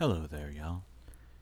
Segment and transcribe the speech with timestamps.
[0.00, 0.82] Hello there, y'all.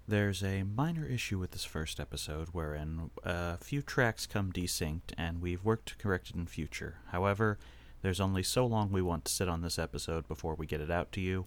[0.07, 5.41] There's a minor issue with this first episode wherein a few tracks come desynced, and
[5.41, 6.96] we've worked to correct it in future.
[7.12, 7.59] However,
[8.03, 10.91] there's only so long we want to sit on this episode before we get it
[10.91, 11.46] out to you.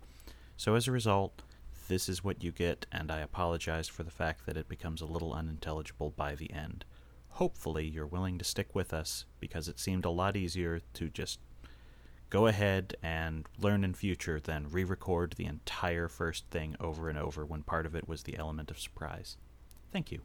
[0.58, 1.44] So as a result,
[1.90, 5.06] this is what you get, and I apologize for the fact that it becomes a
[5.06, 6.86] little unintelligible by the end.
[7.34, 11.38] Hopefully, you're willing to stick with us because it seemed a lot easier to just
[12.30, 17.18] go ahead and learn in future then re record the entire first thing over and
[17.18, 19.38] over when part of it was the element of surprise.
[19.92, 20.22] Thank you.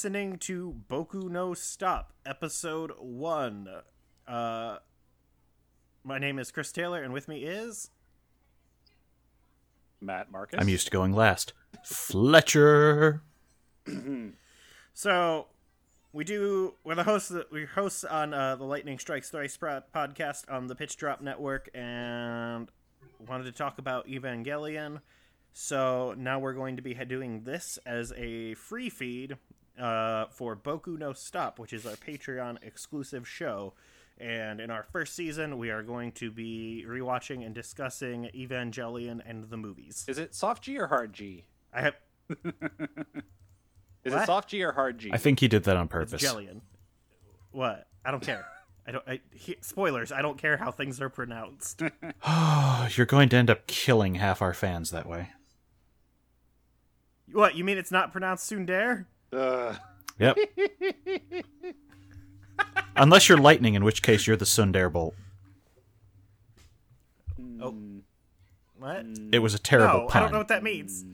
[0.00, 3.68] Listening to Boku no Stop, episode one.
[4.26, 4.78] Uh,
[6.02, 7.90] my name is Chris Taylor, and with me is
[10.00, 10.58] Matt Marcus.
[10.58, 11.52] I'm used to going last.
[11.84, 13.20] Fletcher.
[14.94, 15.48] so
[16.14, 20.50] we do we're the hosts we hosts on uh, the Lightning Strikes Thrice pro- podcast
[20.50, 22.70] on the Pitch Drop Network, and
[23.28, 25.02] wanted to talk about Evangelion.
[25.52, 29.36] So now we're going to be doing this as a free feed
[29.80, 33.74] uh, for Boku no Stop, which is our Patreon exclusive show.
[34.18, 39.44] And in our first season, we are going to be rewatching and discussing Evangelion and
[39.48, 40.04] the movies.
[40.08, 41.46] Is it soft G or hard G?
[41.72, 41.94] I have
[44.04, 44.22] Is What?
[44.22, 45.10] it soft G or hard G?
[45.12, 46.20] I think he did that on it's purpose.
[46.20, 46.60] Jellion.
[47.50, 47.86] What?
[48.04, 48.44] I don't care.
[48.86, 49.04] I don't.
[49.06, 50.10] I, he, spoilers.
[50.12, 51.82] I don't care how things are pronounced.
[52.96, 55.28] You're going to end up killing half our fans that way.
[57.32, 57.54] what?
[57.54, 59.06] You mean it's not pronounced Sundare?
[59.32, 59.76] Ugh.
[60.18, 60.36] Yep.
[62.96, 65.14] Unless you're lightning, in which case you're the Sundare Bolt.
[67.40, 67.60] Mm.
[67.62, 67.74] Oh,
[68.78, 69.06] what?
[69.32, 70.22] It was a terrible No, pun.
[70.22, 71.04] I don't know what that means.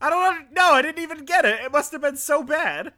[0.00, 0.20] I don't.
[0.20, 0.46] know.
[0.52, 1.60] No, I didn't even get it.
[1.60, 2.92] It must have been so bad.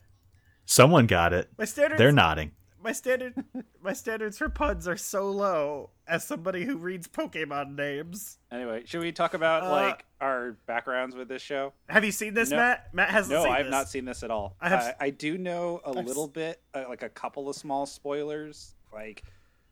[0.64, 1.50] Someone got it.
[1.58, 1.98] My standards.
[1.98, 2.52] They're nodding.
[2.82, 3.34] My standard.
[3.82, 5.90] my standards for puns are so low.
[6.06, 11.14] As somebody who reads Pokemon names, Anyway, should we talk about Uh, like our backgrounds
[11.14, 11.72] with this show?
[11.88, 12.56] have you seen this, No.
[12.56, 12.92] Matt?
[12.92, 13.70] Matt hasn't No, seen I have this.
[13.70, 14.56] not seen this at all.
[14.60, 17.48] I have I, s- I do know a I've little bit, uh, like a couple
[17.48, 18.74] of small spoilers.
[18.92, 19.22] Like,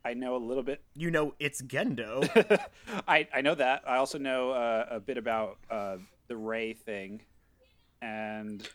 [0.04, 0.82] I know a little bit.
[0.94, 2.24] You know, it's Gendo.
[3.08, 3.82] I I know that.
[3.86, 5.96] I also know uh, a bit about uh,
[6.28, 7.22] the Rei thing,
[8.00, 8.66] and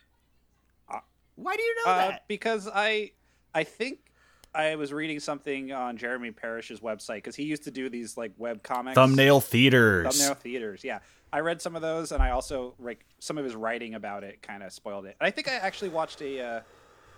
[1.38, 2.28] Why do you know Uh, that?
[2.28, 3.12] because I,
[3.54, 4.00] I think
[4.56, 8.32] I was reading something on Jeremy Parish's website because he used to do these like
[8.38, 10.06] web comics, Thumbnail theaters.
[10.08, 10.84] thumbnail theaters.
[10.84, 11.00] Yeah,
[11.34, 14.42] I read some of those, and I also like some of his writing about it
[14.42, 15.16] kind of spoiled it.
[15.20, 16.62] And I think I actually watched a uh,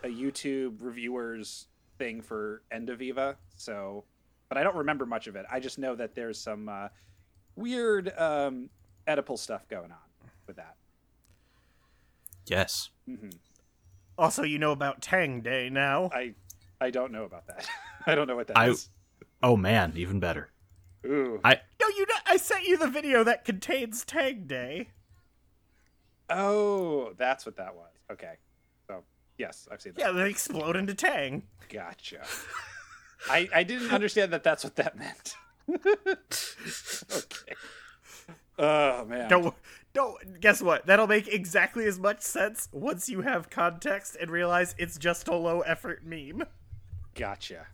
[0.03, 1.68] a YouTube reviewers
[1.98, 4.04] thing for End of Eva, so
[4.50, 5.46] but I don't remember much of it.
[5.52, 6.88] I just know that there's some uh,
[7.56, 8.69] weird um,
[9.08, 10.75] Oedipal stuff going on with that.
[12.46, 12.90] Yes.
[13.09, 13.30] Mm-hmm.
[14.18, 16.09] Also, you know about Tang Day now.
[16.14, 16.34] I
[16.80, 17.68] I don't know about that.
[18.06, 18.90] I don't know what that I- is.
[19.44, 20.50] Oh man, even better.
[21.06, 21.40] Ooh.
[21.44, 24.90] I No, you know, I sent you the video that contains Tang Day.
[26.30, 27.92] Oh, that's what that was.
[28.12, 28.34] Okay.
[28.88, 29.04] So,
[29.38, 30.02] yes, I've seen that.
[30.02, 31.44] Yeah, they explode into Tang.
[31.70, 32.26] Gotcha.
[33.30, 35.36] I, I didn't understand that that's what that meant.
[35.70, 37.54] okay.
[38.60, 39.30] Oh, man.
[39.30, 39.56] Don't,
[39.94, 40.42] don't.
[40.42, 40.86] Guess what?
[40.86, 45.36] That'll make exactly as much sense once you have context and realize it's just a
[45.36, 46.44] low effort meme.
[47.18, 47.68] Gotcha.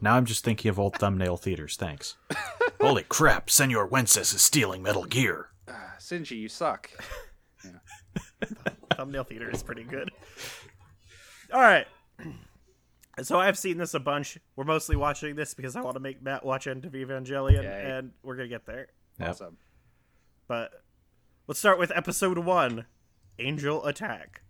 [0.00, 1.76] now I'm just thinking of old thumbnail theaters.
[1.76, 2.16] Thanks.
[2.80, 3.48] Holy crap!
[3.48, 5.48] Senor Wences is stealing Metal Gear.
[5.68, 6.90] Ah, Shinji, you suck.
[8.94, 10.10] Thumbnail theater is pretty good.
[11.52, 11.86] All right.
[13.22, 14.38] So I've seen this a bunch.
[14.56, 17.82] We're mostly watching this because I want to make Matt watch End of Evangelion, Yay.
[17.92, 18.88] and we're gonna get there.
[19.20, 19.28] Yep.
[19.30, 19.56] Awesome.
[20.48, 20.72] But
[21.46, 22.86] let's start with episode one
[23.38, 24.42] Angel Attack.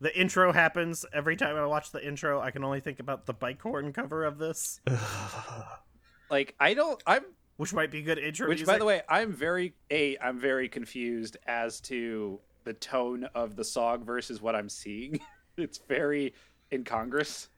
[0.00, 2.40] The intro happens every time I watch the intro.
[2.40, 4.80] I can only think about the bike horn cover of this,
[6.30, 7.02] Like, I don't.
[7.06, 7.22] I'm.
[7.56, 8.48] which might be good intro.
[8.48, 9.74] Which, by the way, I'm very.
[9.90, 10.16] A.
[10.18, 15.20] I'm very confused as to the tone of the song versus what I'm seeing.
[15.56, 16.34] it's very
[16.72, 17.48] incongruous.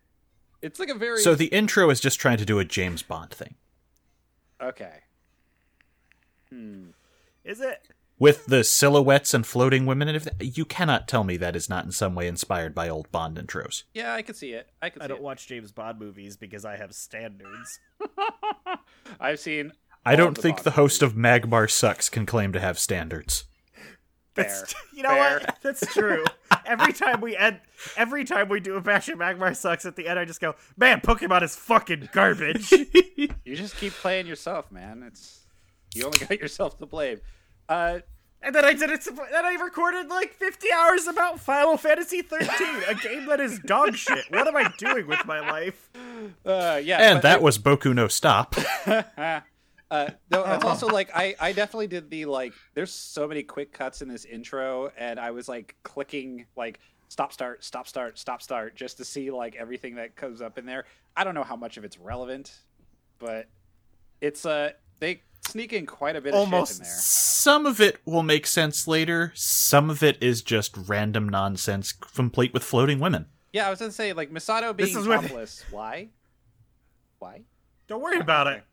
[0.62, 1.20] It's like a very.
[1.20, 3.56] So the intro is just trying to do a James Bond thing
[4.60, 5.00] Okay.
[6.50, 6.90] Hmm.
[7.44, 7.82] is it?
[8.22, 10.06] With the silhouettes and floating women.
[10.06, 13.10] And if you cannot tell me that is not in some way inspired by old
[13.10, 13.82] Bond intros.
[13.94, 14.70] Yeah, I can see it.
[14.80, 15.24] I could see I don't it.
[15.24, 17.80] watch James Bond movies because I have standards.
[19.20, 19.72] I've seen
[20.06, 21.16] I don't the think Bond the host movies.
[21.16, 23.42] of Magmar Sucks can claim to have standards.
[24.36, 25.40] That's, you know Fair.
[25.40, 25.58] what?
[25.60, 26.24] That's true.
[26.64, 27.58] every time we end,
[27.96, 30.54] every time we do a bash of Magmar sucks at the end, I just go,
[30.76, 32.70] man, Pokemon is fucking garbage.
[32.70, 35.02] You just keep playing yourself, man.
[35.08, 35.40] It's
[35.92, 37.20] you only got yourself to blame.
[37.68, 38.00] Uh,
[38.42, 39.04] and then I did it.
[39.04, 42.48] Then I recorded like 50 hours about Final Fantasy 13,
[42.88, 44.24] a game that is dog shit.
[44.30, 45.88] What am I doing with my life?
[46.44, 48.56] uh, yeah, And but- that was Boku no Stop.
[49.90, 52.54] Uh, no, it's also like I, I definitely did the like.
[52.72, 57.30] There's so many quick cuts in this intro, and I was like clicking like stop,
[57.30, 60.86] start, stop, start, stop, start, just to see like everything that comes up in there.
[61.14, 62.54] I don't know how much of it's relevant,
[63.18, 63.48] but
[64.22, 66.92] it's uh they sneak in quite a bit of Almost shit in there.
[66.98, 69.32] Some of it will make sense later.
[69.34, 73.26] Some of it is just random nonsense, complete with floating women.
[73.52, 75.64] Yeah, I was gonna say like Misato This being is where- topless.
[75.70, 76.08] Why?
[77.18, 77.42] Why?
[77.86, 78.64] Don't worry about it.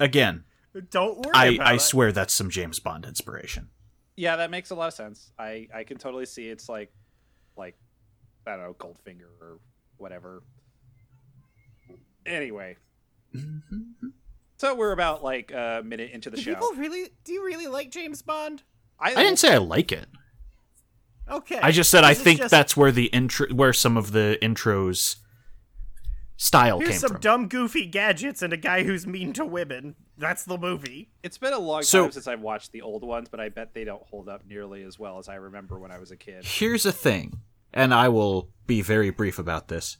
[0.00, 0.44] Again,
[0.90, 1.80] Don't worry I, about I it.
[1.80, 3.68] swear that's some James Bond inspiration.
[4.16, 5.32] Yeah, that makes a lot of sense.
[5.38, 6.92] I I can totally see it's like
[7.56, 7.76] like
[8.46, 9.58] I don't know Goldfinger or
[9.98, 10.42] whatever.
[12.24, 12.76] Anyway,
[13.34, 14.08] mm-hmm.
[14.62, 16.50] So we're about like a minute into the Do show.
[16.54, 17.10] people really?
[17.24, 18.62] Do you really like James Bond?
[19.00, 20.06] I didn't say I like it.
[21.28, 21.58] Okay.
[21.60, 24.12] I just said I This is think just- that's where the intro, where some of
[24.12, 25.16] the intros
[26.36, 27.20] style Here's came some from.
[27.20, 29.94] dumb, goofy gadgets and a guy who's mean to women.
[30.18, 31.10] That's the movie.
[31.22, 33.74] It's been a long So- time since I've watched the old ones, but I bet
[33.74, 36.44] they don't hold up nearly as well as I remember when I was a kid.
[36.44, 37.40] Here's a thing,
[37.72, 39.96] and I will be very brief about this.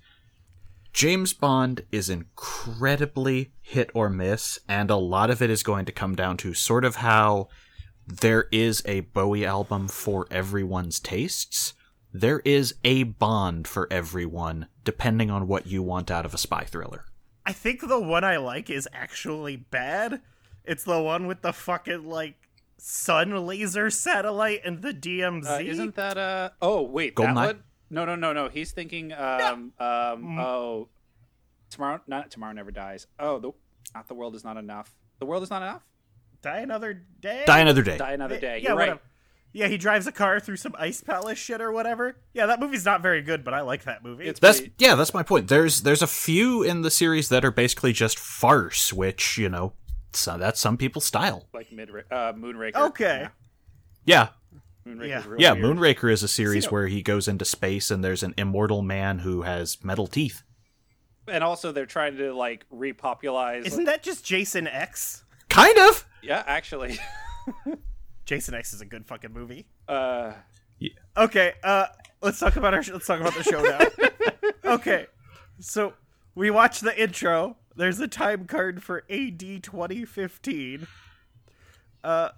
[0.93, 5.93] James Bond is incredibly hit or miss, and a lot of it is going to
[5.93, 7.49] come down to sort of how
[8.07, 11.73] there is a Bowie album for everyone's tastes.
[12.13, 16.65] There is a Bond for everyone, depending on what you want out of a spy
[16.65, 17.07] thriller.
[17.47, 20.21] I think the one I like is actually bad.
[20.65, 22.37] It's the one with the fucking like
[22.77, 25.47] sun laser satellite and the DMZ.
[25.47, 26.51] Uh, isn't that uh?
[26.61, 27.47] Oh wait, that Goldeneye?
[27.47, 27.63] one?
[27.93, 28.49] No, no, no, no.
[28.49, 30.15] He's thinking um Mm.
[30.15, 30.89] um oh
[31.71, 33.07] tomorrow not tomorrow never dies.
[33.21, 33.53] Oh the
[33.95, 34.93] not the world is not enough.
[35.21, 35.83] The world is not enough.
[36.43, 37.45] Die Another Day?
[37.47, 37.97] Die Another Day.
[37.99, 38.59] Die another day.
[38.59, 38.89] Yeah, You're right.
[38.89, 39.01] whatever.
[39.55, 42.17] Yeah, he drives a car through some ice palace shit or whatever.
[42.33, 44.25] Yeah, that movie's not very good, but I like that movie.
[44.27, 45.49] It's That's pretty- yeah, that's my point.
[45.49, 49.75] There's there's a few in the series that are basically just farce, which you know,
[50.15, 51.49] so that's some people's style.
[51.53, 52.77] like mid uh Moonraker.
[52.89, 53.21] okay.
[53.21, 53.29] Yeah,
[54.07, 54.29] Yeah.
[54.87, 55.23] Moonraker's Yeah.
[55.27, 55.53] real yeah.
[55.53, 55.65] weird.
[55.77, 59.43] Moonraker is a series where he goes into space and there's an immortal man who
[59.43, 60.43] has metal teeth.
[61.29, 63.65] and also they're trying to like repopularize.
[63.67, 65.25] Isn't that just Jason X?
[65.49, 66.05] Kind of.
[66.23, 66.99] yeah, actually.
[68.25, 69.67] Jason X is a good fucking movie.
[69.89, 70.33] Uh,
[71.17, 71.87] Okay, uh,
[72.23, 74.49] let's talk about our let's talk about the show now.
[74.75, 75.07] okay,
[75.61, 75.93] so
[76.35, 77.57] we watch the intro.
[77.77, 80.87] There's a time card for AD 2015.
[82.03, 82.31] Uh,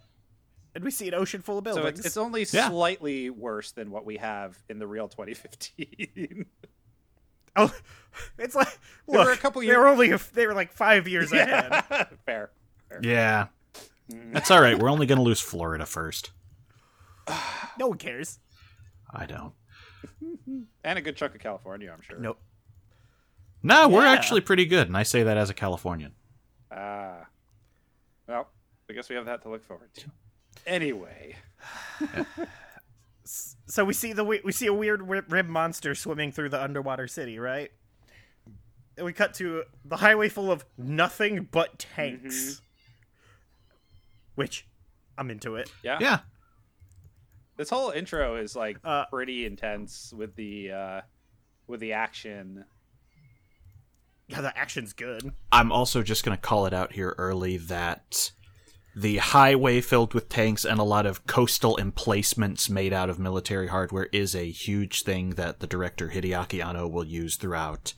[0.74, 1.98] and we see an ocean full of so buildings.
[2.00, 2.68] it's, it's only Yeah.
[2.68, 6.46] slightly worse than what we have in the real 2015.
[7.56, 7.74] oh,
[8.38, 8.68] it's like
[9.08, 9.68] There look, were a couple years.
[9.70, 11.84] They years- were only they were like five years ahead.
[12.26, 12.50] Fair.
[13.02, 13.46] Yeah,
[14.08, 14.78] that's all right.
[14.78, 16.30] We're only gonna lose Florida first.
[17.78, 18.38] No one cares.
[19.12, 19.52] I don't.
[20.84, 22.18] And a good chunk of California, I'm sure.
[22.18, 22.38] Nope.
[23.62, 24.12] No, we're Yeah.
[24.12, 26.12] actually pretty good, and I say that as a Californian.
[26.70, 27.26] Ah.
[28.28, 28.48] well,
[28.90, 30.10] I guess we have that to look forward to.
[30.66, 31.36] Anyway.
[33.66, 37.08] So we see the we we see a weird rib monster swimming through the underwater
[37.08, 37.70] city, right?
[38.98, 42.60] And we cut to the highway full of nothing but tanks.
[44.34, 44.66] Which
[45.16, 45.72] I'm into it.
[45.82, 45.96] Yeah.
[46.00, 46.18] Yeah,
[47.56, 51.00] This whole intro is like Uh, pretty intense with the uh
[51.66, 52.66] with the action.
[54.28, 55.32] Yeah, the action's good.
[55.50, 58.30] I'm also just going to call it out here early that
[58.96, 63.66] the highway filled with tanks and a lot of coastal emplacements made out of military
[63.68, 67.94] hardware is a huge thing that the director Hideaki Anno will use throughout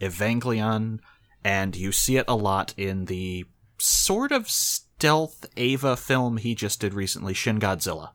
[0.00, 0.98] Evangelion,
[1.44, 3.44] and you see it a lot in the
[3.78, 8.10] sort of stealth Eva film he just did recently, Shin Godzilla.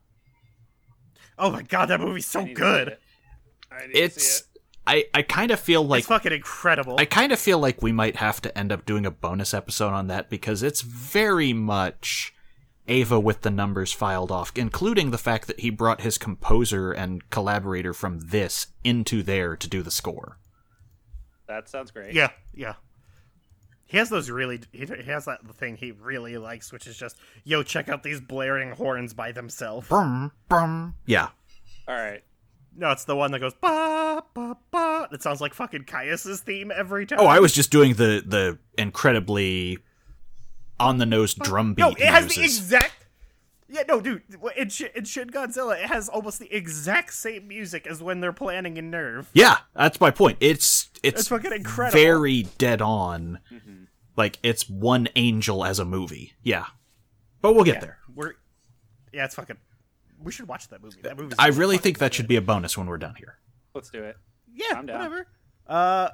[1.38, 2.88] Oh my god, that movie's so I need to see good.
[2.90, 3.02] it.
[3.72, 4.48] I need to see It's it.
[4.88, 6.96] I I kind of feel like it's fucking incredible.
[7.00, 9.94] I kind of feel like we might have to end up doing a bonus episode
[9.94, 12.34] on that because it's very much
[12.88, 17.30] Eva with the numbers filed off, including the fact that he brought his composer and
[17.32, 20.38] collaborator from this into there to do the score.
[21.48, 22.14] That sounds great.
[22.14, 22.74] yeah, yeah.
[23.88, 24.62] He has those really.
[24.72, 28.20] He he has that thing he really likes, which is just, yo, check out these
[28.20, 29.88] blaring horns by themselves.
[29.88, 30.96] Brum, brum.
[31.06, 31.30] Yeah.
[31.88, 32.24] All right.
[32.78, 35.08] No, it's the one that goes ba ba ba.
[35.12, 37.20] That sounds like fucking Caius's theme every time.
[37.22, 39.80] Oh, I was just doing the the incredibly
[40.80, 41.82] on the nose drum beat.
[41.82, 42.94] No, it he has the exact.
[43.68, 44.22] Yeah, no, dude.
[44.56, 48.32] In, Sh- in Shin Godzilla, it has almost the exact same music as when they're
[48.32, 49.26] planning in NERV.
[49.34, 50.38] Yeah, that's my point.
[50.40, 52.00] It's it's It's fucking incredible.
[52.00, 53.40] very dead on.
[53.52, 53.86] Mm-hmm.
[54.18, 56.34] Like it's one angel as a movie.
[56.44, 56.66] Yeah,
[57.42, 57.98] but we'll get Yeah, there.
[58.14, 58.34] we're.
[59.14, 59.58] Yeah, it's fucking.
[60.24, 60.98] We should watch that movie.
[61.04, 61.36] That movie.
[61.38, 63.38] I really think that should be a bonus when we're done here.
[63.74, 64.18] Let's do it.
[64.54, 64.98] Yeah, I'm down.
[64.98, 65.28] whatever.
[65.68, 66.10] Uh,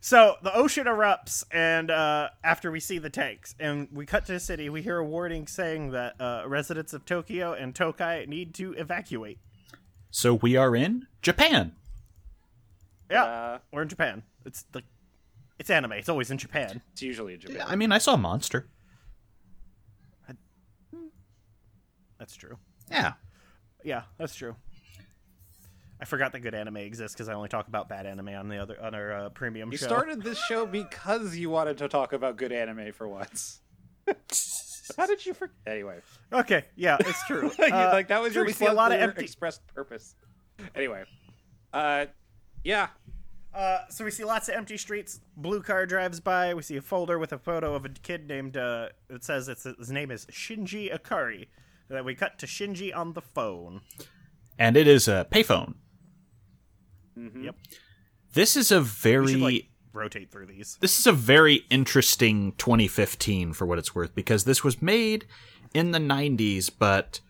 [0.00, 4.32] so the ocean erupts, and uh, after we see the tanks, and we cut to
[4.32, 8.54] the city, we hear a warning saying that uh, residents of Tokyo and Tokai need
[8.56, 9.38] to evacuate.
[10.10, 11.72] So we are in Japan.
[13.10, 14.22] Yeah, Uh, we're in Japan.
[14.44, 14.84] It's like
[15.58, 15.92] it's anime.
[15.92, 16.82] It's always in Japan.
[16.92, 17.62] it's usually in Japan.
[17.66, 18.68] I mean, I saw a monster.
[22.18, 22.56] That's true.
[22.90, 23.12] Yeah.
[23.84, 24.56] Yeah, that's true.
[26.00, 28.58] I forgot that good anime exists because I only talk about bad anime on the
[28.58, 29.86] other on our uh, premium You show.
[29.86, 33.60] started this show because you wanted to talk about good anime for once.
[34.96, 35.54] How did you forget?
[35.66, 35.98] Anyway,
[36.32, 37.50] Okay, yeah, it's true.
[37.58, 39.24] You- Uh, like that was so your we see a lot of clear empty.
[39.24, 40.14] expressed purpose.
[40.74, 41.04] Anyway,
[41.72, 42.06] uh,
[42.62, 42.88] yeah,
[43.54, 45.20] Uh, so we see lots of empty streets.
[45.36, 46.52] Blue car drives by.
[46.52, 48.56] We see a folder with a photo of a kid named.
[48.58, 51.46] Uh, it says it's his name is Shinji Ikari.
[51.88, 53.82] Then we cut to Shinji on the phone.
[54.58, 55.74] And it is a payphone.
[57.16, 57.54] Yep.
[58.34, 60.76] This is a very We should like rotate through these.
[60.82, 65.24] this is a very interesting 2015 for what it's worth because this was made
[65.72, 67.20] in the 90s, but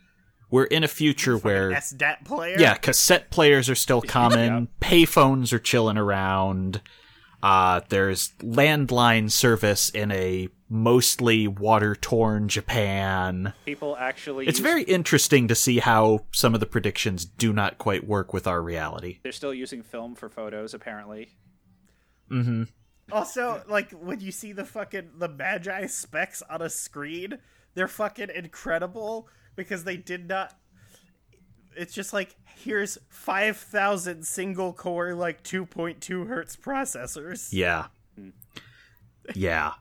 [0.51, 2.57] we're in a future where SDAT player.
[2.59, 6.81] yeah, cassette players are still common, payphones are chilling around.
[7.43, 13.53] Uh, there's landline service in a mostly water-torn Japan.
[13.65, 14.47] people actually.
[14.47, 18.33] It's use- very interesting to see how some of the predictions do not quite work
[18.33, 19.19] with our reality.
[19.23, 21.29] They're still using film for photos, apparently.
[22.31, 22.63] Mm hmm.
[23.13, 27.39] Also, like when you see the fucking the Magi specs on a screen,
[27.75, 30.59] they're fucking incredible because they did not.
[31.77, 37.51] It's just like here's five thousand single core like two point two hertz processors.
[37.53, 37.87] Yeah.
[39.35, 39.75] Yeah.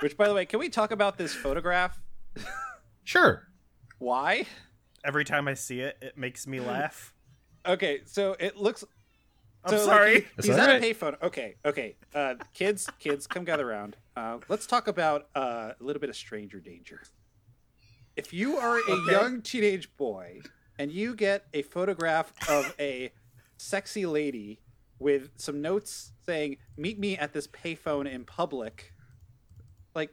[0.00, 1.98] Which, by the way, can we talk about this photograph?
[3.04, 3.46] Sure.
[3.98, 4.46] Why?
[5.04, 7.14] Every time I see it, it makes me laugh.
[7.64, 8.84] Okay, so it looks.
[9.64, 10.14] I'm so, like, sorry.
[10.14, 10.82] he- Is he's that at right?
[10.82, 11.22] a payphone.
[11.22, 11.96] Okay, okay.
[12.14, 13.96] Uh, kids, kids, come gather around.
[14.16, 17.02] Uh, let's talk about uh, a little bit of stranger danger.
[18.16, 19.12] If you are a Okay.
[19.12, 20.40] young teenage boy
[20.78, 23.12] and you get a photograph of a
[23.56, 24.60] sexy lady
[24.98, 28.92] with some notes saying "Meet me at this payphone in public,"
[29.94, 30.10] like,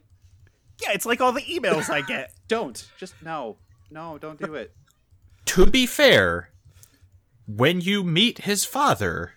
[0.82, 2.32] Yeah, it's like all the emails I get.
[2.48, 3.56] don't just no,
[3.90, 4.74] no, don't do it.
[5.46, 6.50] To be fair,
[7.46, 9.34] when you meet his father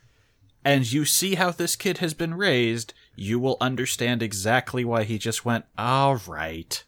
[0.64, 5.18] and you see how this kid has been raised, you will understand exactly why he
[5.18, 6.84] just went, all right.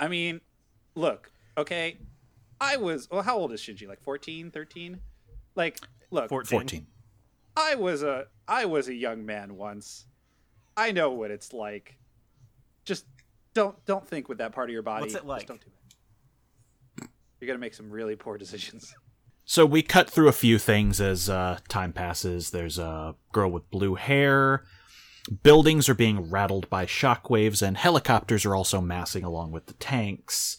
[0.00, 0.40] I mean,
[0.94, 1.98] look, okay.
[2.60, 3.86] I was, well, how old is Shinji?
[3.86, 5.00] Like 14, 13?
[5.54, 5.78] Like,
[6.10, 6.58] look, 14.
[6.60, 6.86] 14.
[7.58, 10.06] I was a I was a young man once.
[10.76, 11.96] I know what it's like.
[12.84, 13.04] Just
[13.52, 15.02] don't don't think with that part of your body.
[15.02, 15.46] What's it Just like?
[15.48, 17.08] don't do it.
[17.40, 18.94] You're gonna make some really poor decisions.
[19.50, 22.50] So we cut through a few things as uh, time passes.
[22.50, 24.64] There's a girl with blue hair.
[25.42, 30.58] Buildings are being rattled by shockwaves, and helicopters are also massing along with the tanks.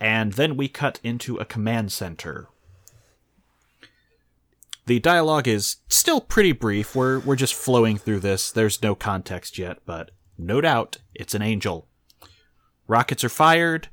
[0.00, 2.48] And then we cut into a command center.
[4.88, 6.94] The dialogue is still pretty brief.
[6.94, 8.50] We're we're just flowing through this.
[8.50, 11.88] There's no context yet, but no doubt it's an angel.
[12.86, 13.90] Rockets are fired.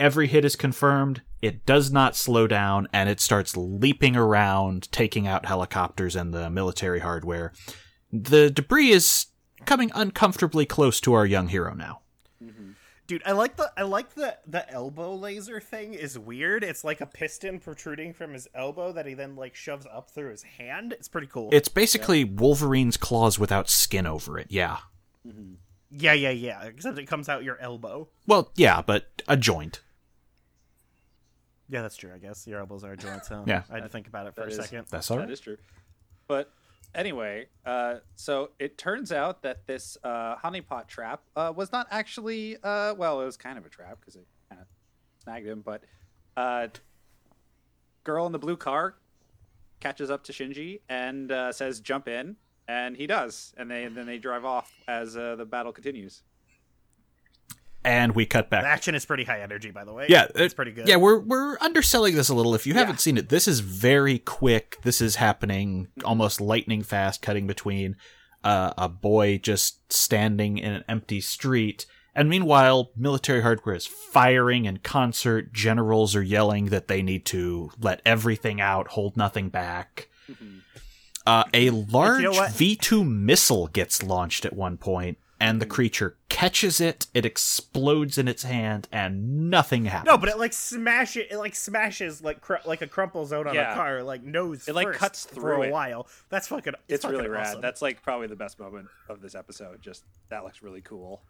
[0.00, 1.22] Every hit is confirmed.
[1.40, 6.50] It does not slow down, and it starts leaping around, taking out helicopters and the
[6.50, 7.52] military hardware.
[8.12, 9.26] The debris is
[9.64, 12.01] coming uncomfortably close to our young hero now.
[13.12, 16.64] Dude, I like the I like the the elbow laser thing is weird.
[16.64, 20.30] It's like a piston protruding from his elbow that he then like shoves up through
[20.30, 20.94] his hand.
[20.94, 21.50] It's pretty cool.
[21.52, 24.78] It's basically Wolverine's claws without skin over it, yeah.
[25.28, 25.56] Mm-hmm.
[25.90, 26.62] yeah, yeah, yeah.
[26.64, 28.08] Except it comes out your elbow.
[28.26, 29.82] Well, yeah, but a joint.
[31.68, 32.12] Yeah, that's true.
[32.14, 33.28] I guess your elbows are a joints.
[33.28, 33.42] Huh?
[33.46, 33.64] Yeah.
[33.70, 34.86] I had to think about it for that a is- second.
[34.88, 35.32] That's all That right.
[35.32, 35.58] is true.
[36.28, 36.50] But
[36.94, 42.56] anyway, uh, so it turns out that this uh, honeypot trap uh, was not actually
[42.62, 44.66] uh, well, it was kind of a trap because it kind of
[45.22, 45.62] snagged him.
[45.64, 45.82] But
[46.36, 46.68] uh,
[48.04, 48.94] girl in the blue car
[49.80, 52.36] catches up to Shinji and uh, says, "Jump in,"
[52.68, 56.22] and he does, and they and then they drive off as the battle continues.
[57.84, 58.62] And we cut back.
[58.62, 60.06] The action is pretty high energy, by the way.
[60.08, 60.86] Yeah, it's pretty good.
[60.86, 62.54] Yeah, we're we're underselling this a little.
[62.54, 62.80] If you Yeah.
[62.80, 64.78] haven't seen it, this is very quick.
[64.82, 67.96] This is happening almost lightning fast, cutting between.
[68.44, 71.86] uh, a boy just standing in an empty street.
[72.12, 75.52] And meanwhile, military hardware is firing in concert.
[75.52, 80.08] Generals are yelling that they need to let everything out, hold nothing back.
[81.24, 82.50] Uh, a large what?
[82.50, 87.08] V2 missile gets launched at one point, and the creature catches it.
[87.12, 90.06] It explodes in its hand, and nothing happens.
[90.06, 91.28] No, but it like smash it.
[91.30, 93.72] It like smashes like cr- like a crumple zone on Yeah.
[93.72, 94.02] a car.
[94.02, 94.68] Like nose.
[94.68, 95.72] It, like, first cuts for through a it.
[95.72, 96.06] while.
[96.28, 96.74] That's fucking.
[96.74, 97.48] It's, It's fucking really rad.
[97.48, 97.60] awesome.
[97.60, 99.82] That's like probably the best moment of this episode.
[99.82, 101.22] Just that looks really cool.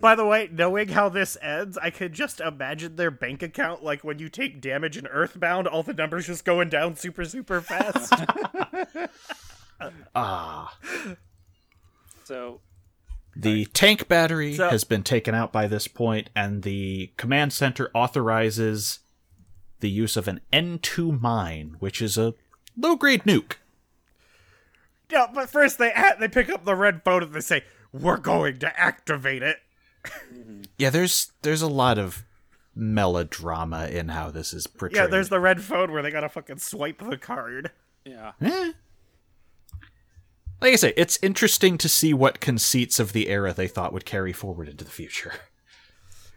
[0.00, 4.02] By the way, knowing how this ends, I could just imagine their bank account like
[4.02, 8.14] when you take damage in Earthbound, all the numbers just going down super super fast.
[10.14, 10.76] ah.
[12.24, 12.60] So
[13.34, 17.90] The tank battery So- has been taken out by this point, and the command center
[17.94, 18.98] authorizes
[19.80, 22.34] the use of an N2 mine, which is a
[22.76, 23.54] low grade nuke.
[25.10, 28.16] yeah, but first they a- they pick up the red phone and they say, "We're
[28.18, 29.58] going to activate it."
[30.78, 32.24] Yeah, there's there's a lot of
[32.74, 34.96] melodrama in how this is portrayed.
[34.96, 37.70] Yeah, there's the red phone where they gotta fucking swipe the card.
[38.04, 38.72] yeah, Eh.
[40.62, 44.04] Like I say, it's interesting to see what conceits of the era they thought would
[44.04, 45.32] carry forward into the future.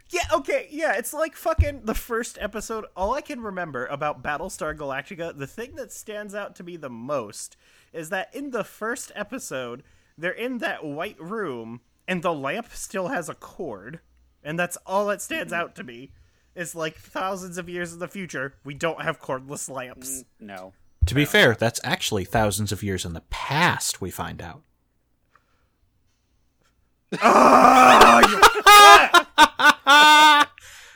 [0.08, 2.84] Yeah, okay, yeah, it's like fucking the first episode.
[2.96, 6.88] All I can remember about Battlestar Galactica, the thing that stands out to me the
[6.88, 7.56] most
[7.92, 9.82] is that in the first episode,
[10.16, 13.98] they're in that white room and the lamp still has a cord.
[14.44, 16.12] And that's all that stands out to me.
[16.54, 20.22] Is like thousands of years in the future, we don't have cordless lamps.
[20.38, 20.72] no.
[21.06, 24.62] To be fair, that's actually thousands of years in the past, we find out.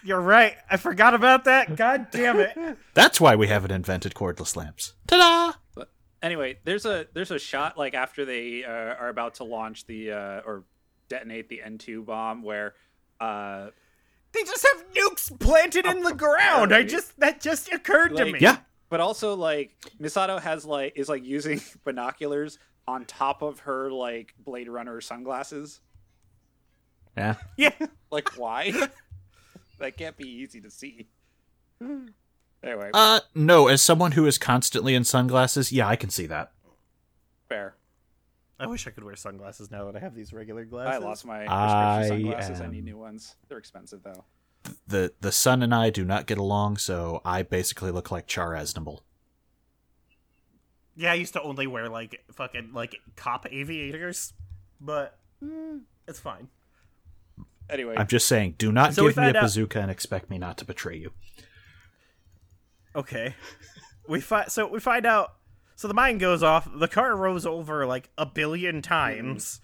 [0.02, 0.56] You're right.
[0.70, 1.76] I forgot about that.
[1.76, 2.56] God damn it.
[2.94, 4.94] That's why we haven't invented cordless lamps.
[5.06, 5.84] Ta da!
[6.22, 10.12] Anyway, there's a there's a shot like after they uh, are about to launch the
[10.12, 10.64] uh, or
[11.08, 12.74] detonate the N2 bomb where
[13.20, 13.68] uh
[14.32, 16.74] They just have nukes planted in the ground.
[16.74, 18.38] I just that just occurred to me.
[18.40, 18.58] Yeah.
[18.90, 24.34] But also like Misato has like is like using binoculars on top of her like
[24.38, 25.80] Blade Runner sunglasses.
[27.16, 27.36] Yeah.
[27.56, 27.70] Yeah.
[28.10, 28.72] Like why?
[29.78, 31.06] that can't be easy to see.
[32.62, 36.52] Anyway, Uh, no, as someone who is constantly in sunglasses, yeah, I can see that.
[37.48, 37.76] fair.
[38.58, 41.02] I wish I could wear sunglasses now that I have these regular glasses.
[41.02, 42.60] I lost my I prescription sunglasses.
[42.60, 43.36] I need new ones.
[43.48, 44.26] They're expensive though.
[44.86, 48.50] The the sun and I do not get along, so I basically look like Char
[48.52, 49.00] Aznable.
[50.96, 54.34] Yeah, I used to only wear like fucking like cop aviators,
[54.80, 56.48] but mm, it's fine.
[57.70, 60.28] Anyway, I'm just saying, do not So give me a find out- bazooka and expect
[60.28, 61.12] me not to betray you.
[62.94, 63.34] Okay,
[64.08, 65.34] we find so we find out.
[65.76, 66.68] So the mine goes off.
[66.70, 69.60] The car rolls over like a billion times.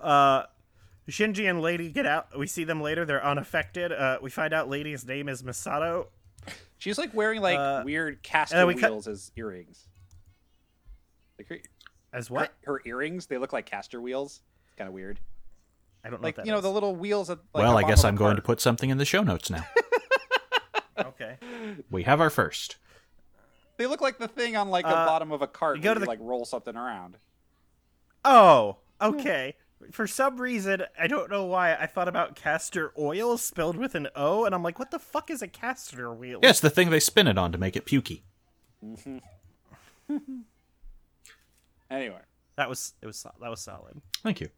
[0.00, 0.44] Uh,
[1.08, 2.38] Shinji and Lady get out.
[2.38, 3.04] We see them later.
[3.04, 3.92] They're unaffected.
[3.92, 6.08] Uh, we find out Lady's name is Misato.
[6.76, 9.86] she's like wearing like uh, weird caster and then we cut- wheels as earrings.
[11.38, 11.58] Like her,
[12.12, 12.52] As what?
[12.64, 14.40] her earrings, they look like caster wheels.
[14.66, 15.18] It's kind of weird.
[16.04, 16.26] I don't know.
[16.26, 16.64] Like that you know is.
[16.64, 17.30] the little wheels.
[17.30, 18.98] At, like, well, the I bottom guess of a I'm going to put something in
[18.98, 19.64] the show notes now.
[20.98, 21.36] okay.
[21.90, 22.76] we have our first.
[23.76, 25.76] They look like the thing on like the Uh, bottom of a cart.
[25.76, 27.16] you You go go to the- like roll something around.
[28.24, 29.54] Oh, okay.
[29.92, 34.08] For some reason, I don't know why, I thought about castor oil spelled with an
[34.16, 36.40] O, and I'm like, what the fuck is a castor wheel?
[36.42, 38.22] Yeah, it's the thing they spin it on to make it pukey.
[41.90, 42.20] Anyway,
[42.56, 44.00] That was it was that was solid.
[44.22, 44.48] Thank you.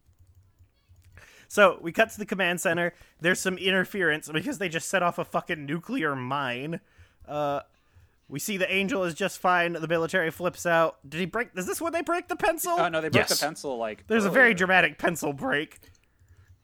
[1.48, 2.92] So we cut to the command center.
[3.20, 6.80] There's some interference because they just set off a fucking nuclear mine.
[7.26, 7.60] Uh,
[8.30, 9.72] we see the angel is just fine.
[9.74, 10.98] The military flips out.
[11.08, 11.48] Did he break?
[11.56, 12.76] Is this when they break the pencil?
[12.78, 13.38] oh no, they break Yes.
[13.40, 13.76] the pencil.
[13.76, 15.80] Like There's a very dramatic pencil break.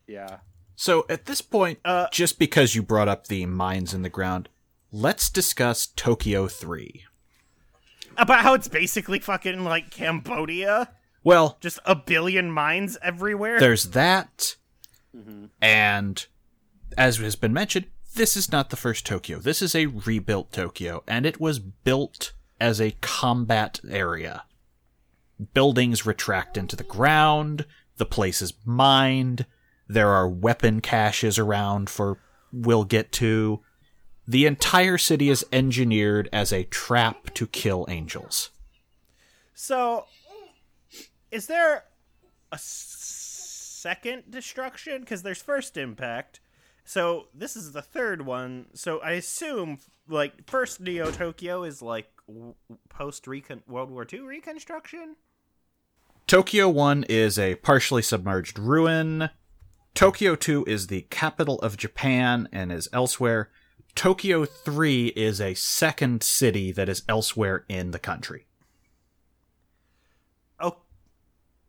[0.07, 0.38] yeah.
[0.76, 4.48] So at this point, Uh, just because you brought up the mines in the ground,
[4.92, 7.05] let's discuss Tokyo 3.
[8.18, 10.90] About how it's basically fucking like Cambodia.
[11.24, 13.59] Well, Just a billion mines everywhere.
[13.59, 14.57] there's that,
[15.61, 16.26] and
[16.96, 19.38] as has been mentioned, this is not the first Tokyo.
[19.38, 24.44] This is a rebuilt Tokyo, and it was built as a combat area.
[25.52, 27.66] Buildings retract into the ground,
[27.98, 29.44] the place is mined,
[29.87, 32.18] there are weapon caches around for
[32.52, 33.61] we'll get to.
[34.26, 38.50] The entire city is engineered as a trap to kill angels.
[39.55, 40.07] So,
[41.31, 41.85] is there
[42.50, 45.02] a second destruction?
[45.02, 46.40] Because there's first impact.
[46.87, 48.66] So this is the third one.
[48.72, 52.09] So I assume like first Neo Tokyo is like
[52.88, 55.16] post World War II reconstruction.
[56.27, 59.31] Tokyo 1 is a partially submerged ruin.
[59.94, 63.51] Tokyo 2 is the capital of Japan and is elsewhere.
[63.94, 68.46] Tokyo 3 is a second city that is elsewhere in the country.
[70.59, 70.79] Oh,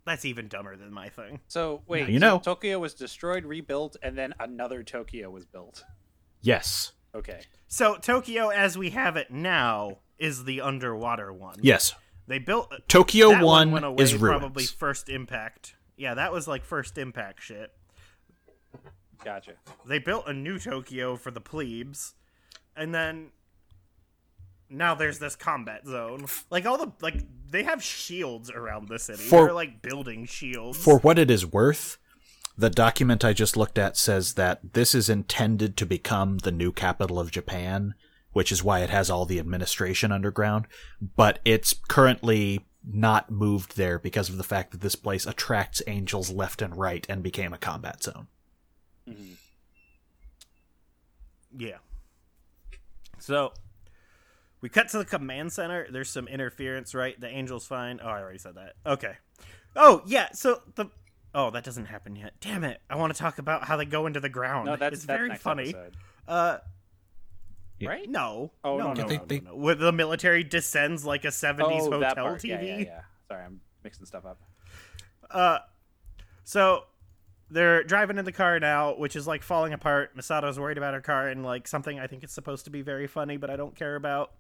[0.08, 1.40] that's even dumber than my thing.
[1.48, 2.40] So wait, you so know.
[2.40, 5.84] Tokyo was destroyed, rebuilt, and then another Tokyo was built.
[6.42, 6.94] Yes.
[7.14, 7.42] Okay.
[7.68, 11.58] So Tokyo, as we have it now, is the underwater one.
[11.62, 11.94] Yes.
[12.28, 14.40] They built Tokyo that 1 went away is ruins.
[14.40, 15.76] probably first impact.
[15.96, 17.72] Yeah, that was like first impact shit.
[19.24, 19.54] Gotcha.
[19.86, 22.14] They built a new Tokyo for the plebes,
[22.76, 23.32] and then
[24.70, 26.26] now there's this combat zone.
[26.50, 29.24] Like all the like they have shields around the city.
[29.24, 30.78] For- They're like building shields.
[30.78, 31.98] For what it is worth,
[32.58, 36.72] the document I just looked at says that this is intended to become the new
[36.72, 37.94] capital of Japan,
[38.32, 40.68] which is why it has all the administration underground,
[41.16, 46.32] but it's currently not moved there because of the fact that this place attracts angels
[46.32, 48.28] left and right and became a combat zone.
[49.08, 49.34] Mm-hmm.
[51.58, 51.78] Yeah.
[53.20, 53.54] So
[54.62, 55.88] we cut to the command center.
[55.92, 57.20] There's some interference, right?
[57.20, 58.00] The angel's fine.
[58.04, 58.74] Oh, I already said that.
[58.86, 59.14] Okay.
[59.76, 60.30] Oh, yeah.
[60.34, 60.88] So the
[61.36, 62.34] Oh, that doesn't happen yet.
[62.40, 62.82] Damn it.
[62.90, 64.66] I want to talk about how they go into the ground.
[64.66, 65.70] No, that's it's that's very next funny.
[65.70, 65.96] episode.
[66.28, 66.58] Uh
[67.80, 67.90] Yeah.
[67.90, 68.10] right?
[68.10, 68.52] no.
[68.64, 69.56] Oh, no, no, no, no, They- no, they- no, no.
[69.58, 72.42] Where the military descends like a 70s oh, that hotel part.
[72.42, 72.48] TV.
[72.50, 73.02] Yeah, yeah, yeah.
[73.28, 74.40] Sorry, I'm mixing stuff up.
[75.30, 75.60] Uh,
[76.44, 76.86] so
[77.50, 80.16] they're driving in the car now, which is like falling apart.
[80.16, 83.08] Misato's worried about her car and like something I think it's supposed to be very
[83.08, 84.32] funny, but I don't care about.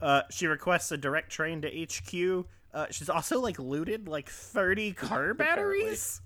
[0.00, 2.46] Uh, she requests a direct train to HQ.
[2.74, 6.20] Uh, she's also like looted like 30 car batteries.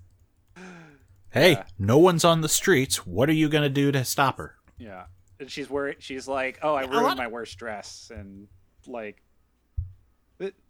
[1.31, 1.63] Hey, Yeah.
[1.77, 3.05] no one's on the streets.
[3.05, 4.55] What are you going to do to stop her?
[4.77, 5.05] Yeah,
[5.39, 5.97] and she's worried.
[5.99, 8.47] She's like, "Oh, I ruined lot- my worst dress," and
[8.87, 9.26] like, th-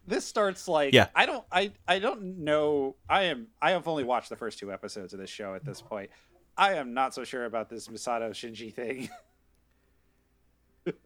[0.08, 1.08] this starts like, Yeah.
[1.16, 2.96] I don't, I, I don't know.
[3.10, 5.82] I am, I have only watched the first two episodes of this show at this
[5.82, 6.10] point.
[6.58, 9.10] I am not so sure about this Misato Shinji thing.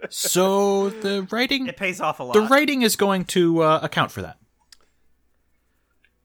[0.09, 2.33] So the writing It pays off a lot.
[2.33, 4.37] the writing is going to uh, account for that.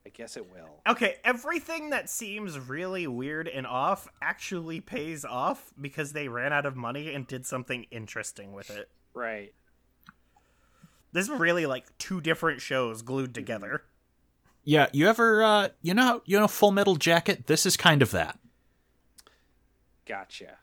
[0.04, 0.82] I guess it will.
[0.86, 6.66] Okay, everything that seems really weird and off actually pays off because they ran out
[6.66, 8.90] of money and did something interesting with it.
[9.14, 9.54] Right.
[11.12, 13.82] This is really like two different shows glued together.
[14.64, 17.46] Yeah, you ever uh you know you know Full Metal Jacket?
[17.46, 18.38] This is kind of that.
[20.06, 20.58] Gotcha.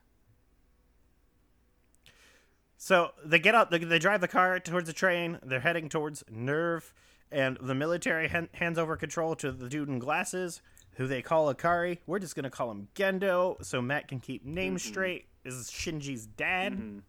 [2.78, 5.40] So they get out, they, they drive the car towards the train.
[5.42, 6.92] They're heading towards NERV,
[7.32, 10.62] and the military han- hands over control to the dude in glasses,
[10.96, 12.00] who they call Ikari.
[12.06, 15.28] We're just gonna call him Gendo, so Matt can keep names straight.
[15.46, 17.02] Is Shinji's dad.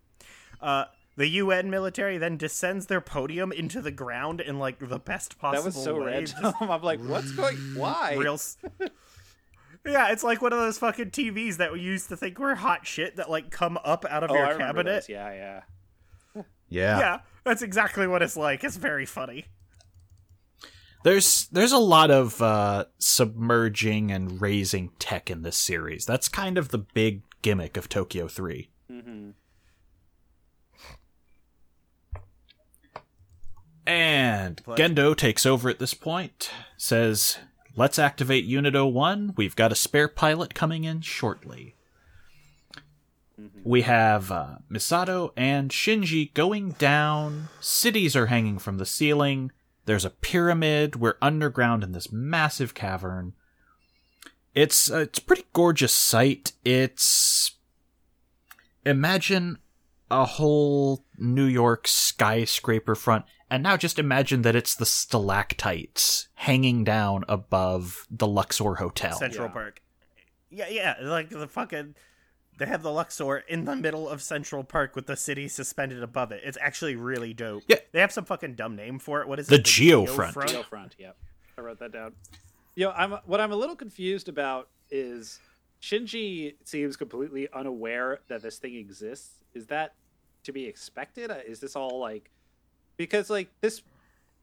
[0.60, 0.84] Uh,
[1.16, 5.62] the UN military then descends their podium into the ground in like the best possible
[5.62, 6.06] That was so way.
[6.06, 6.34] random.
[6.42, 7.56] Just I'm like, what's going?
[7.76, 8.14] Why?
[8.18, 8.34] real.
[8.34, 8.56] s-
[9.86, 12.86] Yeah, it's like one of those fucking TVs that we used to think were hot
[12.86, 14.92] shit that like come up out of oh, your remember cabinet.
[14.92, 15.08] those.
[15.08, 16.42] Yeah, yeah.
[16.70, 16.98] Yeah.
[16.98, 18.64] Yeah, that's exactly what it's like.
[18.64, 19.44] It's very funny.
[21.04, 26.06] There's there's a lot of uh submerging and raising tech in this series.
[26.06, 28.70] That's kind of the big gimmick of Tokyo 3.
[28.90, 29.30] Mm-hmm.
[33.86, 34.62] And.
[34.64, 37.38] Gendo takes over at this point, says,
[37.76, 39.34] Let's activate Unit 01.
[39.36, 41.74] We've got a spare pilot coming in shortly.
[43.64, 47.48] We have uh, Misato and Shinji going down.
[47.60, 49.50] Cities are hanging from the ceiling.
[49.86, 50.96] There's a pyramid.
[50.96, 53.32] We're underground in this massive cavern.
[54.54, 56.52] It's uh, it's a pretty gorgeous sight.
[56.64, 57.56] It's
[58.86, 59.58] imagine
[60.10, 66.84] a whole New York skyscraper front, and now just imagine that it's the stalactites hanging
[66.84, 69.16] down above the Luxor Hotel.
[69.16, 69.52] Central Yeah.
[69.52, 69.82] Park.
[70.50, 71.94] Yeah, yeah, like the fucking.
[72.56, 76.30] They have the Luxor in the middle of Central Park with the city suspended above
[76.30, 76.42] it.
[76.44, 77.64] It's actually really dope.
[77.66, 77.78] Yeah.
[77.90, 79.26] they have some fucking dumb name for it.
[79.26, 79.64] What is The it?
[79.64, 80.34] The Geofront.
[80.34, 80.92] Geofront.
[80.96, 81.16] Yep.
[81.58, 82.12] I wrote that down.
[82.76, 85.40] You know, I'm what I'm a little confused about is
[85.82, 89.42] Shinji seems completely unaware that this thing exists.
[89.54, 89.94] Is that
[90.44, 91.30] to be expected?
[91.32, 92.30] Uh, Is this all like
[92.96, 93.82] because like this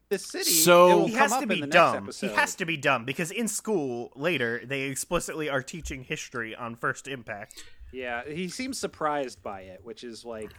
[0.08, 2.10] this city So- it will He come has up to in be the next dumb.
[2.20, 6.76] He has to be dumb because in school later they explicitly are teaching history on
[6.76, 7.64] First Impact.
[7.92, 10.50] Yeah, he seems surprised by it, which is like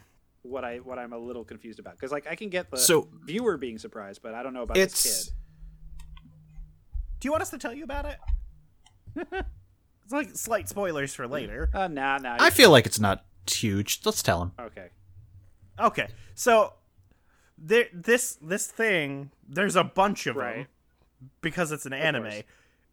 [0.41, 3.09] what I what I'm a little confused about because like I can get the So-
[3.23, 5.33] viewer being surprised, but I don't know about It's this kid.
[7.19, 8.17] Do you want us to tell you about it?
[10.03, 11.69] it's like slight spoilers for later.
[11.73, 12.37] Uh, nah, nah.
[12.39, 14.01] I feel like it's not huge.
[14.03, 14.51] Let's tell him.
[14.59, 14.87] okay.
[15.79, 16.73] Okay, so
[17.65, 20.55] there, this this thing, there's a bunch of Right.
[20.57, 20.67] them
[21.41, 22.23] because it's an anime.
[22.23, 22.43] course.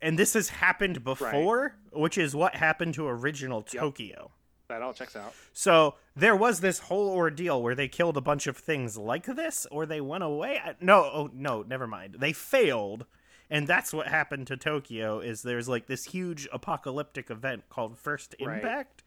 [0.02, 4.30] and this has happened before, which is what happened to original Tokyo.
[4.68, 5.34] That all checks out.
[5.52, 9.66] So there was this whole ordeal where they killed a bunch of things like this,
[9.70, 10.58] or they went away.
[10.64, 12.16] I- No, oh no, never mind.
[12.20, 13.04] They failed,
[13.50, 15.18] and that's what happened to Tokyo.
[15.18, 18.56] Is there's like this huge apocalyptic event called First Right.
[18.58, 19.02] Impact,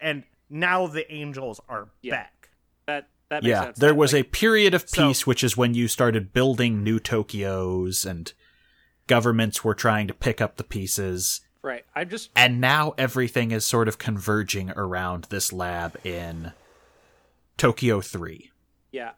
[0.00, 2.14] and now the angels are Yeah.
[2.14, 2.39] back.
[3.30, 3.78] That that makes Yeah, sense.
[3.78, 6.98] there was like, a period of So- peace, which is when you started building new
[6.98, 8.32] Tokyos and
[9.06, 11.40] governments were trying to pick up the pieces.
[11.62, 11.84] right.
[11.94, 16.52] I'm just And now everything is sort of converging around this lab in
[17.56, 18.50] Tokyo 3.
[18.92, 19.12] yeah.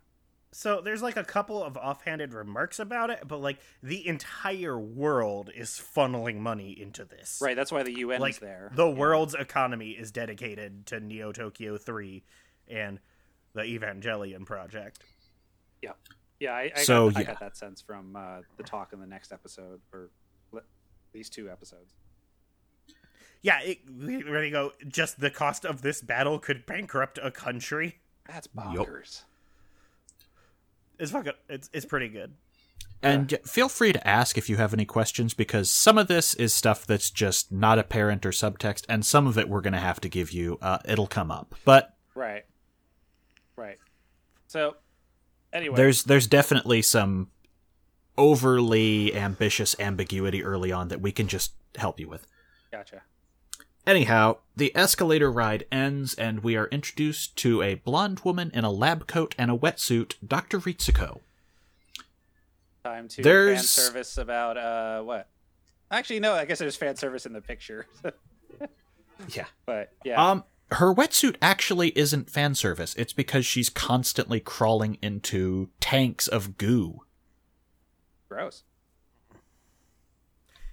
[0.55, 5.51] So there's like a couple of offhanded remarks about it, but like the entire world
[5.57, 7.39] is funneling money into this.
[7.41, 7.57] Right.
[7.57, 8.71] That's why the UN like is there.
[8.75, 8.93] the Yeah.
[8.95, 12.23] world's economy is dedicated to Neo Tokyo 3
[12.69, 13.01] and
[13.55, 15.01] the Evangelion project.
[15.83, 15.93] Yeah.
[16.41, 16.53] Yeah.
[16.53, 17.27] I, I, So, got, I yeah.
[17.27, 20.11] got that sense from uh, the talk in the next episode or
[20.53, 20.63] le-
[21.13, 21.93] these two episodes.
[23.45, 24.73] Yeah, it, ready to go.
[24.87, 27.99] Just the cost of this battle could bankrupt a country.
[28.29, 29.23] That's bonkers.
[31.01, 31.33] It's fucking.
[31.49, 32.35] It's it's pretty good.
[33.03, 36.55] And feel free to ask if you have any questions because some of this is
[36.55, 40.01] stuff that's just not apparent or subtext, and some of it we're going to have
[40.03, 40.57] to give you.
[40.63, 41.57] Uh, it'll come up.
[41.65, 42.45] But Right.
[43.57, 43.79] Right.
[44.47, 44.77] So,
[45.53, 47.29] anyway, there's there's definitely some
[48.19, 52.27] overly ambitious ambiguity early on that we can just help you with.
[52.71, 53.03] gotcha.
[53.87, 58.71] Anyhow, the escalator ride ends and we are introduced to a blonde woman in a
[58.71, 60.61] lab coat and a wetsuit, Dr.
[60.61, 61.19] Ritsuko.
[62.85, 65.29] Time to There's- fan service about uh what?
[65.91, 66.33] Actually, no.
[66.33, 67.87] I guess there's fan service in the picture.
[69.29, 69.45] Yeah.
[69.67, 70.43] but yeah, Um
[70.75, 72.95] her wetsuit actually isn't fan service.
[72.97, 77.01] It's because she's constantly crawling into tanks of goo.
[78.29, 78.65] gross.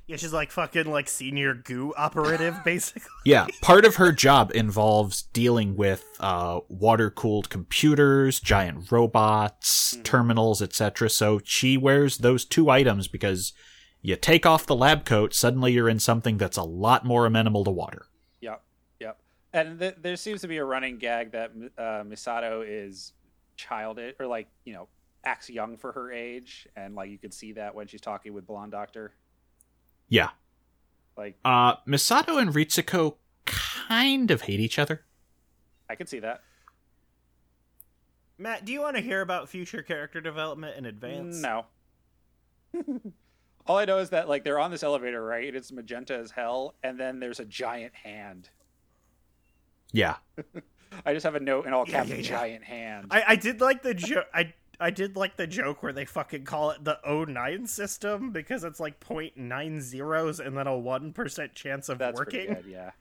[0.10, 3.12] Yeah, she's like fucking like senior goo operative, basically.
[3.26, 10.64] Yeah, part of her job involves dealing with uh, water cooled computers, giant robots, terminals,
[10.64, 11.12] etc.
[11.12, 13.54] So she wears those two items because
[14.02, 17.64] you take off the lab coat, suddenly you're in something that's a lot more amenable
[17.66, 18.08] to water.
[19.54, 19.66] Yep.
[19.66, 19.68] Yep.
[19.70, 23.14] And th- there seems to be a running gag that uh, Misato is
[23.58, 24.88] childish or like you know
[25.26, 28.48] acts young for her age, and like you could see that when she's talking with
[28.48, 29.12] Blonde Doctor.
[30.08, 30.30] Yeah.
[31.18, 35.04] Like Uh, Misato and Ritsuko kind of hate each other.
[35.90, 36.42] I can see that.
[38.38, 41.42] Matt, do you want to hear about future character development in advance?
[41.42, 41.66] No.
[43.68, 45.54] All I know is that like they're on this elevator, right?
[45.54, 48.50] It's magenta as hell, and then there's a giant hand.
[49.92, 50.16] Yeah.
[51.06, 52.22] I just have a note in all Yeah, caps, yeah, yeah.
[52.24, 53.08] giant hand.
[53.12, 54.26] I, I did like the joke.
[54.34, 58.64] I I did like the joke where they fucking call it the 09 system because
[58.64, 62.48] it's like 0.9 zeros and then a one percent chance of That's working.
[62.48, 62.66] good.
[62.68, 62.92] Yeah.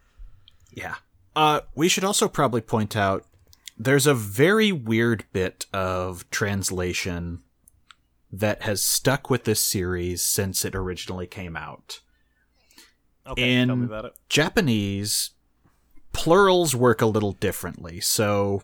[0.72, 0.96] Yeah.
[1.36, 3.24] Uh, we should also probably point out
[3.78, 7.42] there's a very weird bit of translation
[8.32, 12.00] that has stuck with this series since it originally came out.
[13.26, 14.12] Okay, In tell me about it.
[14.28, 15.30] Japanese,
[16.12, 18.00] plurals work a little differently.
[18.00, 18.62] So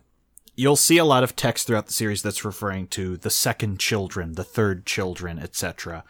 [0.55, 4.33] you'll see a lot of text throughout the series that's referring to the second children,
[4.33, 6.03] the third children, etc.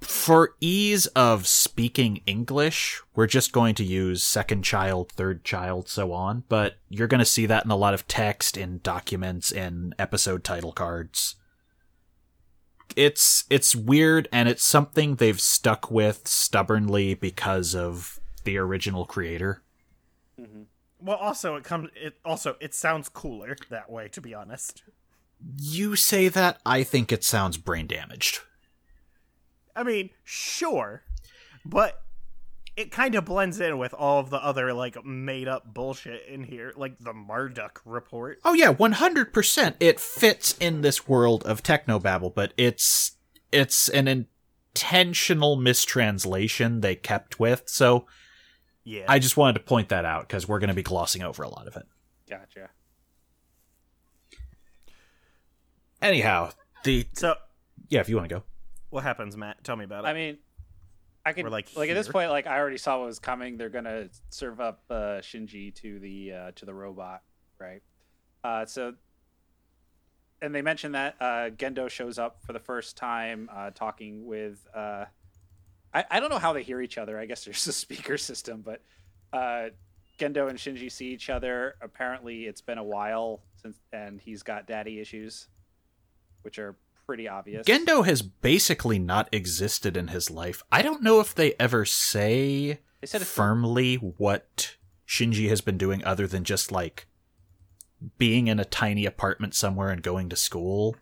[0.00, 6.12] For ease of speaking English, we're just going to use second child, third child, so
[6.12, 6.44] on.
[6.48, 10.44] But you're going to see that in a lot of text, in documents, in episode
[10.44, 11.34] title cards.
[12.94, 19.62] It's it's weird, and it's something they've stuck with stubbornly because of the original creator.
[20.42, 20.62] Mm-hmm.
[21.00, 21.90] Well, also it comes.
[21.96, 24.08] It also it sounds cooler that way.
[24.08, 24.82] To be honest,
[25.58, 28.40] You say that, I think it sounds brain damaged.
[29.74, 31.02] I mean, sure,
[31.64, 32.02] but
[32.76, 36.44] it kind of blends in with all of the other like made up bullshit in
[36.44, 38.38] here, like the Marduk report.
[38.44, 39.76] Oh yeah, one hundred percent.
[39.80, 43.16] It fits in this world of technobabble, but it's
[43.50, 47.62] it's an intentional mistranslation they kept with.
[47.66, 48.06] So
[48.84, 51.42] Yeah, I just wanted to point that out because we're going to be glossing over
[51.42, 51.86] a lot of it.
[52.28, 52.70] Gotcha.
[56.00, 56.50] Anyhow,
[56.82, 57.36] the so
[57.88, 58.42] yeah, if you want to go,
[58.90, 59.62] what happens, Matt?
[59.62, 60.08] Tell me about it.
[60.08, 60.38] I mean,
[61.24, 63.56] I could We're, like, like, at this point, like I already saw what was coming.
[63.56, 67.22] They're gonna serve up uh, Shinji to the uh, to the robot,
[67.60, 67.82] right?
[68.42, 68.94] Uh, so,
[70.40, 74.66] and they mentioned that uh, Gendo shows up for the first time, uh, talking with.
[74.74, 75.04] Uh,
[75.92, 77.18] I I don't know how they hear each other.
[77.18, 78.82] I guess there's a speaker system, but
[79.32, 79.70] uh,
[80.18, 81.74] Gendo and Shinji see each other.
[81.80, 85.48] Apparently, it's been a while since, and he's got daddy issues,
[86.42, 86.76] which are
[87.06, 87.66] pretty obvious.
[87.66, 90.62] Gendo has basically not existed in his life.
[90.70, 94.76] I don't know if they ever say They said firmly what
[95.06, 97.06] Shinji has been doing other than just like
[98.18, 100.96] being in a tiny apartment somewhere and going to school.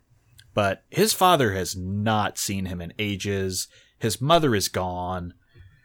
[0.53, 3.67] But his father has not seen him in ages.
[4.01, 5.33] His mother is gone.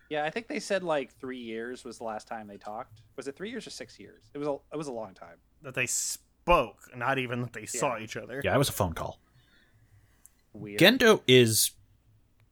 [0.08, 3.02] Yeah, I think they said like three years was the last time they talked.
[3.16, 4.24] Was it three years or six years?
[4.34, 5.36] It was a it was a long time.
[5.62, 8.40] That they spoke, not even that they saw each other.
[8.44, 9.20] Yeah, it was a phone call.
[10.52, 10.80] Weird.
[10.80, 11.72] Gendo is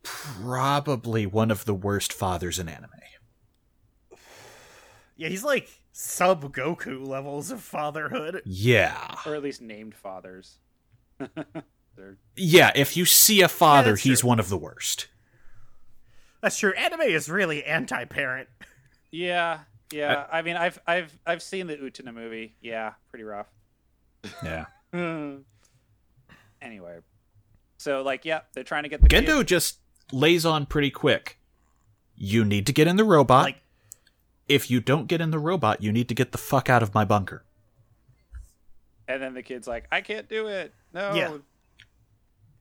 [0.03, 2.90] probably one of the worst fathers in anime.
[5.16, 8.42] Yeah, he's like sub Goku levels of fatherhood.
[8.44, 9.14] Yeah.
[9.24, 10.59] or at least named fathers.
[12.37, 14.29] Yeah, if you see a father, that's he's true.
[14.29, 15.07] one of the worst.
[16.44, 16.74] That's true.
[16.74, 18.50] Anime is really anti-parent.
[19.11, 20.26] yeah, yeah.
[20.30, 22.54] I, mean, I've I've I've seen the Utena movie.
[22.61, 23.46] Yeah, pretty rough.
[24.44, 24.66] Yeah.
[26.62, 26.98] anyway,
[27.78, 29.78] so like, yeah, they're trying to get the kid- Gendo just
[30.12, 31.38] lays on pretty quick.
[32.14, 33.44] You need to get in the robot.
[33.44, 33.62] Like,
[34.46, 36.92] if you don't get in the robot, you need to get the fuck out of
[36.94, 37.44] my bunker.
[39.09, 40.74] and then the kid's like, "I can't do it.
[40.92, 41.37] No." Yeah.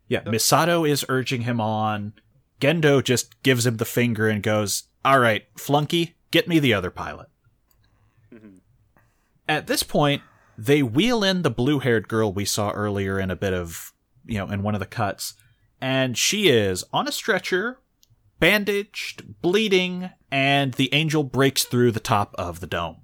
[0.07, 2.13] Yeah, Misato is urging him on.
[2.63, 6.89] Gendo just gives him the finger and goes, All right, flunky, get me the other
[6.89, 7.28] pilot.
[8.34, 8.62] Mhm.
[9.49, 10.21] At this point,
[10.58, 13.91] they wheel in the blue haired girl we saw earlier in a bit of,
[14.26, 15.34] you know, in one of the cuts,
[15.82, 17.80] and she is on a stretcher,
[18.39, 23.02] bandaged, bleeding, and the angel breaks through the top of the dome.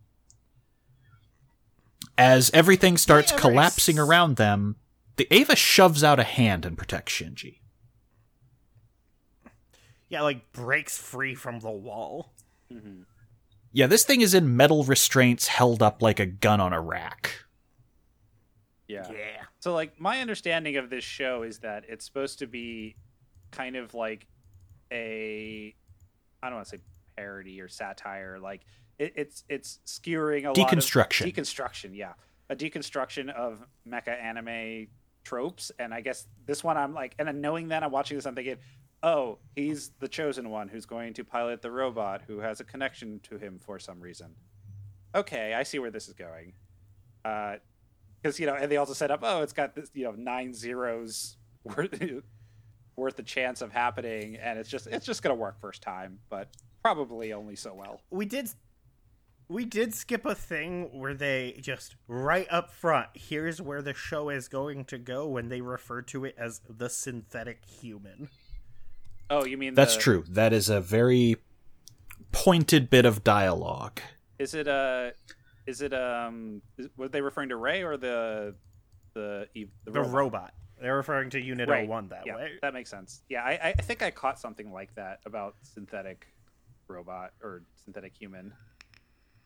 [2.17, 4.77] As everything starts collapsing around them,
[5.17, 7.59] the Eva shoves out a hand and protects Shinji.
[10.09, 12.33] Yeah, like breaks free from the wall.
[12.71, 13.05] Mhm.
[13.71, 17.31] Yeah, this thing is in metal restraints held up like a gun on a rack.
[18.87, 19.09] Yeah.
[19.11, 19.43] Yeah.
[19.59, 22.95] So like my understanding of this show is that it's supposed to be
[23.51, 24.25] kind of like
[24.91, 25.75] a
[26.41, 26.83] I don't want to say
[27.15, 28.61] parody or satire like
[28.97, 31.21] it, it's it's skewering a Deconstruction.
[31.21, 32.13] lot of deconstruction yeah
[32.49, 34.87] a deconstruction of mecha anime
[35.23, 38.25] tropes and I guess this one I'm like and then knowing that I'm watching this
[38.25, 38.57] I'm thinking
[39.03, 43.19] oh he's the chosen one who's going to pilot the robot who has a connection
[43.21, 44.35] to him for some reason
[45.15, 46.53] okay I see where this is going
[47.23, 47.55] uh
[48.21, 50.53] because you know, and they also set up, oh, it's got this, you know, nine
[50.53, 52.01] zeros worth
[52.95, 56.49] worth the chance of happening, and it's just it's just gonna work first time, but
[56.83, 58.01] probably only so well.
[58.09, 58.49] We did
[59.47, 64.29] we did skip a thing where they just right up front, here's where the show
[64.29, 68.29] is going to go when they refer to it as the synthetic human.
[69.29, 70.23] Oh, you mean That's the- true.
[70.29, 71.37] That is a very
[72.31, 73.99] pointed bit of dialogue.
[74.37, 75.11] Is it uh
[75.67, 78.55] is it um is, were they referring to Rei or the
[79.13, 80.13] the Eve- the, The robot?
[80.13, 80.53] robot.
[80.81, 81.87] They're referring to Unit Right.
[81.87, 82.51] 01 that yeah, way.
[82.61, 83.21] that makes sense.
[83.27, 86.27] Yeah, I I think I caught something like that about synthetic
[86.87, 88.53] robot or synthetic human.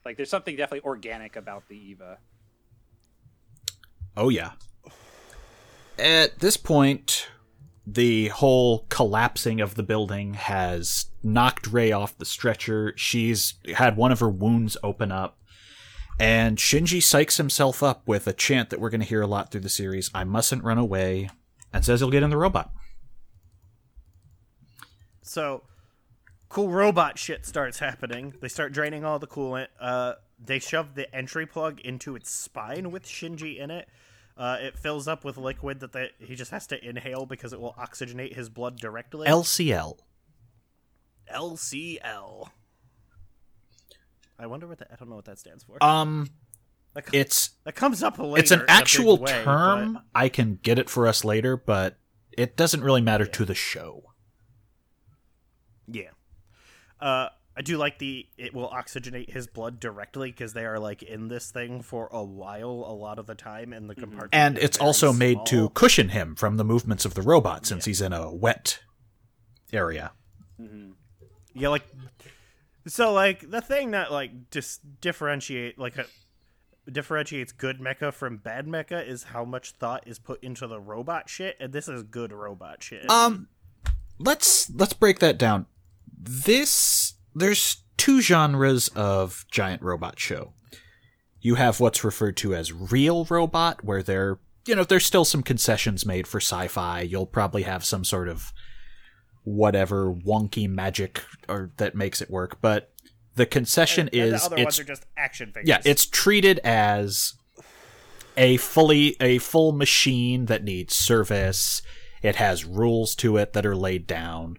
[0.05, 2.17] Like, there's something definitely organic about the Eva.
[4.15, 4.51] Oh, yeah.
[5.97, 7.29] At this point,
[7.85, 12.93] the whole collapsing of the building has knocked Rei off the stretcher.
[12.95, 15.37] She's had one of her wounds open up.
[16.19, 19.51] And Shinji psychs himself up with a chant that we're going to hear a lot
[19.51, 21.29] through the series I mustn't run away,
[21.73, 22.71] and says he'll get in the robot.
[25.23, 25.63] So,
[26.49, 28.35] cool robot shit starts happening.
[28.41, 29.67] They start draining all the coolant.
[29.79, 33.87] Uh, they shove the entry plug into its spine with Shinji in it.
[34.35, 37.61] Uh, it fills up with liquid that they, he just has to inhale because it
[37.61, 39.27] will oxygenate his blood directly.
[39.27, 39.99] LCL.
[41.31, 42.49] LCL.
[44.39, 44.87] I wonder what that.
[44.91, 45.81] I don't know what that stands for.
[45.83, 46.29] Um,
[46.95, 48.39] that, co- it's that comes up later.
[48.39, 49.93] it's an in a big actual way, term.
[49.93, 51.97] but- I can get it for us later, but
[52.31, 54.03] it doesn't really matter to the show.
[55.87, 56.09] Yeah.
[56.99, 61.03] Uh, I do like the it will oxygenate his blood directly because they are like
[61.03, 64.01] in this thing for a while a lot of the time in the mm-hmm.
[64.01, 64.33] compartment.
[64.33, 67.85] And it's very also made to cushion him from the movements of the robot since
[67.85, 68.79] he's in a wet
[69.71, 70.11] area.
[70.61, 70.91] Mm-hmm.
[71.55, 71.83] yeah like
[72.87, 76.05] so like the thing that like dis- differentiate like a,
[76.91, 81.29] differentiates good mecha from bad mecha is how much thought is put into the robot
[81.29, 83.09] shit and this is good robot shit.
[83.09, 83.47] Um,
[84.19, 85.65] let's let's break that down.
[86.15, 90.53] This there's two genres of giant robot show.
[91.41, 95.43] You have what's referred to as real robot, where there you know there's still some
[95.43, 97.01] concessions made for sci-fi.
[97.01, 98.53] You'll probably have some sort of
[99.43, 102.93] whatever wonky magic or that makes it work, but
[103.35, 105.67] the concession and, and is the other it's ones are just action figures.
[105.67, 107.33] yeah, it's treated as
[108.37, 111.81] a fully a full machine that needs service.
[112.21, 114.57] It has rules to it that are laid down.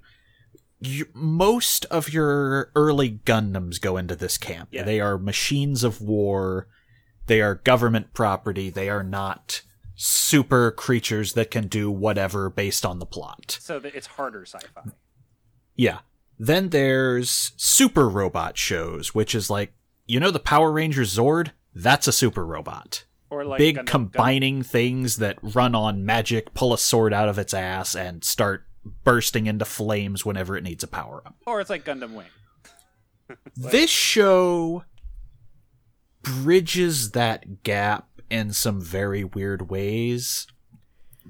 [0.87, 4.69] You, most of your early Gundams go into this camp.
[4.73, 4.83] Yeah.
[4.83, 6.69] They are machines of war.
[7.27, 8.71] They are government property.
[8.71, 9.63] They are not
[9.95, 13.59] super creatures that can do whatever based on the plot.
[13.61, 14.91] So it's harder sci-fi.
[15.77, 16.01] Yeah.
[16.39, 19.73] Then there's super robot shows, which is like,
[20.07, 21.53] you know, the Power Rangers Zord?
[21.75, 23.05] That's a super robot.
[23.31, 27.39] Or like Big Gundam- combining things that run on magic, pull a sword out of
[27.39, 31.37] its ass, and start bursting into flames whenever it needs a power up.
[31.47, 32.27] Or it's like Gundam Wing.
[33.57, 34.85] This show
[36.23, 40.47] bridges that gap in some very weird ways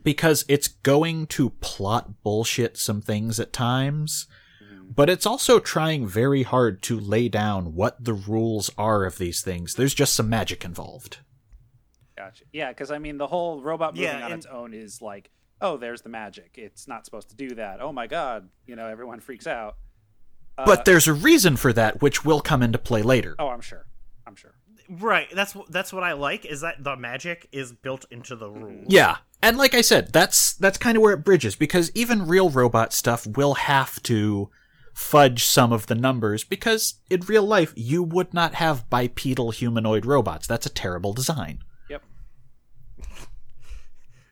[0.02, 4.26] because it's going to plot bullshit some things at times,
[4.62, 4.90] mm-hmm.
[4.94, 9.40] but it's also trying very hard to lay down what the rules are of these
[9.40, 9.74] things.
[9.74, 11.18] There's just some magic involved.
[12.16, 12.44] Gotcha.
[12.52, 15.30] Yeah, because I mean, the whole robot moving Yeah, on and- its own is like,
[15.64, 16.52] oh, there's the magic.
[16.56, 17.80] It's not supposed to do that.
[17.80, 19.76] Oh my god, you know, everyone freaks out.
[20.56, 23.34] Uh, But there's a reason for that, which will come into play later.
[23.38, 23.86] oh, I'm sure.
[24.26, 24.54] I'm sure.
[24.88, 25.28] Right.
[25.34, 28.86] That's that's what I like is that the magic is built into the rules.
[28.88, 29.16] Yeah.
[29.42, 32.92] And like I said, that's that's kind of where it bridges because even real robot
[32.92, 34.50] stuff will have to
[34.92, 40.04] fudge some of the numbers because in real life you would not have bipedal humanoid
[40.06, 40.46] robots.
[40.46, 41.60] That's a terrible design.
[41.88, 42.02] Yep.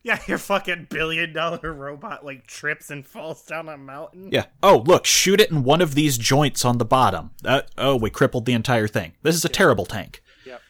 [0.05, 4.30] Yeah, your fucking billion dollar robot like trips and falls down a mountain.
[4.32, 4.46] Yeah.
[4.62, 7.30] Oh, look, shoot it in one of these joints on the bottom.
[7.44, 9.12] Uh, oh, we crippled the entire thing.
[9.22, 10.20] This is a terrible tank.
[10.44, 10.61] Yep.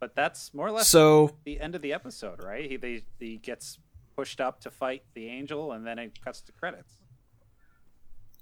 [0.00, 2.68] But that's more or less So, the end of the episode, right?
[2.70, 3.78] He they, he gets
[4.14, 6.92] pushed up to fight the angel, and then it cuts to credits.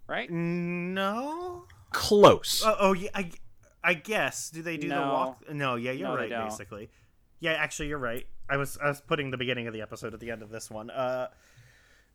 [0.09, 0.29] Right?
[0.29, 1.67] No.
[1.93, 2.63] close.
[2.67, 3.11] Oh, oh yeah.
[3.15, 3.31] I,
[3.85, 4.51] I guess.
[4.51, 5.45] Do they do the walk?
[5.53, 5.77] No.
[5.77, 6.29] Yeah, you're No, right.
[6.49, 6.91] Basically.
[7.43, 8.25] Yeah, actually, you're right.
[8.49, 10.71] I was I was putting the beginning of the episode at the end of this
[10.71, 10.91] one.
[10.91, 11.27] Uh,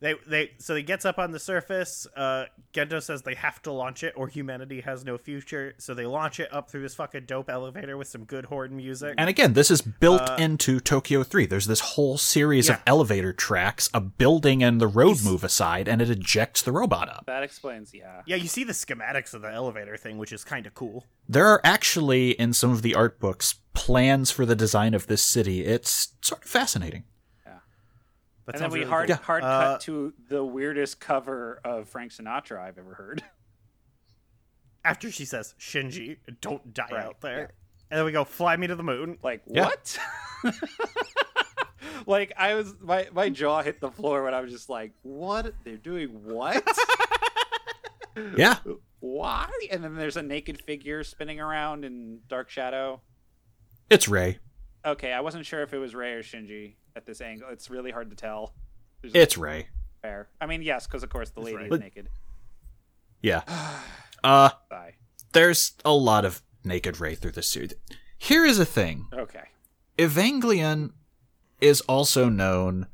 [0.00, 2.06] they they so he gets up on the surface.
[2.16, 5.74] Uh, Gendo says they have to launch it or humanity has no future.
[5.78, 9.14] So they launch it up through this fucking dope elevator with some good horn music.
[9.18, 11.46] And again, this is built into Tokyo 3.
[11.46, 15.88] There's this whole series of elevator tracks, a building and the road He's- move aside,
[15.88, 17.24] and it ejects the robot up.
[17.26, 18.22] That explains, yeah.
[18.26, 21.04] yeah, you see the schematics of the elevator thing, which is kind of cool.
[21.28, 25.22] There are actually, in some of the art books, plans for the design of this
[25.22, 25.64] city.
[25.64, 27.04] It's sort of fascinating.
[28.48, 29.16] That and then we really hard cool.
[29.16, 33.22] hard Uh, cut to the weirdest cover of Frank Sinatra I've ever heard.
[34.84, 37.04] after she says Shinji, don't die Right.
[37.04, 37.52] out there.
[37.90, 39.18] And then we go fly me to the moon.
[39.22, 39.66] Like Yeah.
[39.66, 39.98] what?
[42.06, 45.54] like I was my my jaw hit the floor when I was just like, what?
[45.64, 46.66] They're doing what?
[48.36, 48.56] Yeah.
[48.98, 49.48] Why?
[49.70, 53.00] And then there's a naked figure spinning around in dark shadow.
[53.90, 54.40] It's Rei.
[54.84, 57.48] Okay, I wasn't sure if it was Rei or Shinji at this angle.
[57.50, 58.52] It's really hard to tell.
[59.00, 59.68] There's It's Rei.
[60.02, 60.28] fair.
[60.40, 61.64] I mean, yes, because of course the lady right.
[61.64, 62.08] is But- naked.
[63.22, 63.42] Yeah.
[64.24, 64.96] Uh, Sigh.
[65.32, 67.74] there's a lot of naked Rei through the suit.
[68.18, 69.06] Here is a thing.
[69.12, 69.44] Okay.
[69.96, 70.90] Evangelion
[71.60, 72.88] is also known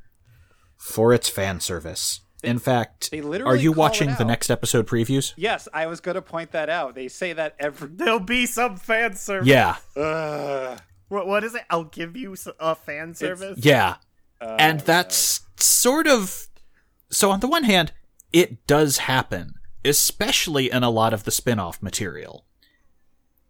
[0.77, 2.21] for its fan service.
[2.43, 5.33] In fact, they are you watching the next episode previews?
[5.35, 6.93] Yes, I was going to point that out.
[6.93, 7.89] They say that every.
[7.91, 9.47] There'll be some fan service.
[9.47, 9.77] Yeah.
[9.95, 10.79] Ugh.
[11.07, 11.63] What, what is it?
[11.69, 13.59] I'll give you a fan service.
[13.63, 13.95] Yeah.
[14.41, 16.47] Oh, and that's sort of
[17.09, 17.93] so on the one hand
[18.33, 19.53] it does happen
[19.85, 22.45] especially in a lot of the spin-off material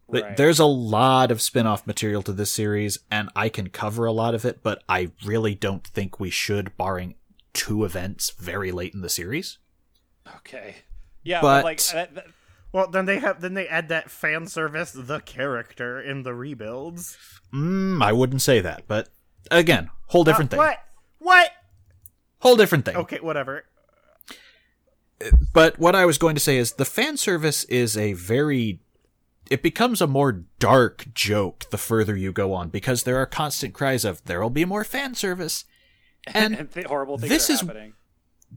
[0.07, 0.37] Right.
[0.37, 4.35] there's a lot of spin-off material to this series and i can cover a lot
[4.35, 7.15] of it but i really don't think we should barring
[7.53, 9.57] two events very late in the series
[10.37, 10.75] Okay.
[11.23, 12.27] Yeah, But- but, like that, that-
[12.75, 17.17] Well, then they have then they add that fan service, the character in the rebuilds.
[17.53, 19.07] mm, i wouldn't say that but
[19.49, 20.77] again whole different Uh, thing What?
[21.19, 21.51] What?
[22.39, 23.63] whole different thing Okay, whatever.
[25.53, 28.81] but what I was going to say is the fan service is a very
[29.49, 33.73] it becomes a more dark joke the further you go on because there are constant
[33.73, 35.63] cries of there'll be more fan service
[36.27, 37.93] and and horrible things this is- happening.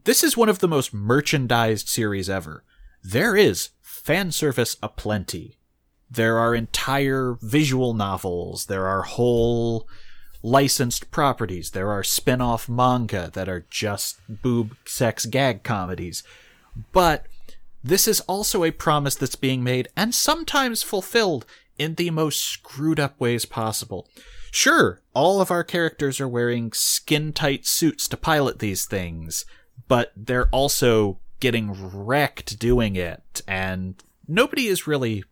[0.03, 2.65] this is one of the most merchandised series ever
[3.01, 3.69] there is
[4.09, 5.59] fan service aplenty
[6.09, 9.87] there are entire visual novels there are whole
[10.41, 16.23] licensed properties there are spin-off manga that are just boob sex gag comedies
[16.91, 17.27] but
[17.83, 21.45] this is also a promise that's being made and sometimes fulfilled
[21.77, 24.09] in the most screwed up ways possible.
[24.51, 29.45] Sure, all of our characters are wearing skin tight suits to pilot these things,
[29.87, 35.23] but they're also getting wrecked doing it, and nobody is really.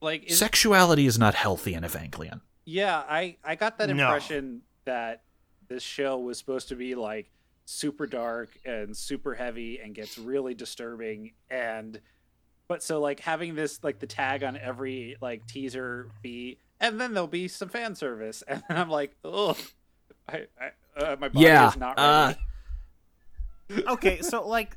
[0.00, 2.40] Like, is, Sexuality is not healthy in Evangelion.
[2.64, 4.04] yeah, I I got that No.
[4.04, 5.22] impression that
[5.68, 7.30] this show was supposed to be like
[7.64, 12.00] super dark and super heavy and gets really disturbing and
[12.66, 17.12] but so like having this like the tag on every like teaser be and then
[17.12, 19.54] there'll be some fan service and i'm like oh
[20.26, 22.40] I, I uh, my body Yeah, is not uh, ready
[23.70, 24.76] okay, so like,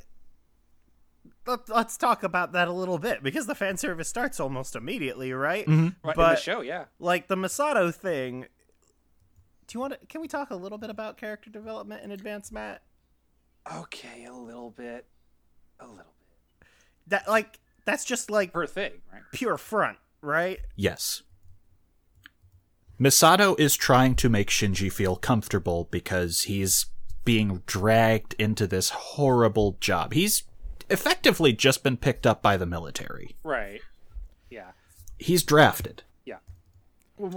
[1.46, 5.34] let, let's talk about that a little bit because the fan service starts almost immediately,
[5.34, 5.66] right?
[5.66, 6.08] Mm-hmm.
[6.08, 8.46] right, in the show yeah Like the Misato thing.
[9.68, 10.00] Do you want to?
[10.08, 12.82] Can we talk a little bit about character development in advance, Matt?
[13.76, 15.06] okay a little bit
[15.80, 15.98] a little
[16.60, 16.68] bit
[17.08, 20.60] That like that's just like per thing right pure front, right?
[20.76, 21.24] Yes.
[23.00, 26.86] Misato is trying to make Shinji feel comfortable because he's
[27.26, 30.14] being dragged into this horrible job.
[30.14, 30.44] He's
[30.90, 33.36] effectively just been picked up by the military.
[33.44, 33.82] right
[34.50, 34.72] yeah
[35.18, 36.04] He's drafted.
[36.26, 36.38] yeah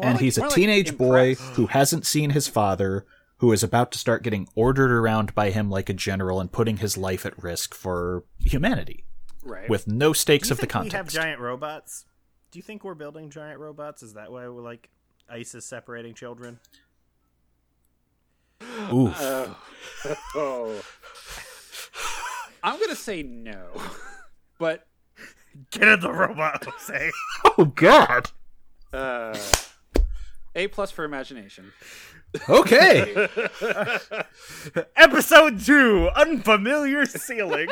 [0.03, 3.05] and he's a more like teenage boy who hasn't seen his father,
[3.39, 6.79] who is about to start getting ordered around by him like a general and putting
[6.79, 9.05] his life at risk for humanity
[9.45, 12.07] right with no stakes Do you of the think we have giant robots?
[12.51, 14.03] Do you think we're building giant robots?
[14.03, 14.89] Is that why we're like
[15.29, 16.59] ISIS separating children?
[18.93, 19.17] Oof.
[19.21, 19.57] Oh.
[20.35, 20.83] oh.
[22.63, 23.67] I'm gonna say no,
[24.59, 24.87] but
[25.71, 27.11] Get in the robot, Jose.
[27.59, 28.31] oh God.
[28.93, 29.37] uh,
[30.55, 31.73] a plus for imagination.
[32.49, 33.29] Okay.
[34.97, 37.69] Episode two: Unfamiliar ceiling.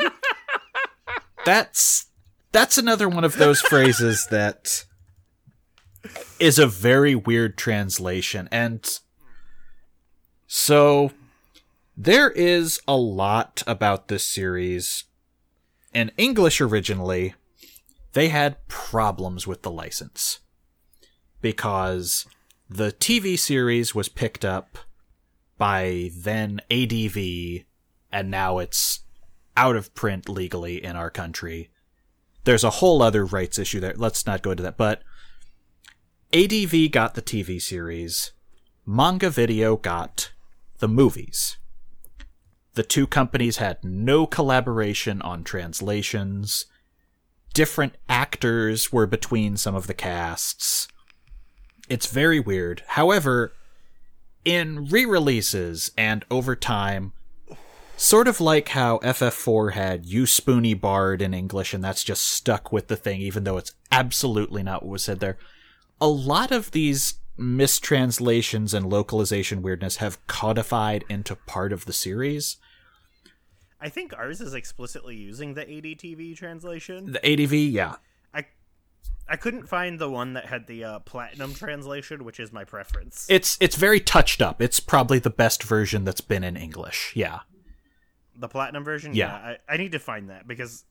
[1.45, 2.05] that's
[2.53, 4.85] that's another one of those phrases that
[6.39, 8.99] is a very weird translation and
[10.55, 11.11] so
[11.97, 15.05] there is a lot about this series
[15.93, 17.33] in english originally
[18.13, 20.39] they had problems with the license
[21.41, 22.27] because
[22.69, 24.77] the tv series was picked up
[25.57, 27.17] by then adv
[28.11, 29.03] and now it's
[29.57, 31.69] out of print legally in our country.
[32.43, 33.93] There's a whole other rights issue there.
[33.95, 34.77] Let's not go into that.
[34.77, 35.01] But
[36.33, 38.31] ADV got the TV series,
[38.85, 40.31] Manga Video got
[40.83, 41.55] the movies.
[42.73, 46.65] The two companies had no collaboration on translations.
[47.53, 50.89] Different actors were between some of the casts.
[51.87, 52.83] It's very weird.
[52.85, 53.53] However,
[54.43, 57.13] in re releases and over time,
[57.95, 62.71] Sort of like how FF4 had You Spoony Bard in English, and that's just stuck
[62.71, 65.37] with the thing, even though it's absolutely not what was said there.
[66.01, 72.57] A lot of these mistranslations and localization weirdness have codified into part of the series.
[73.81, 77.11] I think ours is explicitly using the ADTV translation.
[77.11, 77.95] The ADV, yeah.
[78.33, 78.45] I
[79.27, 83.25] I couldn't find the one that had the uh, platinum translation, which is my preference.
[83.29, 84.61] It's it's very touched up.
[84.61, 87.11] It's probably the best version that's been in English.
[87.15, 87.39] Yeah.
[88.35, 89.13] the platinum version.
[89.13, 89.33] Yeah.
[89.33, 90.85] I, I need to find that because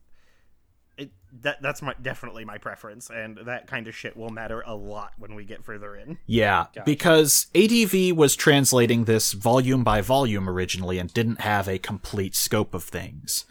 [0.97, 4.75] it that that's my definitely my preference, and that kind of shit will matter a
[4.75, 6.17] lot when we get further in.
[6.25, 12.35] Yeah, because ADV was translating this volume by volume originally and didn't have a complete
[12.35, 13.45] scope of things.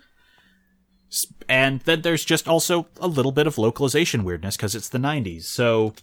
[1.48, 5.42] And then there's just also a little bit of localization weirdness because it's the 90s.
[5.42, 5.94] So,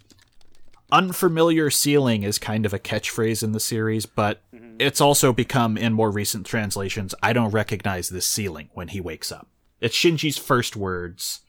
[0.91, 4.75] unfamiliar ceiling is kind of a catchphrase in the series, but mm-hmm.
[4.79, 9.31] it's also become in more recent translations I don't recognize this ceiling when he wakes
[9.31, 9.47] up.
[9.81, 11.41] It's Shinji's first words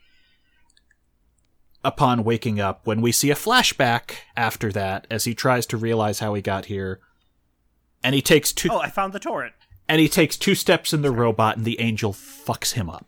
[1.83, 6.18] upon waking up when we see a flashback after that as he tries to realize
[6.18, 7.01] how he got here
[8.03, 9.55] and he takes two Oh, I found the torrent.
[9.89, 13.07] and he takes two steps in the robot and the angel fucks him up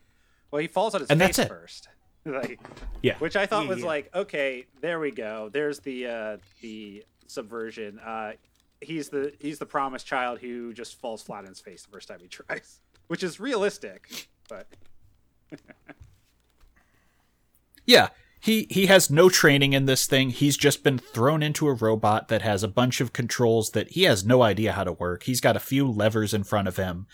[0.51, 1.49] Well, he falls on his And face that's it.
[1.49, 1.89] first.
[2.25, 2.61] like,
[3.03, 3.87] yeah which I thought Yeah, was yeah.
[3.87, 5.51] like, okay, there we go.
[5.53, 7.99] There's the uh, the subversion.
[7.99, 8.33] Uh,
[8.81, 12.07] he's the he's the promised child who just falls flat on his face the first
[12.09, 14.68] time he tries, which is realistic, but
[17.86, 18.09] yeah
[18.40, 22.28] he he has no training in this thing he's just been thrown into a robot
[22.28, 25.40] that has a bunch of controls that he has no idea how to work he's
[25.40, 27.07] got a few levers in front of him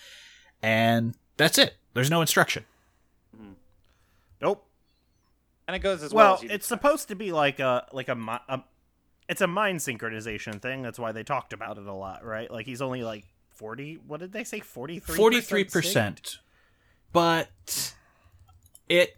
[0.63, 2.65] and that's it there's no instruction
[4.41, 4.65] Nope.
[5.67, 6.27] and it goes as well.
[6.27, 8.63] Well, as you it's supposed to be like a like a, a
[9.29, 10.83] it's a mind synchronization thing.
[10.83, 12.49] That's why they talked about it a lot, right?
[12.49, 13.99] Like he's only like forty.
[14.07, 14.61] What did they say?
[14.61, 15.17] Forty three.
[15.17, 16.39] Forty-three percent,
[17.13, 17.95] but
[18.89, 19.17] it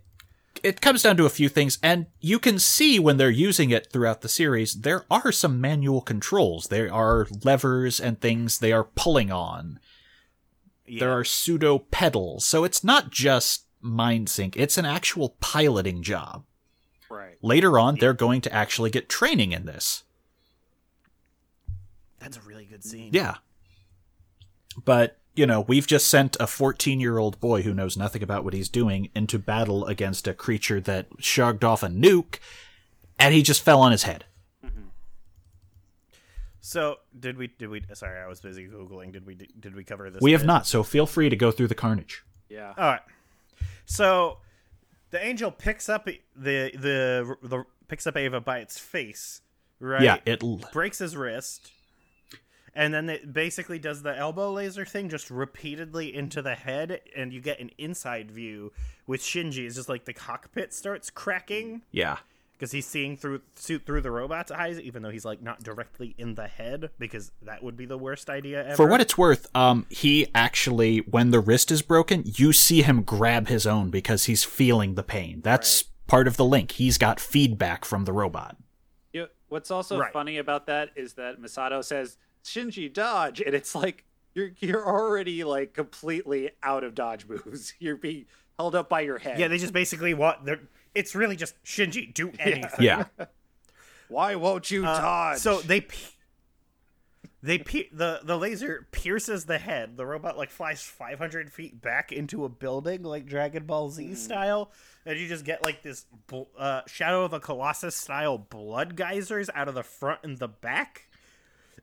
[0.63, 3.91] it comes down to a few things, and you can see when they're using it
[3.91, 4.81] throughout the series.
[4.81, 6.69] There are some manual controls.
[6.69, 9.81] There are levers and things they are pulling on.
[10.87, 14.57] There are pseudo pedals, so it's not just mind sync.
[14.57, 16.45] It's an actual piloting job.
[17.09, 17.37] right.
[17.43, 20.03] Later on, they're going to actually get training in this.
[22.19, 23.11] That's a really good scene.
[23.13, 23.37] Yeah.
[24.85, 28.45] But, you know, we've just sent a 14 year old boy who knows nothing about
[28.45, 32.39] what he's doing into battle against a creature that shrugged off a nuke,
[33.19, 34.27] and he just fell on his head.
[34.63, 34.89] Mm-hmm.
[36.61, 37.47] So did we?
[37.47, 37.83] Did we?
[37.95, 39.13] Sorry, I was busy googling.
[39.13, 39.35] Did we?
[39.35, 40.21] Did we cover this?
[40.21, 42.23] We have not, so feel free to go through the carnage.
[42.51, 42.75] Yeah.
[42.77, 43.01] All right.
[43.87, 44.41] So
[45.09, 49.41] the angel picks up the the the picks up Eva by its face,
[49.79, 50.03] right?
[50.03, 50.43] Yeah, it.
[50.43, 51.73] l- breaks his wrist,
[52.75, 57.33] and then it basically does the elbow laser thing just repeatedly into the head, and
[57.33, 58.73] you get an inside view
[59.07, 59.67] with Shinji.
[59.67, 62.19] It's just like the cockpit starts cracking Yeah.
[62.53, 66.15] because he's seeing through suit through the robot's eyes, even though he's like not directly
[66.19, 68.77] in the head, because that would be the worst idea ever.
[68.77, 73.03] For what it's worth, um, he actually, when the wrist is broken, you see him
[73.03, 75.41] grab his own because he's feeling the pain.
[75.43, 76.73] That's part of the link.
[76.73, 78.57] He's got feedback from the robot.
[79.13, 80.13] You, what's also Right.
[80.13, 85.45] funny about that is that Misato says Shinji dodge, and it's like you're you're already
[85.45, 87.75] like completely out of dodge moves.
[87.81, 88.27] You're being
[88.59, 89.39] held up by your head.
[89.39, 90.45] yeah, they just basically want.
[90.45, 90.61] They're,
[90.95, 92.71] it's really just Shinji do anything.
[92.85, 93.05] Yeah.
[94.09, 95.39] Why won't you Uh, dodge?
[95.39, 95.97] So they pe-
[97.43, 99.97] they pe- the the laser pierces the head.
[99.97, 104.71] The robot like flies 500 feet back into a building, like Dragon Ball Z style,
[105.07, 109.49] and you just get like this bl- uh, Shadow of a Colossus style blood geysers
[109.55, 111.09] out of the front and the back,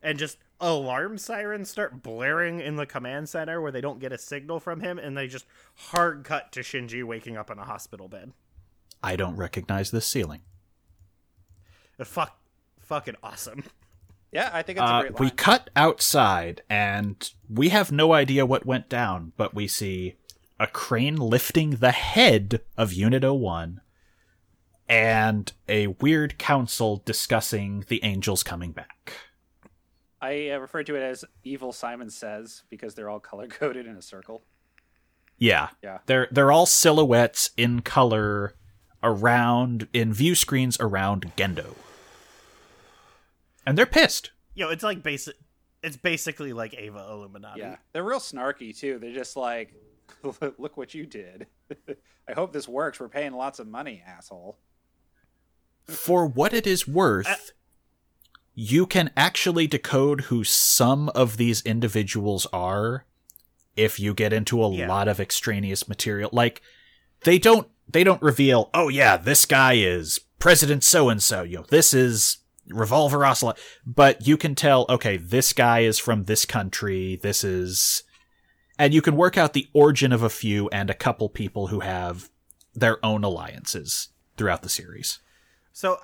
[0.02, 4.18] and just alarm sirens start blaring in the command center where they don't get a
[4.18, 5.46] signal from him, and they just
[5.76, 8.32] hard cut to Shinji waking up in a hospital bed.
[9.04, 10.42] I don't recognize this ceiling.
[12.04, 12.40] Fuck,
[12.80, 13.64] fucking awesome.
[14.32, 15.36] yeah, I think it's a Uh, great we line.
[15.36, 20.16] cut outside, and we have no idea what went down, but we see
[20.60, 23.82] a crane lifting the head of Unit 01
[24.90, 29.14] and a weird council discussing the angels coming back.
[30.22, 33.96] I uh, refer to it as Evil Simon Says because they're all color coded in
[33.96, 34.44] a circle.
[35.38, 35.70] Yeah.
[35.84, 36.00] Yeah.
[36.08, 38.56] They're they're all silhouettes in color
[39.04, 41.76] around in view screens around Gendo.
[43.66, 44.32] And they're pissed.
[44.56, 45.36] Yo, it's like basic.
[45.84, 47.60] It's basically like Eva Illuminati.
[47.60, 48.98] Yeah, they're real snarky too.
[48.98, 49.74] They're just like,
[50.58, 51.46] "Look what you did."
[52.28, 53.00] I hope this works.
[53.00, 54.58] We're paying lots of money, asshole.
[55.86, 57.36] For what it is worth, Uh,
[58.60, 63.06] you can actually decode who some of these individuals are
[63.76, 64.88] if you get into a Yeah.
[64.88, 66.32] lot of extraneous material.
[66.34, 66.64] Like
[67.24, 71.58] they don't they don't reveal, "Oh yeah, this guy is President so and so." You
[71.58, 72.38] know, this is
[72.68, 77.16] Revolver Ocelot, but you can tell, okay, this guy is from this country.
[77.22, 78.02] This is
[78.80, 81.82] and you can work out the origin of a few and a couple people who
[81.82, 82.30] have
[82.74, 85.20] their own alliances throughout the series.
[85.74, 86.00] So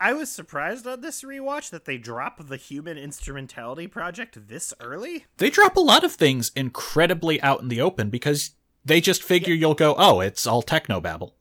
[0.00, 5.26] I was surprised on this rewatch that they drop the Human Instrumentality Project this early.
[5.36, 9.54] they drop a lot of things incredibly out in the open because they just figure
[9.54, 11.32] you'll go, oh, it's all technobabble.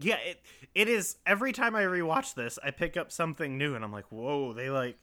[0.00, 0.40] Yeah, it
[0.74, 1.16] it is.
[1.26, 4.52] Every time I rewatch this, I pick up something new, and I'm like, whoa!
[4.52, 4.96] They like,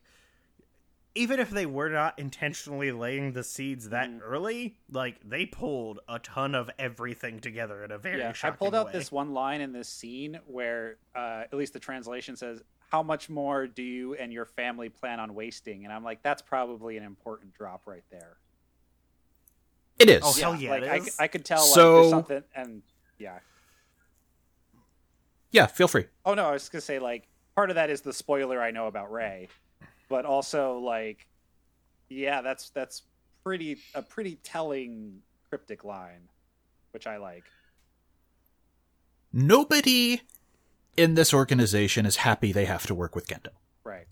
[1.16, 4.20] even if they were not intentionally laying the seeds that Mm.
[4.22, 8.76] early, like they pulled a ton of everything together in a very Yeah, I pulled
[8.76, 8.92] out way.
[8.92, 12.62] this one line in this scene where, uh, at least the translation says,
[12.92, 16.42] "How much more do you and your family plan on wasting?" And I'm like, that's
[16.42, 18.38] probably an important drop right there.
[19.98, 20.22] It is.
[20.26, 21.24] Oh, hell yeah, like it I.
[21.24, 22.84] I could tell like So- there's something, and
[23.18, 23.40] yeah.
[25.52, 26.08] yeah, feel free.
[26.26, 28.88] Oh no, I was gonna say like part of that is the spoiler I know
[28.88, 29.48] about Rei,
[30.10, 31.28] but also like,
[32.10, 33.04] yeah, that's that's
[33.44, 36.30] pretty a pretty telling cryptic line,
[36.92, 37.44] which I like.
[39.32, 40.22] Nobody
[40.96, 43.50] in this organization is happy they have to work with Gendo.
[43.84, 44.08] Right.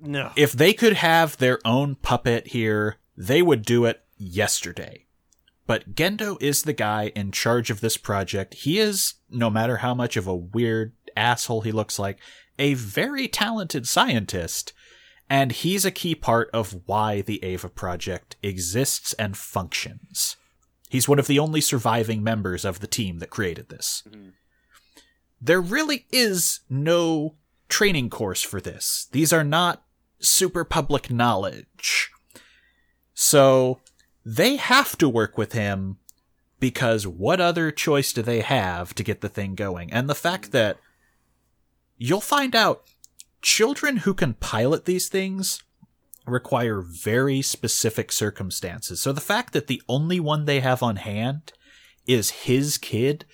[0.00, 0.32] no.
[0.36, 5.06] If they could have their own puppet here, they would do it yesterday.
[5.66, 8.54] But Gendo is the guy in charge of this project.
[8.54, 12.18] He is, no matter how much of a weird asshole he looks like,
[12.58, 14.72] a very talented scientist.
[15.28, 20.36] And he's a key part of why the Eva project exists and functions.
[20.88, 24.02] He's one of the only surviving members of the team that created this.
[24.08, 24.32] Mhm.
[25.40, 27.36] There really is no
[27.68, 29.06] training course for this.
[29.12, 29.84] These are not
[30.18, 32.10] super public knowledge.
[33.14, 33.80] So
[34.24, 35.98] they have to work with him
[36.58, 39.92] because what other choice do they have to get the thing going?
[39.92, 40.78] And the fact that
[42.00, 42.82] you'll find out
[43.42, 45.62] children who can pilot these things
[46.26, 49.00] require very specific circumstances.
[49.00, 51.52] So the fact that the only one they have on hand
[52.06, 53.26] is his kid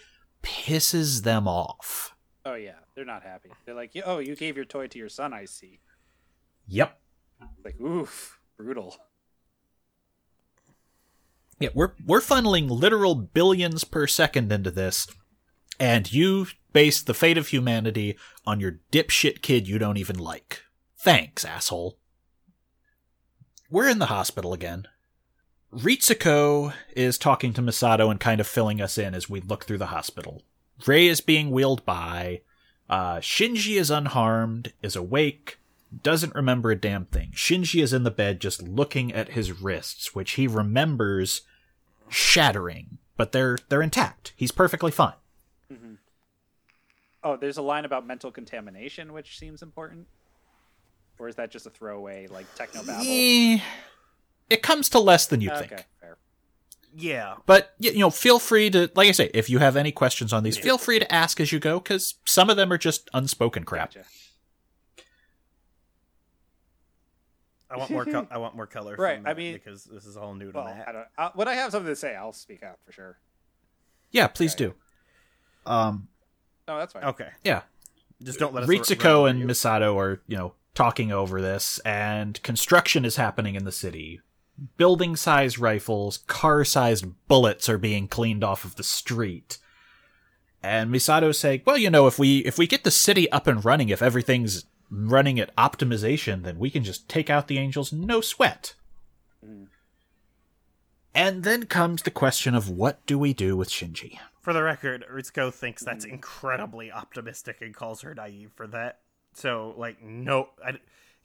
[0.43, 2.15] pisses them off.
[2.45, 3.51] Oh yeah, they're not happy.
[3.65, 5.81] They're like, "Oh, you gave your toy to your son, I see."
[6.69, 6.99] Yep.
[7.65, 8.97] Like, oof, brutal.
[11.59, 15.07] Yeah, we're we're funneling literal billions per second into this,
[15.79, 18.17] and you base the fate of humanity
[18.47, 20.63] on your dipshit kid you don't even like.
[20.99, 21.99] Thanks, asshole.
[23.71, 24.87] We're in the hospital again.
[25.73, 29.79] Ritsuko is talking to Misato and kind of filling us in as we look through
[29.79, 30.43] the hospital.
[30.87, 32.43] Rei is being wheeled by.
[32.89, 35.59] Uh, Shinji is unharmed, is awake,
[36.03, 37.31] doesn't remember a damn thing.
[37.33, 41.43] Shinji is in the bed just looking at his wrists, which he remembers
[42.09, 44.33] shattering, but they're they're intact.
[44.37, 45.15] He's perfectly fine.
[47.25, 50.07] Oh, there's a line about mental contamination, which seems important.
[51.19, 53.05] Or is that just a throwaway, like techno babble?
[54.51, 55.85] It comes to less than you okay, think.
[56.01, 56.19] fair.
[56.95, 57.35] Yeah.
[57.47, 60.43] But you know, feel free to, like I say, if you have any questions on
[60.45, 63.65] these, feel free to ask as you go, because some of them are just unspoken
[63.65, 63.95] crap.
[63.95, 64.07] Gotcha.
[67.69, 68.05] I want more.
[68.05, 68.95] Co- I want more color.
[68.97, 70.89] Right, From I that mean- because this is all new to Well, Matt.
[70.89, 71.07] I don't.
[71.19, 73.19] Uh, when I have something to say, I'll speak out for sure.
[74.13, 74.75] Yeah, please do.
[75.67, 76.09] Um,
[76.69, 77.05] No, that's fine.
[77.05, 77.63] Okay, yeah,
[78.23, 78.69] just don't let us.
[78.69, 79.47] Ritsuko over and you.
[79.47, 84.21] Misato are, you know, talking over this, and construction is happening in the city.
[84.77, 89.59] Building sized rifles, car sized bullets are being cleaned off of the street.
[90.63, 93.65] And Misato's saying, well, you know, if we if we get the city up and
[93.65, 98.21] running, if everything's running at optimization, then we can just take out the angels no
[98.21, 98.75] sweat.
[99.45, 99.67] Mm.
[101.15, 104.19] And then comes the question of what do we do with Shinji?
[104.47, 109.01] For the record, Ritsuko thinks that's incredibly optimistic and calls her naive for that.
[109.35, 110.75] So, like, no, I,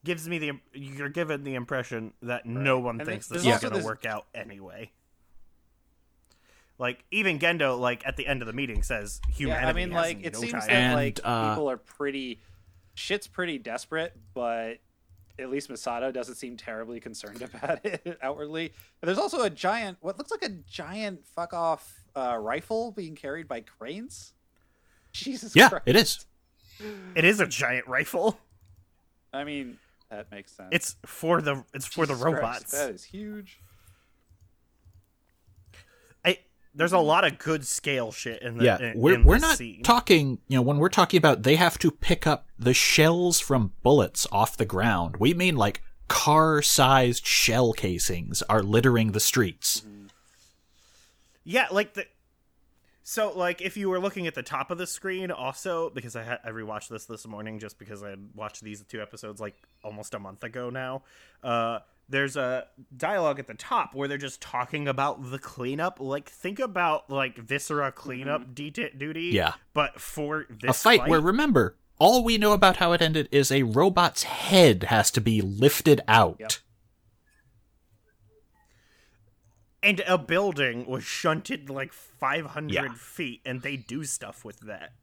[0.04, 3.80] gives me the you're given the impression that no one And thinks this is going
[3.80, 4.90] to work out anyway.
[6.80, 9.68] Like, even Gendo, like at the end of the meeting, says humanity.
[9.68, 9.70] Yeah, humanity.
[9.70, 10.62] I mean, has like it no seems time.
[10.62, 12.42] that And, like uh, people are pretty,
[12.96, 14.80] shit's pretty desperate, but
[15.38, 18.74] at least Misato doesn't seem terribly concerned about it outwardly.
[19.00, 23.16] And there's also a giant, what looks like a giant fuck off uh, rifle being
[23.16, 24.34] carried by cranes.
[25.14, 25.84] Jesus Yeah, Christ.
[25.88, 26.26] it is.
[27.16, 28.40] it is a giant rifle.
[29.34, 29.78] I mean,
[30.10, 30.70] that makes sense.
[30.72, 32.72] It's for the it's for the Jesus Christ, robots.
[32.72, 33.60] that is huge.
[36.26, 36.40] I,
[36.76, 39.42] there's a lot of good scale shit in the yeah, in, we're in we're this
[39.42, 39.84] not scene.
[39.84, 40.40] talking.
[40.48, 44.28] You know, when we're talking about they have to pick up the shells from bullets
[44.32, 49.84] off the ground, we mean like car-sized shell casings are littering the streets.
[51.44, 52.06] Yeah, like the.
[53.04, 56.24] So, like, if you were looking at the top of the screen, also because I
[56.24, 59.56] had I rewatched this this morning just because I had watched these two episodes like
[59.84, 61.02] almost a month ago now.
[61.44, 61.80] Uh,
[62.10, 66.00] there's a dialogue at the top where they're just talking about the cleanup.
[66.00, 69.32] Like, think about like Viscera cleanup deta- duty.
[69.34, 69.54] Yeah.
[69.74, 73.52] but for this A fight, where remember all we know about how it ended is
[73.52, 76.38] a robot's head has to be lifted out.
[76.40, 76.52] Yep.
[79.84, 82.94] And a building was shunted like 500 Yeah.
[82.96, 84.94] feet, and they do stuff with that.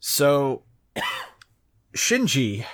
[0.00, 0.62] So
[1.96, 2.64] Shinji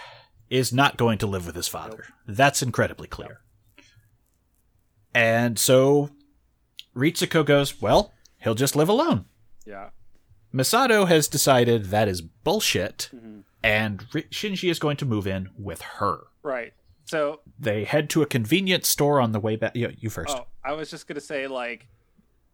[0.51, 2.07] is not going to live with his father.
[2.27, 3.41] That's incredibly clear.
[5.15, 6.11] And so
[6.95, 9.27] Ritsuko goes, well, he'll just live alone.
[9.67, 9.91] Yeah.
[10.55, 13.41] Misato has decided that is bullshit, mm-hmm.
[13.63, 16.21] and Ri- Shinji is going to move in with her.
[16.43, 16.73] Right.
[17.05, 19.75] So They head to a convenience store on the way back.
[19.77, 20.37] You, you first.
[20.39, 21.87] Oh, I was just gonna say like,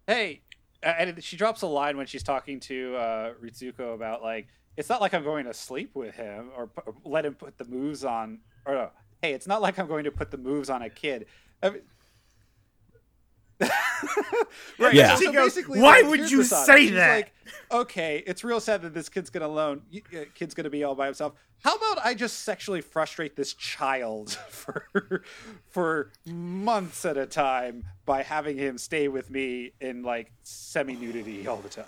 [0.07, 0.41] hey,
[0.85, 4.47] and she drops a line when she's talking to uh, Ritsuko about like,
[4.77, 7.59] it's not like I'm going to sleep with him or, pu- or let him put
[7.59, 8.39] the moves on.
[8.67, 8.91] Or no,
[9.21, 11.27] hey, it's not like I'm going to put the moves on a kid.
[11.61, 11.83] I mean,
[14.79, 14.95] right.
[14.95, 15.17] Yeah.
[15.17, 17.33] She goes, basically, "Why like, would you say that?" Like,
[17.71, 19.83] okay, it's real sad that this kid's gonna alone.
[19.95, 21.35] uh, Kid's gonna be all by himself.
[21.63, 25.23] How about I just sexually frustrate this child for
[25.71, 31.47] for months at a time by having him stay with me in like semi nudity
[31.47, 31.87] all the time?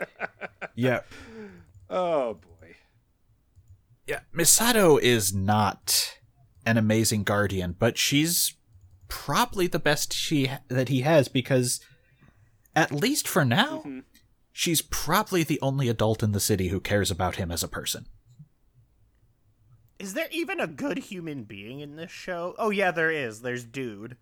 [0.74, 1.00] Yeah.
[1.90, 2.76] Oh boy.
[4.06, 4.20] Yeah.
[4.32, 6.18] Misato is not
[6.64, 8.54] an amazing guardian, but she's
[9.08, 11.80] probably the best she that he has because
[12.76, 13.84] at least for now,
[14.52, 18.06] she's probably the only adult in the city who cares about him as a person.
[19.98, 22.54] Is there even a good human being in this show?
[22.58, 23.40] Oh yeah, there is.
[23.40, 24.16] There's dude.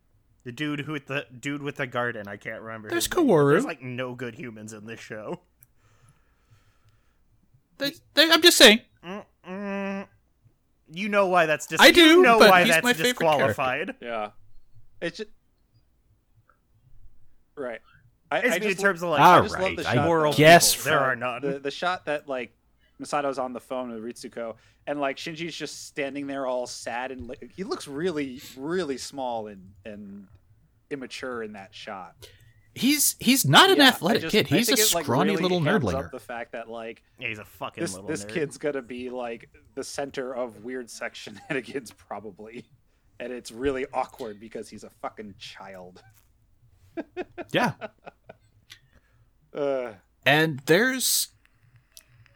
[0.45, 2.89] The dude who with the dude with the garden, I can't remember.
[2.89, 3.51] There's his Kaworu.
[3.53, 5.41] There's like no good humans in this show.
[7.79, 8.81] They- they- I'm just saying.
[9.47, 10.07] Mm,
[10.93, 13.11] you know why that's dis- I do, You know but why he's that's my favorite
[13.11, 13.95] disqualified.
[14.01, 14.31] Yeah.
[15.01, 15.31] It's just
[17.57, 17.81] right.
[18.31, 19.95] I, It's I in just terms of like All I just love right, the I
[19.95, 20.05] shot.
[20.07, 20.91] moral guess people.
[20.91, 21.43] there are none.
[21.43, 22.53] The, the shot that like
[22.99, 24.55] Misato's on the phone with Ritsuko,
[24.87, 29.47] and like Shinji's just standing there all sad and like, he looks really, really small
[29.47, 30.27] and and
[30.91, 32.15] immature in that shot.
[32.75, 34.47] He's he's not an Yeah, athletic just- kid.
[34.49, 36.07] He's a think like, scrawny really little hams nerdlinger.
[36.07, 38.29] Up the fact that like Yeah, he's a fucking this little this nerd.
[38.35, 41.19] kid's gonna be like the center of weird sex
[41.51, 42.65] shenanigans probably,
[43.21, 46.03] and it's really awkward because he's a fucking child.
[47.53, 47.73] Yeah.
[49.55, 49.95] Uh,
[50.27, 51.29] And there's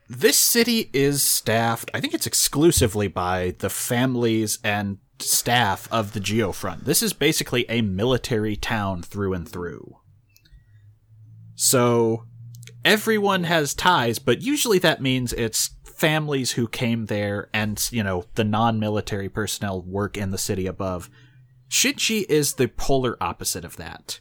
[0.09, 1.91] this city is staffed.
[1.93, 6.85] I think it's exclusively by the families and staff of the Geofront.
[6.85, 9.99] This is basically a military town through and through.
[11.57, 12.25] So
[12.87, 15.69] everyone has ties, but usually that means it's
[16.01, 21.11] families who came there and, you know, the non-military personnel work in the city above.
[21.69, 24.19] Shinji is the polar opposite of that.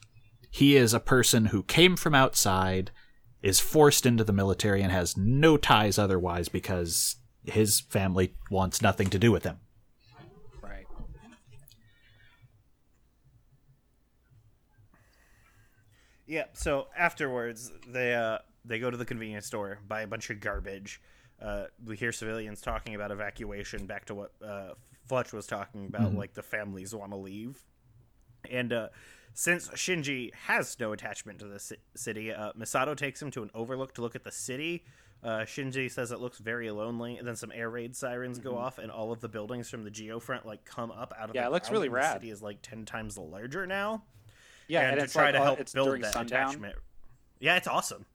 [0.51, 2.91] He is a person who came from outside,
[3.41, 7.15] is forced into the military, and has no ties otherwise because
[7.45, 9.59] his family wants nothing to do with him.
[10.61, 10.85] right.
[16.27, 16.47] Yeah.
[16.51, 20.99] So afterwards, they uh, they go to the convenience store, buy a bunch of garbage.
[21.41, 23.85] Uh, we hear civilians talking about evacuation.
[23.85, 24.73] Back to what uh,
[25.07, 27.57] Fletch was talking about, like the families want to leave.
[28.49, 28.89] And uh,
[29.33, 33.51] since Shinji has no attachment to the ci- city, uh, Misato takes him to an
[33.53, 34.83] overlook to look at the city.
[35.21, 38.77] Uh, Shinji says it looks very lonely, and then some air raid sirens go off,
[38.79, 41.47] and all of the buildings from the geofront like come up out of Yeah, the
[41.47, 42.15] it looks really rad.
[42.15, 44.03] The city is like ten times larger now
[44.69, 46.47] Yeah, and, and, to try like, to help build that sundown.
[46.49, 46.75] attachment.
[47.41, 48.05] Yeah, it's awesome.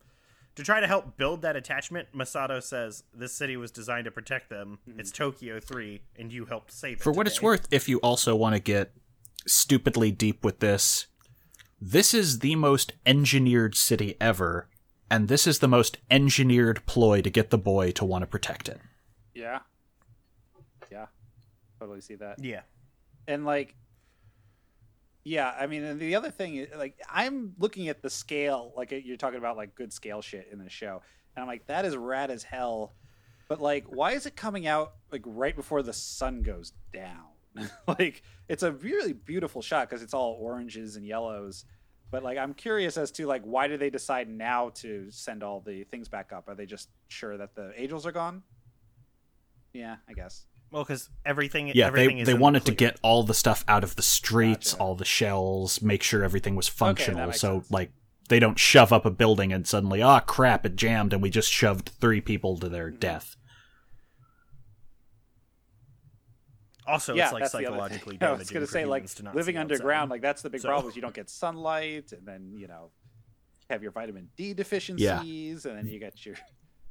[0.57, 4.51] To try to help build that attachment, Misato says this city was designed to protect
[4.51, 4.79] them.
[4.89, 5.01] Mm-hmm.
[5.01, 7.03] It's Tokyo 3, and you helped save it.
[7.03, 8.93] For what it's worth, if you also want to get
[9.47, 11.07] stupidly deep with this,
[11.81, 14.69] this is the most engineered city ever,
[15.11, 18.69] and this is the most engineered ploy to get the boy to want to protect
[18.69, 18.81] it.
[19.35, 19.59] Yeah,
[20.91, 21.07] yeah,
[21.81, 22.43] totally see that.
[22.43, 22.63] Yeah.
[23.27, 23.75] and like
[25.25, 28.93] yeah i mean and the other thing is like i'm looking at the scale like
[28.93, 31.01] uh, you're talking about like good scale shit in the show
[31.35, 32.93] and i'm like that is rad as hell
[33.49, 37.27] but like why is it coming out like right before the sun goes down?
[37.87, 41.64] Like it's a really beautiful shot because it's all oranges and yellows
[42.11, 45.61] but like i'm curious as to like why do they decide now to send all
[45.61, 46.49] the things back up?
[46.49, 48.43] Are they just sure that the angels are gone?
[49.72, 52.72] Yeah i guess Well, because everything, Yeah, everything they is they in the wanted to
[52.75, 54.83] get all the stuff out of the streets, Gotcha.
[54.83, 57.27] all the shells, make sure everything was functional.
[57.27, 57.70] makes so sense.
[57.70, 57.93] like
[58.29, 61.53] they don't shove up a building and suddenly, oh crap, it jammed and we just
[61.53, 62.72] shoved three people to Mm-hmm.
[62.75, 63.37] their death.
[66.89, 68.29] Also, yeah, it's like that's the other psychologically thing.
[68.29, 70.11] I was gonna say like to living underground, outside.
[70.11, 72.91] like that's the big So- problem is you don't get sunlight, and then you know
[73.70, 76.35] have your vitamin D deficiencies, and then you get your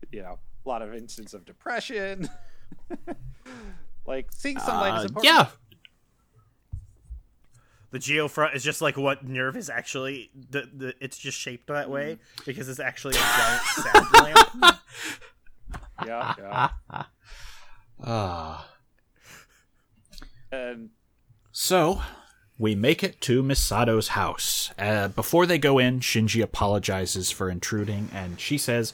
[0.10, 2.30] you know a lot of instances of depression.
[4.06, 5.26] like seeing sunlight is Uh, important.
[5.34, 5.48] yeah,
[7.92, 10.30] the geofront is just like what NERV is actually.
[10.50, 14.08] The, the it's just shaped that way because it's actually a giant sound
[14.62, 14.78] lamp.
[16.06, 17.04] yeah, yeah.
[18.04, 18.70] Ah.
[20.52, 20.90] And
[21.52, 22.02] So,
[22.60, 24.72] we make it to Misato's house.
[24.78, 28.94] Uh, before they go in, Shinji apologizes for intruding, and she says,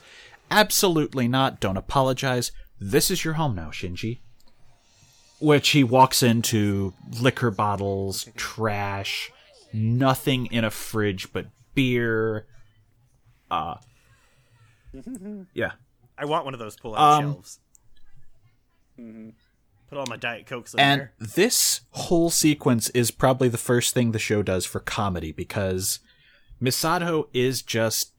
[0.51, 2.51] Absolutely not, don't apologize.
[2.79, 4.19] This is your home now, Shinji.
[5.39, 9.31] Which he walks into liquor bottles, trash,
[9.71, 12.45] nothing in a fridge but beer.
[13.49, 13.75] Uh,
[15.53, 15.71] yeah.
[16.17, 17.59] I want one of those pull-out Um, shelves.
[19.89, 21.13] Put all my diet cokes in And there.
[21.19, 25.99] this whole sequence is probably the first thing the show does for comedy because
[26.61, 28.11] Misato is just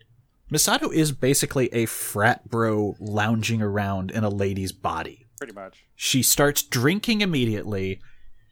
[0.50, 5.26] Misato is basically a frat bro lounging around in a lady's body.
[5.40, 5.84] Pretty much.
[5.96, 8.00] She starts drinking immediately.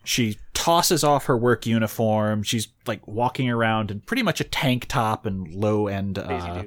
[0.04, 2.42] She tosses off her work uniform.
[2.42, 6.64] She's like walking around in pretty much a tank top and low end uh,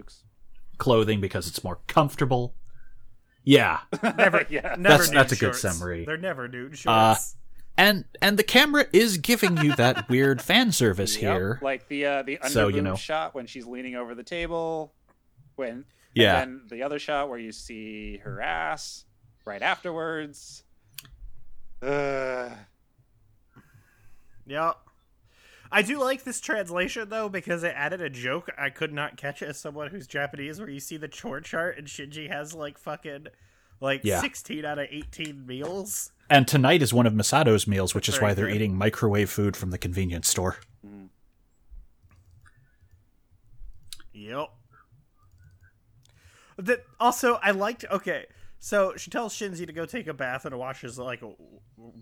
[0.78, 2.53] clothing because it's more comfortable.
[3.43, 3.80] Yeah.
[4.03, 4.76] Never, Yeah.
[4.78, 5.61] never That's- nude that's a good shorts.
[5.61, 6.05] summary.
[6.05, 7.36] They're never nude Uh, shorts.
[7.78, 11.59] and and the camera is giving you that weird fan service Yep, here.
[11.63, 12.95] like the uh, the under So, you know.
[12.95, 14.93] shot when she's leaning over the table,
[15.55, 16.41] when Yeah.
[16.43, 19.05] and then the other shot where you see her ass
[19.46, 20.64] right afterwards.
[21.82, 22.50] Uh,
[24.46, 24.74] Yeah.
[25.74, 29.42] I do like this translation though because it added a joke I could not catch
[29.42, 33.28] as someone who's Japanese where you see the chore chart and Shinji has like fucking
[33.80, 34.20] like Yeah.
[34.20, 36.12] 16 out of 18 meals.
[36.30, 38.56] And tonight is one of Misato's meals, which is why they're good.
[38.56, 40.58] eating microwave food from the convenience store.
[44.14, 44.50] Yep.
[46.58, 48.26] That also I liked okay.
[48.64, 51.22] So she tells Shinji to go take a bath and wash his like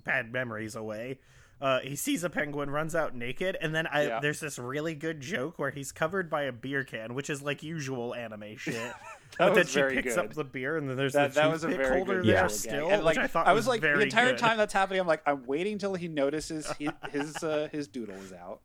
[0.04, 1.20] bad memories away.
[1.62, 4.20] Uh, he sees a penguin, runs out naked, and then I, Yeah.
[4.22, 7.64] there's this really good joke where he's covered by a beer can, which is like
[7.64, 8.74] usual anime shit.
[8.76, 8.94] That
[9.38, 10.26] but then she very picks good.
[10.26, 12.28] up the beer, and then there's That, the that was a toothpick very holder good
[12.34, 12.90] there visual still.
[12.90, 14.38] And like which I thought I was, like the entire good.
[14.40, 18.16] time that's happening, I'm like, I'm waiting till he notices he, his uh, his doodle
[18.16, 18.60] is out.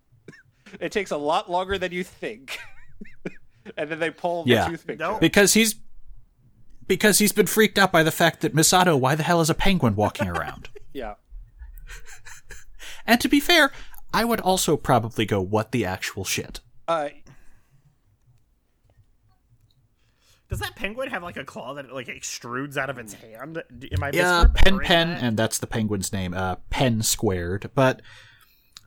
[0.81, 2.59] it takes a lot longer than you think,
[3.77, 4.99] and then they pull the toothpick.
[5.01, 5.21] Nope.
[5.21, 5.75] because he's
[6.87, 9.55] because he's been freaked out by the fact that Misato, why the hell is a
[9.55, 10.69] penguin walking around?
[10.93, 11.15] Yeah,
[13.05, 13.73] and to be fair,
[14.13, 16.61] I would also probably go, what the actual shit?
[16.87, 17.09] uh,
[20.49, 23.63] Does that penguin have like a claw that like extrudes out of its hand?
[23.77, 25.23] D- Am I Yeah, Pen Pen, that?
[25.23, 27.71] and that's the penguin's name, uh, Pen squared.
[27.75, 28.03] But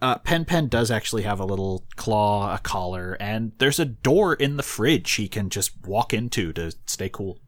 [0.02, 4.34] uh, Pen Pen does actually have a little claw, a collar, and there's a door
[4.36, 7.40] in the fridge he can just walk into to stay cool.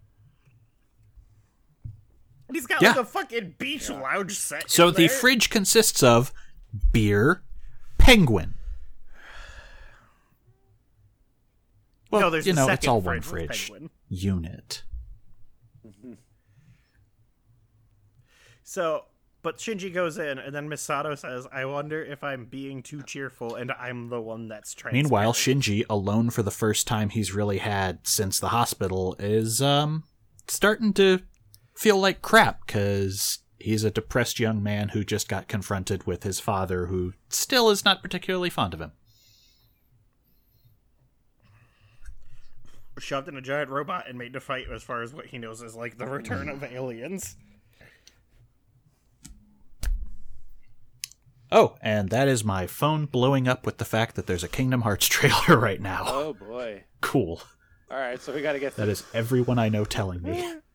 [2.49, 2.89] And he's got Yeah.
[2.89, 4.69] like a fucking beach lounge set.
[4.69, 5.09] So in the there.
[5.17, 6.33] fridge consists of
[6.91, 7.43] beer,
[7.99, 8.55] penguin.
[12.11, 13.89] Well, no, there's you know, it's all fridge one fridge penguin.
[14.09, 14.83] unit.
[18.63, 19.05] So,
[19.41, 23.55] but Shinji goes in, and then Misato says, "I wonder if I'm being too cheerful,
[23.55, 27.59] and I'm the one that's transparent." Meanwhile, Shinji, alone for the first time he's really
[27.59, 30.03] had since the hospital, is um
[30.47, 31.21] starting to
[31.79, 36.37] feel like crap because he's a depressed young man who just got confronted with his
[36.37, 38.91] father, who still is not particularly fond of him.
[42.97, 45.61] shoved in a giant robot and made to fight, as far as what he knows
[45.61, 47.37] is like the return of aliens.
[51.49, 54.81] Oh, and that is my phone blowing up with the fact that there's a Kingdom
[54.81, 56.03] Hearts trailer right now.
[56.07, 56.83] oh boy.
[56.99, 57.41] Cool.
[57.89, 58.75] All right, so we got to get.
[58.75, 60.55] That is everyone I know telling me.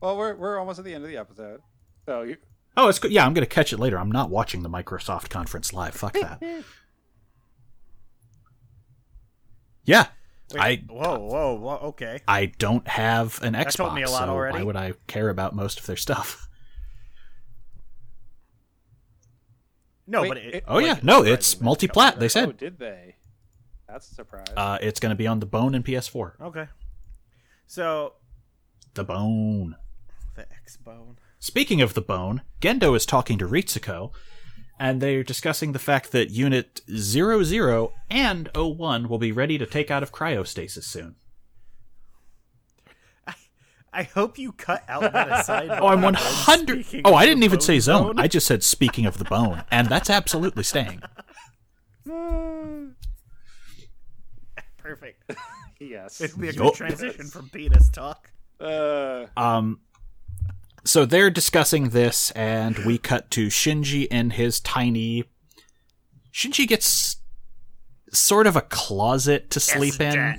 [0.00, 1.60] Well, we're we're almost at the end of the episode,
[2.06, 2.36] so you,
[2.76, 3.12] Oh, it's good.
[3.12, 3.98] Yeah, I'm going to catch it later.
[3.98, 5.94] I'm not watching the Microsoft conference live.
[5.94, 6.42] Fuck that.
[9.84, 10.06] Yeah.
[10.56, 11.76] I Whoa, whoa, whoa!
[11.88, 14.58] Okay, I don't have an Xbox, told me a lot so already.
[14.58, 16.48] why would I care about most of their stuff?
[20.06, 22.14] no, Wait, but it, it- Oh like, yeah, no, it's it multi-plat.
[22.18, 23.16] They comes oh, said did they?
[23.88, 24.46] That's a surprise.
[24.56, 26.40] uh, it's going to be on the Bone and PS4.
[26.40, 26.66] Okay,
[27.66, 28.14] so
[28.94, 29.76] The Bone.
[30.48, 31.18] The X bone.
[31.38, 34.12] Speaking of the Bone, Gendo is talking to Ritsuko,
[34.78, 39.90] and they're discussing the fact that Unit 00 and 01 will be ready to take
[39.90, 41.16] out of cryostasis soon.
[43.92, 45.68] I hope you cut out that aside.
[45.70, 47.02] Oh, I'm 100.
[47.04, 48.06] Oh, I didn't even bone say zone.
[48.08, 48.18] bone.
[48.20, 51.02] I just said speaking of the bone, and that's absolutely staying.
[54.78, 55.22] Perfect.
[55.78, 56.20] yes.
[56.20, 56.62] It'd be a Yup.
[56.62, 58.30] good transition from penis talk.
[58.60, 59.80] Uh, Um,
[60.84, 65.24] so they're discussing this, and we cut to Shinji in his tiny.
[66.32, 67.16] Shinji gets
[68.12, 70.12] sort of a closet to sleep in.
[70.12, 70.38] Jet.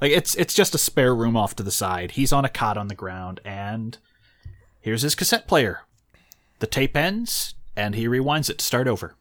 [0.00, 2.12] Like it's it's just a spare room off to the side.
[2.12, 3.96] He's on a cot on the ground, and
[4.80, 5.80] here's his cassette player.
[6.58, 9.14] The tape ends, and he rewinds it to start over.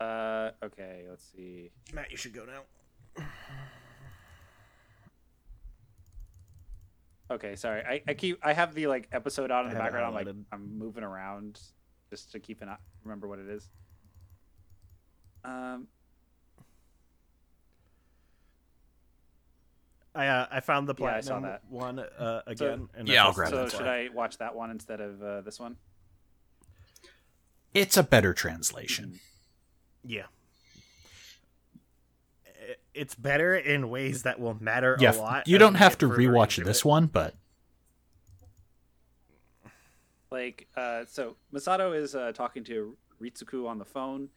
[0.00, 1.70] uh, okay, let's see.
[1.92, 3.24] Matt, you should go now.
[7.30, 7.82] Okay, sorry.
[7.82, 10.06] I, I keep I have the like episode on in I the background.
[10.06, 10.34] I'm like.
[10.52, 11.60] I'm moving around
[12.10, 13.68] just to keep an eye, remember what it is.
[15.44, 15.86] Um,
[20.14, 21.62] I uh, I found the Yeah, I saw that.
[21.68, 22.88] one uh, again.
[22.94, 23.86] and Yeah, I'll grab so that's should.
[23.86, 25.76] I watch that one instead of uh, this one?
[27.72, 29.20] It's a better translation.
[30.04, 30.26] Yeah.
[33.00, 35.48] I- It's better in ways that will matter Yeah, a lot.
[35.48, 36.84] you don't have to further rewatch this it.
[36.84, 37.34] one, but
[40.30, 44.28] Like, uh, so Misato is uh, talking to Ritsuko on the phone,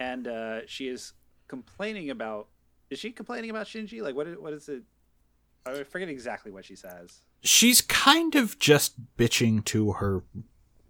[0.00, 1.12] and uh, she is
[1.48, 2.48] complaining about.
[2.90, 4.02] Is she complaining about Shinji?
[4.02, 4.26] Like, what?
[4.26, 4.82] Is, what is it?
[5.64, 7.22] I forget exactly what she says.
[7.42, 10.22] she's kind of just bitching to her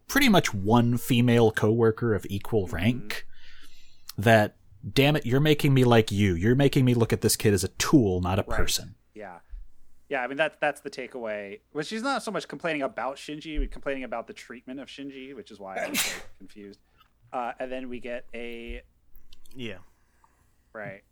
[0.07, 3.27] pretty much one female coworker of equal rank
[4.18, 4.57] that
[4.93, 7.64] damn it you're making me like you you're making me look at this kid as
[7.64, 8.57] a tool not a Right.
[8.57, 9.39] person Yeah,
[10.09, 10.22] yeah.
[10.22, 11.61] I mean, that's that's the takeaway.
[11.72, 15.34] Well, she's not so much complaining about Shinji, but complaining about the treatment of Shinji,
[15.34, 16.78] which is why I'm so confused.
[17.32, 18.82] Uh, and then we get a
[19.55, 19.78] Yeah.
[20.72, 21.03] right.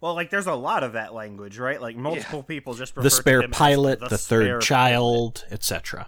[0.00, 1.80] Well, like there's a lot of that language, right?
[1.80, 5.44] Like multiple people just refer the to spare him as pilot the, spare third child
[5.50, 6.06] etc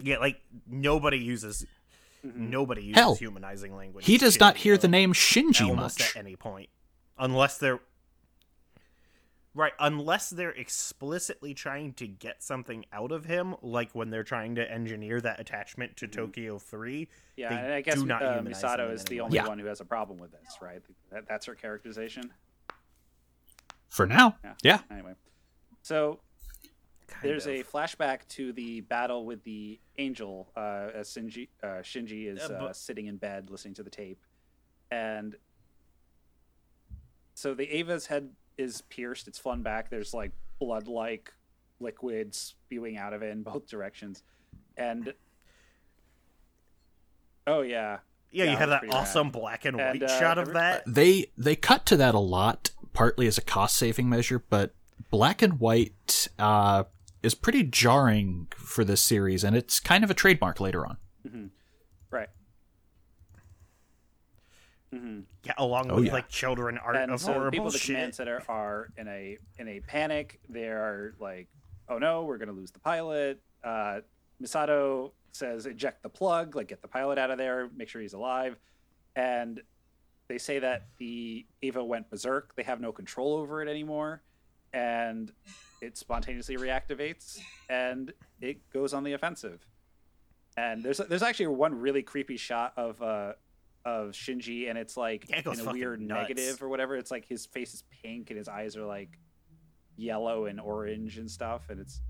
[0.00, 1.66] Yeah, like nobody uses
[2.22, 4.04] Nobody uses Hell, humanizing language.
[4.06, 6.16] He does Shinji, not hear though, the name Shinji almost much.
[6.16, 6.68] at any point,
[7.18, 7.80] unless they're
[9.54, 9.72] right.
[9.78, 14.70] Unless they're explicitly trying to get something out of him, like when they're trying to
[14.70, 17.08] engineer that attachment to Tokyo Three.
[17.36, 19.46] Yeah, and I guess do not uh, Misato is the only Yeah.
[19.46, 20.82] one who has a problem with this, right?
[21.10, 22.32] That, that's her characterization.
[23.88, 24.54] For now, Yeah.
[24.62, 24.78] yeah.
[24.90, 25.14] Anyway,
[25.82, 26.20] so
[27.08, 27.52] Kind there's of.
[27.54, 32.54] a flashback to the battle with the angel uh, as Shinji, uh, Shinji is Uh,
[32.54, 34.20] uh, but- sitting in bed listening to the tape,
[34.90, 35.34] and
[37.34, 39.26] so the Eva's head is pierced.
[39.28, 39.88] It's flung back.
[39.90, 41.32] There's like blood-like
[41.80, 44.22] liquid spewing out of it in both directions,
[44.76, 45.14] and
[47.46, 47.98] oh yeah,
[48.30, 49.00] yeah, yeah, you have that pretty rad.
[49.02, 50.82] awesome black and And, white uh, shot of every- that.
[50.86, 54.74] They they cut to that a lot, partly as a cost saving measure, but
[55.10, 56.84] black and white uh,
[57.28, 60.96] is pretty jarring for this series, and it's kind of a trademark later on.
[62.10, 62.28] right.
[64.92, 66.12] hmm Yeah, along Oh, with yeah.
[66.14, 67.94] like children art and of so horrible people at the shit.
[67.96, 70.40] command center are in a in a panic.
[70.48, 71.48] They're like,
[71.88, 74.00] "Oh no, we're gonna lose the pilot." Uh,
[74.42, 78.14] Misato says, "Eject the plug, like get the pilot out of there, make sure he's
[78.14, 78.56] alive."
[79.14, 79.60] And
[80.28, 82.54] they say that the Eva went berserk.
[82.56, 84.22] They have no control over it anymore,
[84.72, 85.30] and
[85.80, 89.66] it spontaneously reactivates and it goes on the offensive.
[90.56, 93.34] And there's there's actually one really creepy shot of uh
[93.84, 96.28] of Shinji, and it's like Yeah, it in a weird nuts.
[96.28, 96.96] negative or whatever.
[96.96, 99.18] It's like his face is pink and his eyes are like
[99.96, 102.00] yellow and orange and stuff, and it's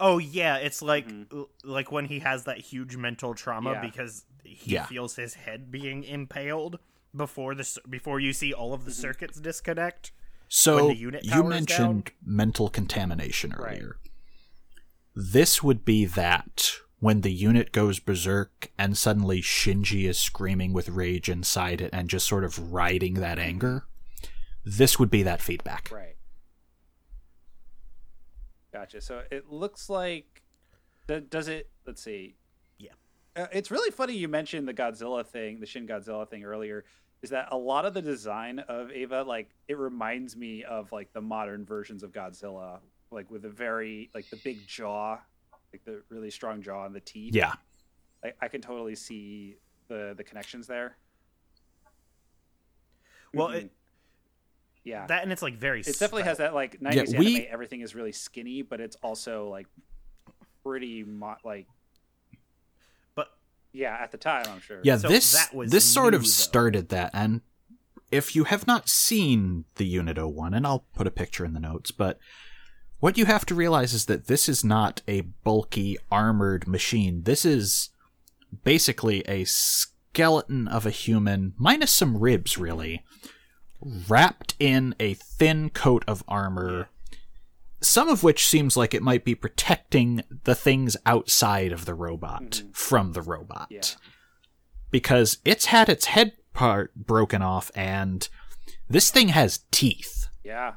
[0.00, 1.48] Oh yeah, it's like Mhm.
[1.64, 3.80] like when he has that huge mental trauma Yeah.
[3.80, 4.86] because he Yeah.
[4.86, 6.78] feels his head being impaled
[7.14, 10.12] before the before you see all of the circuits disconnect.
[10.48, 13.76] So the unit you powers mentioned mental contamination Right.
[13.78, 13.98] earlier.
[15.14, 20.88] This would be that when the unit goes berserk and suddenly Shinji is screaming with
[20.88, 23.86] rage inside it and just sort of riding that anger.
[24.64, 25.90] This would be that feedback.
[25.92, 26.16] right.
[28.72, 29.00] Gotcha.
[29.00, 30.42] So it looks like
[31.08, 31.70] th- does it?
[31.86, 32.36] Let's see.
[32.78, 32.92] Yeah.
[33.34, 36.84] Uh, it's really funny you mentioned the Godzilla thing, the Shin Godzilla thing earlier.
[37.22, 41.12] Is that a lot of the design of Eva, like it reminds me of like
[41.12, 42.78] the modern versions of Godzilla,
[43.10, 45.18] like with a very like the big jaw,
[45.72, 47.34] like the really strong jaw and the teeth.
[47.34, 47.54] Yeah.
[48.24, 49.56] I, I can totally see
[49.88, 50.96] the the connections there.
[53.34, 53.54] Well, Mhm.
[53.64, 53.70] it,
[54.84, 55.80] yeah, that and it's like very.
[55.80, 57.46] it definitely has that like Yeah, 90s we- anime.
[57.50, 59.66] Everything is really skinny, but it's also like
[60.64, 61.66] pretty mo- like
[63.72, 63.96] yeah.
[64.00, 64.80] At the time, I'm sure.
[64.82, 66.28] Yeah, So this that was this sort new, of though.
[66.28, 67.42] started that and
[68.10, 71.60] if you have not seen the Unit 01 and I'll put a picture in the
[71.60, 72.18] notes, but
[73.00, 77.22] what you have to realize is that this is not a bulky armored machine.
[77.24, 77.90] This is
[78.64, 83.04] basically a skeleton of a human minus some ribs really
[83.80, 86.88] wrapped in a thin coat of armor.
[87.80, 92.62] Some of which seems like it might be protecting the things outside of the robot
[92.72, 93.82] from the robot Yeah.
[94.90, 98.28] because it's had its head part broken off and
[98.90, 100.28] this thing has teeth.
[100.42, 100.74] Yeah,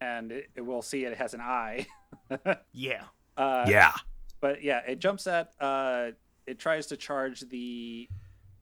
[0.00, 1.86] and it, it- we'll see it has an eye.
[2.72, 3.02] yeah,
[3.36, 3.92] uh, yeah.
[4.40, 5.50] but yeah, it jumps at.
[5.60, 6.12] Uh,
[6.46, 8.08] it tries to charge the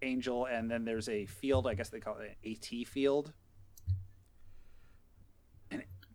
[0.03, 1.67] angel, and then there's a field.
[1.67, 3.33] I guess they call it an AT field.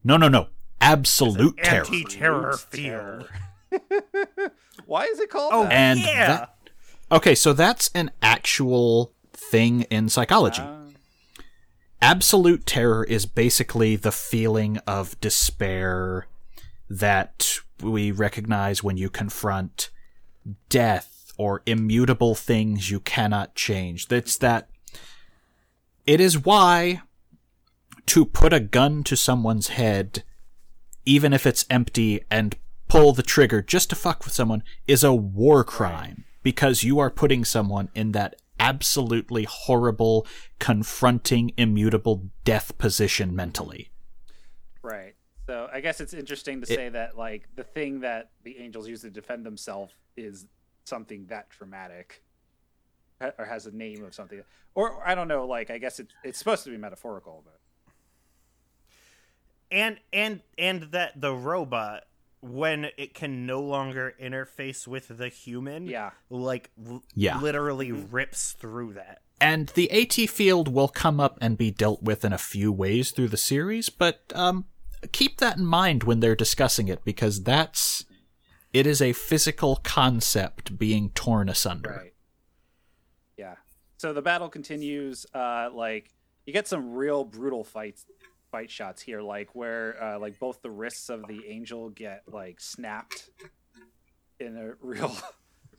[0.04, 0.48] No, no, no.
[0.92, 1.86] Absolute terror.
[1.86, 3.22] anti-terror Terror.
[3.22, 3.30] field.
[4.86, 5.72] Why is it called Oh that?
[5.74, 6.54] And yeah, that-
[7.12, 10.62] Okay, so that's an actual thing in psychology.
[10.62, 10.74] Uh,
[12.02, 16.28] Absolute terror is basically the feeling of despair
[16.90, 19.90] that we recognize when you confront
[20.70, 24.08] death or immutable things you cannot change.
[24.10, 24.70] That's that.
[26.06, 27.02] It is why
[28.08, 30.24] to put a gun to someone's head,
[31.08, 32.56] even if it's empty, and
[32.90, 37.10] pull the trigger just to fuck with someone is a war crime because you are
[37.10, 40.28] putting someone in that absolutely horrible,
[40.60, 43.90] confronting, immutable death position mentally.
[44.82, 45.16] Right.
[45.46, 49.02] So I guess it's interesting to say that like the thing that the angels use
[49.02, 50.46] to defend themselves is
[50.84, 52.22] something that traumatic,
[53.22, 54.42] or has a name of something,
[54.76, 55.46] or I don't know.
[55.46, 57.57] Like I guess it's it's supposed to be metaphorical, but
[59.72, 62.04] and and and that the robot
[62.42, 67.40] when it can no longer interface with the human, yeah, like l- Yeah.
[67.40, 69.22] literally rips through that.
[69.42, 73.12] And the AT field will come up and be dealt with in a few ways
[73.12, 74.66] through the series, but um,
[75.12, 78.06] keep that in mind when they're discussing it because that's
[78.74, 81.90] It is a physical concept being torn asunder.
[82.04, 82.14] Right.
[83.38, 83.56] Yeah.
[83.98, 85.26] So the battle continues.
[85.34, 86.14] Uh, like
[86.46, 88.06] you get some real brutal fights,
[88.52, 92.60] fight shots here, like where uh, like both the wrists of the angel get like
[92.60, 93.30] snapped
[94.40, 95.16] in a real,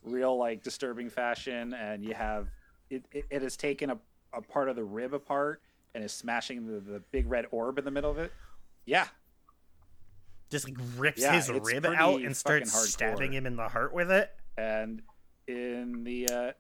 [0.03, 2.49] real like disturbing fashion, and you have
[2.91, 3.05] it.
[3.13, 3.99] It, it has taken a,
[4.33, 5.63] a part of the rib apart
[5.95, 8.33] and is smashing the, the big red orb in the middle of it.
[8.85, 9.07] Yeah.
[10.51, 12.87] Just like rips Yeah, his rib out and starts hardcore.
[12.87, 14.31] stabbing him in the heart with it.
[14.57, 15.03] And
[15.47, 16.53] in the uh,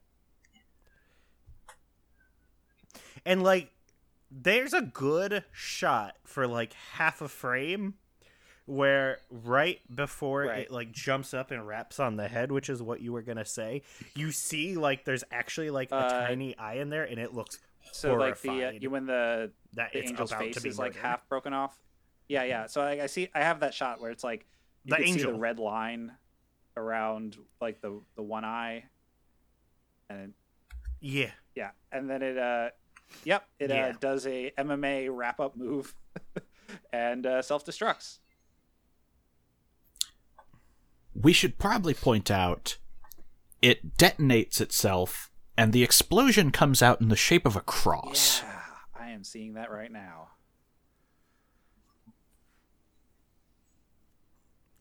[3.24, 3.70] And like
[4.30, 7.94] there's a good shot for like half a frame
[8.66, 10.60] where right before Right.
[10.66, 13.44] it like jumps up and wraps on the head, which is what you were gonna
[13.46, 13.82] say,
[14.14, 17.58] you see like there's actually like a Uh, tiny eye in there and it looks
[17.92, 21.54] so like the uh, you when the that the angel's face is like half broken
[21.54, 21.78] off.
[22.28, 22.66] Yeah, yeah.
[22.66, 23.30] So I, I see.
[23.34, 24.46] I have that shot where it's like
[24.84, 25.32] you The can see angel.
[25.32, 26.12] the red line
[26.76, 28.84] around like the the one eye,
[30.10, 30.34] and
[31.00, 31.30] Yeah.
[31.54, 32.68] yeah, and then it uh,
[33.24, 33.88] yep, it Yeah.
[33.88, 35.94] uh, does a MMA wrap up move,
[36.92, 38.18] and uh, self destructs.
[41.14, 42.78] We should probably point out
[43.60, 48.42] it detonates itself, and the explosion comes out in the shape of a cross.
[48.42, 48.60] Yeah,
[49.00, 50.28] I am seeing that right now.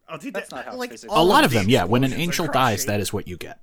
[0.10, 1.84] Oh, dude, That's that- not how like physics A lot of them, yeah.
[1.84, 3.60] When an angel dies, that is what you get.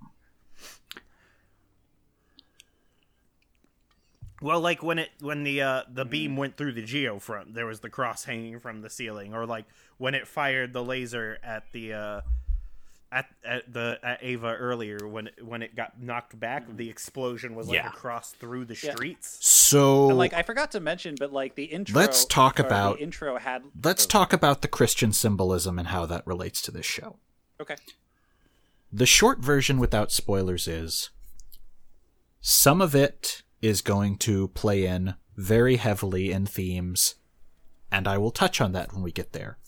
[4.45, 5.95] Well, like when it when the uh, Mm-hmm.
[5.95, 9.47] the beam went through the geofront, there was the cross hanging from the ceiling, or
[9.47, 9.65] like
[9.97, 12.21] when it fired the laser at the uh,
[13.11, 17.55] at at the at Eva earlier when it, when it got knocked back, the explosion
[17.55, 17.89] was like Yeah.
[17.89, 18.87] a cross through the Mm-hmm.
[18.89, 18.93] Yeah.
[18.95, 19.47] streets.
[19.47, 21.99] So And like I forgot to mention, but like the intro.
[21.99, 23.62] Let's talk or the about- intro had.
[23.83, 27.16] let's talk about the Christian symbolism and how that relates to this show.
[27.59, 27.77] Okay.
[28.93, 31.09] The short version without spoilers is
[32.43, 37.15] some of it is going to play in very heavily in themes,
[37.91, 39.59] and I will touch on that when we get there.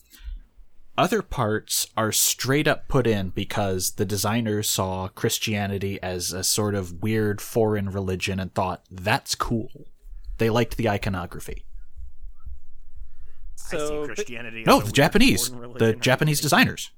[0.98, 6.74] Other parts are straight up put in because the designers saw Christianity as a sort
[6.74, 9.70] of weird foreign religion and thought, that's cool.
[10.38, 11.64] They liked the iconography.
[13.58, 14.60] I So, see but- Christianity.
[14.62, 15.96] as No, a the weird Japanese, the.
[16.00, 16.90] Japanese designers.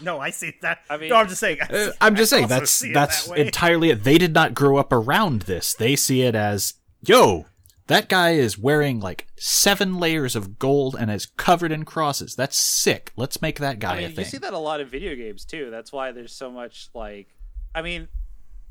[0.00, 0.80] No, I see that.
[0.90, 1.58] I mean- no, I'm just saying.
[1.60, 4.04] I Uh, see- I'm just I saying that's that's that entirely it.
[4.04, 5.74] They did not grow up around this.
[5.74, 6.74] They see it as
[7.06, 7.46] yo,
[7.86, 12.34] that guy is wearing like seven layers of gold and is covered in crosses.
[12.34, 13.12] That's sick.
[13.16, 15.44] Let's make that guy I mean, a you see that a lot in video games
[15.44, 15.70] too.
[15.70, 17.28] That's why there's so much like,
[17.74, 18.08] I mean,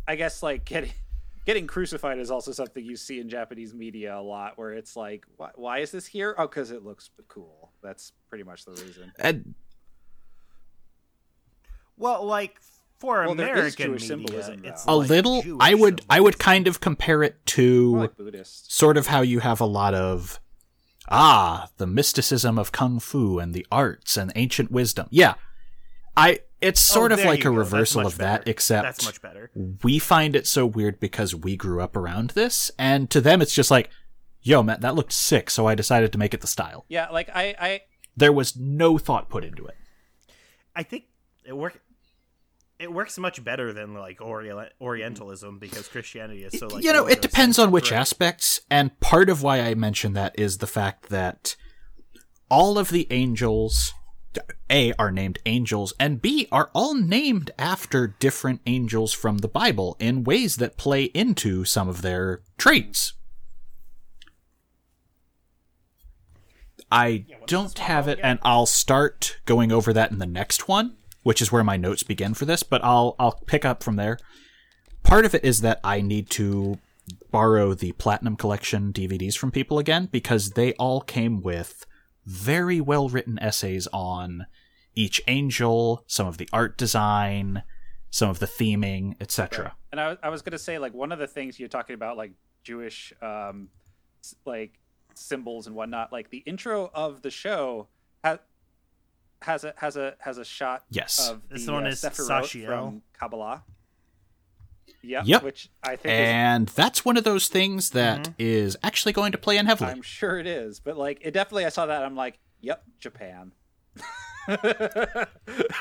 [0.08, 0.92] I guess like getting
[1.46, 5.26] getting crucified is also something you see in Japanese media a lot, where it's like,
[5.38, 6.36] why, why is this here?
[6.38, 7.72] Oh, because it looks cool.
[7.82, 9.12] That's pretty much the reason.
[9.20, 9.54] And
[11.98, 12.60] Well, like
[13.00, 16.40] for Well, American Jewish media, symbolism, it's a like little, Jewish I would I would
[16.40, 18.72] kind of compare it to like Buddhist.
[18.72, 20.40] sort of how you have a lot of
[21.10, 25.08] ah the mysticism of kung fu and the arts and ancient wisdom.
[25.12, 25.34] Yeah,
[26.16, 27.52] I it's sort Oh, of like a go.
[27.52, 29.52] Reversal much of that, except that's much better.
[29.84, 33.54] we find it so weird because we grew up around this, and to them it's
[33.54, 33.90] just like,
[34.42, 36.86] yo, man, that looked sick, so I decided to make it the style.
[36.88, 37.82] Yeah, like I, I
[38.16, 39.76] There was no thought put into it.
[40.74, 41.04] I think
[41.46, 41.80] it work.
[42.80, 47.06] It works much better than like Orient- Orientalism because Christianity is so like you know,
[47.06, 48.00] it depends on which right?
[48.00, 51.56] aspects, and part of why I mention that is the fact that
[52.50, 53.94] all of the angels,
[54.70, 59.96] A, are named angels, and B, are all named after different angels from the Bible
[60.00, 63.14] in ways that play into some of their traits.
[66.92, 71.42] I don't have it, and I'll start going over that in the next one, which
[71.42, 74.18] is where my notes begin for this, but I'll I'll pick up from there
[75.04, 76.80] part of it is that I need to
[77.32, 81.86] borrow the Platinum Collection DVDs from people again because they all came with
[82.26, 84.48] very well written essays on
[84.96, 87.64] each angel, some of the art design,
[88.10, 89.76] some of the theming, etc.
[89.92, 92.32] and I, I was gonna say like one of the things you're talking about like
[92.64, 93.70] Jewish um
[94.46, 94.80] like
[95.16, 96.14] symbols and whatnot.
[96.14, 97.88] Like the intro of the show
[98.24, 98.40] has
[99.44, 101.30] has a has a has a shot Yes.
[101.30, 102.66] of the This one uh, is Sephirot Sachiel.
[102.66, 103.64] from Kabbalah.
[105.02, 105.44] Yep, Yep.
[105.44, 109.38] which I think is, And that's one of those things that is actually going to
[109.38, 109.92] play in heavily.
[109.92, 113.52] I'm sure it is, but like it definitely I saw that I'm like, yep, Japan.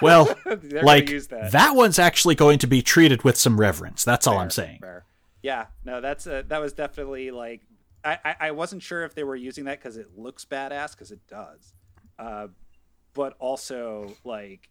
[0.01, 0.27] well,
[0.83, 1.49] like that.
[1.53, 1.73] that.
[1.75, 4.05] one's actually going to be treated with some reverence.
[4.05, 4.79] That's all I'm saying.
[4.81, 5.05] fair.
[5.43, 7.63] Yeah, no, that's a, that was definitely like
[8.05, 11.11] I, I I wasn't sure if they were using that because it looks badass because
[11.11, 11.75] it does,
[12.19, 12.49] uh,
[13.15, 14.69] but also like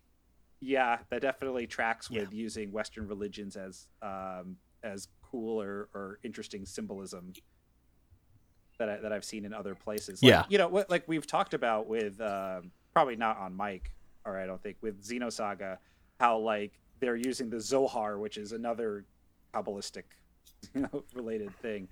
[0.63, 2.21] yeah, that definitely tracks Yeah.
[2.21, 7.33] with using Western religions as um, as cool or, or interesting symbolism
[8.77, 10.21] that I, that I've seen in other places.
[10.21, 10.43] Like, Yeah.
[10.49, 13.91] you know what like we've talked about with um, probably not on Mike
[14.25, 15.77] or I don't think with Xenosaga
[16.19, 19.05] how like they're using the Zohar, which is another
[19.53, 20.03] kabbalistic
[20.75, 21.87] you know related thing,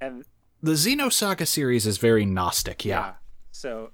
[0.00, 0.24] and
[0.62, 3.14] The Xenosaga series is very Gnostic, yeah.
[3.50, 3.90] so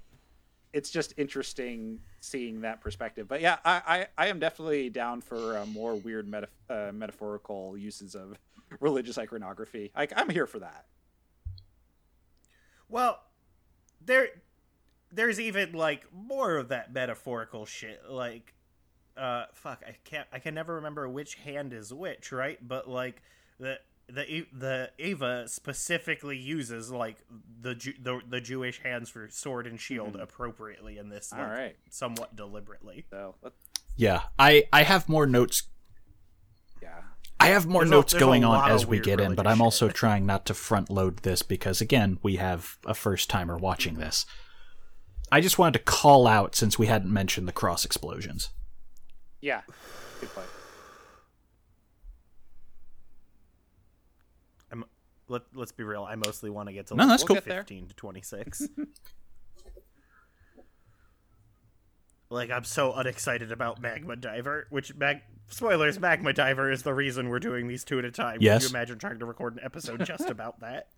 [0.73, 3.27] it's just interesting seeing that perspective.
[3.27, 3.81] But yeah, I,
[4.17, 6.33] I, I am definitely down for uh, more weird
[6.69, 8.37] uh, metaphorical uses of
[8.79, 9.91] religious iconography.
[9.95, 10.85] I, I'm here for that.
[12.87, 13.19] Well,
[14.03, 14.29] there,
[15.11, 18.01] there's even like more of that metaphorical shit.
[18.09, 18.53] Like,
[19.17, 22.59] uh, fuck, I can't, I can never remember which hand is which, right?
[22.65, 23.21] But like
[23.59, 23.79] the
[24.09, 27.17] the the Eva specifically uses like
[27.61, 30.21] the Ju- the, the Jewish hands for sword and shield mm-hmm.
[30.21, 31.75] appropriately in this, All like, right.
[31.89, 33.05] somewhat deliberately.
[33.09, 33.53] So let,
[33.95, 34.23] Yeah.
[34.37, 35.63] I, I have more notes
[36.81, 37.01] yeah,
[37.39, 39.63] I have more There's notes a going on as we get in, but I'm shit.
[39.63, 43.93] also trying not to front load this because again, we have a first timer watching
[43.93, 44.03] mm-hmm.
[44.03, 44.25] this.
[45.31, 48.49] I just wanted to call out since we hadn't mentioned the cross explosions.
[49.41, 49.61] yeah,
[50.19, 50.47] good point.
[54.71, 54.85] I'm,
[55.29, 56.03] let, let's be real.
[56.03, 57.35] I mostly want to get to No, like, that's We'll cool.
[57.35, 57.61] get there.
[57.61, 58.67] 15 to 26.
[62.29, 67.29] like I'm so unexcited about Magma Diver, which mag spoilers Magma Diver is the reason
[67.29, 68.37] we're doing these two at a time.
[68.39, 68.63] Yes.
[68.63, 70.89] Can you imagine trying to record an episode just about that?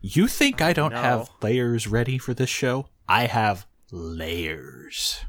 [0.00, 1.00] You think I oh, don't no.
[1.00, 2.88] have layers ready for this show?
[3.08, 5.24] I have layers.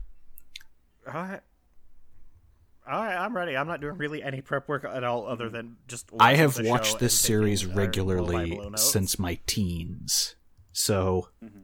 [1.05, 1.41] Right.
[2.89, 3.57] All right, I'm ready.
[3.57, 5.53] I'm not doing really any prep work at all other mm.
[5.53, 8.83] than just I have the show watched this series taking, little regularly Bible notes.
[8.91, 10.35] since my teens.
[10.71, 11.59] So mm-hmm.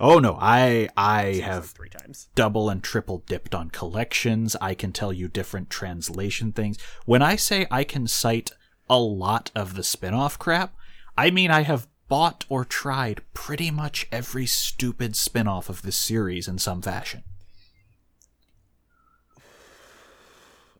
[0.00, 2.28] Oh no, I I Seems like have three times.
[2.34, 4.56] double and triple dipped on collections.
[4.60, 6.78] I can tell you different translation things.
[7.04, 8.50] When I say I can cite
[8.90, 10.74] a lot of the spin-off crap,
[11.16, 16.48] I mean I have bought or tried pretty much every stupid spin-off of this series
[16.48, 17.22] in some fashion.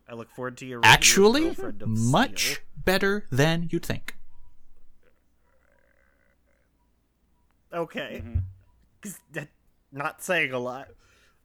[0.07, 2.57] I look forward to your review Actually, Girlfriend much Steel.
[2.83, 4.15] better than you'd think.
[7.73, 8.23] Okay.
[9.01, 9.49] 'Cause that
[9.91, 10.89] not saying a lot.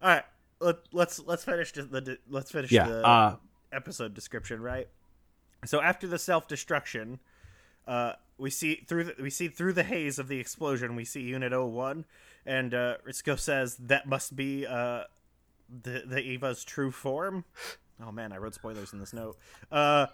[0.03, 0.24] All right.
[0.61, 2.87] Let, let's let's finish the, the let's finish Yeah.
[2.89, 3.37] the Uh
[3.73, 4.89] episode description, right?
[5.65, 7.19] So after the self destruction,
[7.87, 11.23] uh, we see through the, we see through the haze of the explosion, we see
[11.23, 12.05] Unit 01,
[12.47, 15.05] and uh, Ritsuko says that must be uh,
[15.69, 17.45] the the Eva's true form.
[18.06, 19.36] Oh man, I wrote spoilers in this note.
[19.70, 20.06] Uh,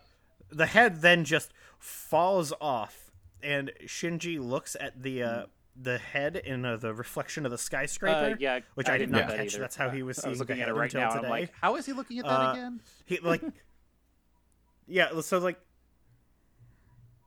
[0.50, 3.10] the head then just falls off,
[3.42, 5.46] and Shinji looks at the uh,
[5.80, 8.32] the head in uh, the reflection of the skyscraper.
[8.32, 9.56] Uh, yeah, which I, did didn't not know that catch.
[9.56, 11.10] That's how he was I was looking the at it right now.
[11.10, 11.24] today.
[11.24, 12.80] I'm like, how is he looking at that Uh, again?
[13.04, 13.42] He like
[14.88, 15.58] Yeah, so like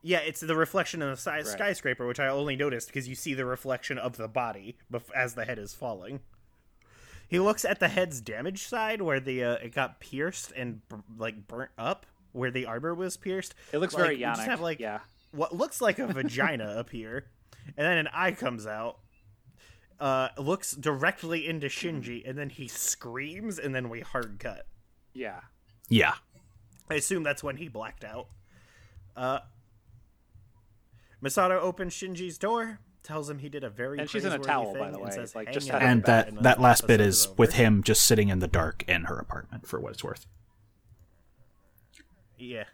[0.02, 3.34] Yeah, it's the reflection of the sky- skyscraper which I only noticed because you see
[3.34, 6.20] the reflection of the body bef- as the head is falling.
[7.30, 10.96] He looks at the head's damaged side where the uh, it got pierced and b-
[11.16, 13.54] like burnt up where the armor was pierced.
[13.72, 14.44] It looks Like, very we just Yannick.
[14.46, 14.98] have, like, yeah.
[15.32, 17.26] what looks like a vagina up here,
[17.76, 18.98] and then an eye comes out.
[20.00, 24.66] Uh, looks directly into Shinji, and then he screams, and then we hard cut.
[25.12, 25.40] Yeah.
[25.88, 26.14] yeah.
[26.88, 28.26] I assume that's when he blacked out.
[29.16, 29.40] Uh,
[31.22, 34.74] Misato opens Shinji's door, tells him he did a very And she's in a towel,
[34.74, 37.00] by the and way, says, like, just in out And that and that last bit
[37.00, 37.34] is over.
[37.38, 40.26] with him just sitting in the dark in her apartment for what it's worth.
[42.38, 42.64] Yeah.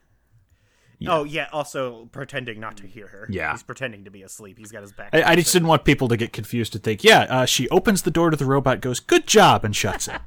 [0.98, 1.12] Yeah.
[1.12, 1.48] Oh yeah.
[1.52, 3.26] Also pretending not to hear her.
[3.30, 3.52] Yeah.
[3.52, 4.56] He's pretending to be asleep.
[4.58, 5.10] He's got his back.
[5.12, 8.02] I, I just didn't want people to get confused and think, yeah, uh, she opens
[8.02, 10.20] the door to the robot, goes, good job, and shuts it.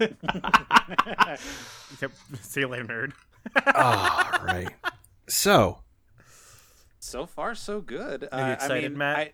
[2.00, 2.10] Yep.
[2.40, 3.12] See you later, nerd.
[3.74, 4.70] All right.
[5.28, 5.81] So,
[7.12, 8.28] So far, so good.
[8.32, 9.16] Are you Uh, excited, I mean, Matt?
[9.16, 9.32] I,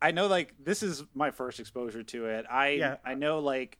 [0.00, 2.44] I know, like, this is my first exposure to it.
[2.50, 2.96] I, Yeah.
[3.04, 3.78] I know, like,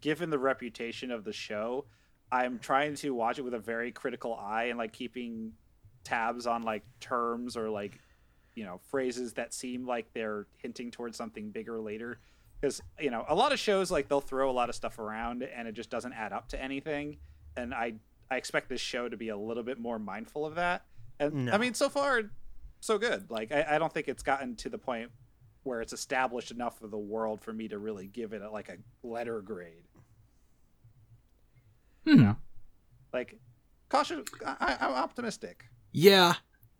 [0.00, 1.86] given the reputation of the show,
[2.30, 5.52] I'm trying to watch it with a very critical eye and like keeping
[6.04, 8.00] tabs on like terms or like,
[8.54, 12.18] you know, phrases that seem like they're hinting towards something bigger later.
[12.60, 15.42] Because you know, a lot of shows like they'll throw a lot of stuff around
[15.44, 17.18] and it just doesn't add up to anything.
[17.56, 17.94] And I,
[18.30, 20.84] I expect this show to be a little bit more mindful of that.
[21.20, 21.52] And No.
[21.52, 22.22] I mean, so far,
[22.80, 23.30] so good.
[23.30, 25.10] Like, I, I don't think it's gotten to the point
[25.62, 28.68] where it's established enough of the world for me to really give it a, like
[28.68, 28.76] a
[29.06, 29.84] letter grade.
[32.04, 32.32] hmm.
[33.12, 33.38] Like,
[33.88, 34.24] cautious.
[34.44, 35.64] I, I'm optimistic.
[35.92, 36.34] Yeah,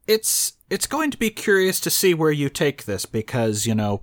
[0.07, 4.03] it's it's going to be curious to see where you take this because you know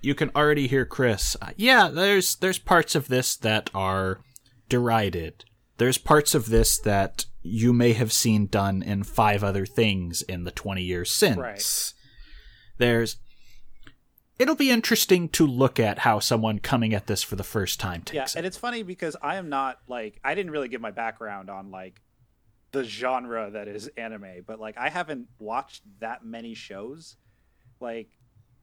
[0.00, 1.36] you can already hear Chris.
[1.40, 4.20] Uh, yeah, there's there's parts of this that are
[4.68, 5.44] derided.
[5.78, 10.44] There's parts of this that you may have seen done in five other things in
[10.44, 11.36] the 20 years since.
[11.36, 11.92] Right.
[12.78, 13.16] There's
[14.38, 18.00] it'll be interesting to look at how someone coming at this for the first time
[18.02, 20.80] takes yeah takes and it's funny because i am not like i didn't really give
[20.80, 22.00] my background on like
[22.72, 27.16] the genre that is anime but like i haven't watched that many shows
[27.78, 28.08] like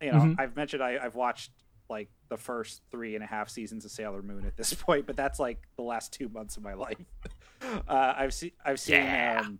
[0.02, 0.36] you know Mhm.
[0.40, 1.52] i've mentioned I, i've watched
[1.90, 5.16] like the first three and a half seasons of sailor moon at this point but
[5.16, 6.98] that's like the last two months of my life
[7.88, 9.44] uh, i've seen i've seen Yeah.
[9.46, 9.60] um,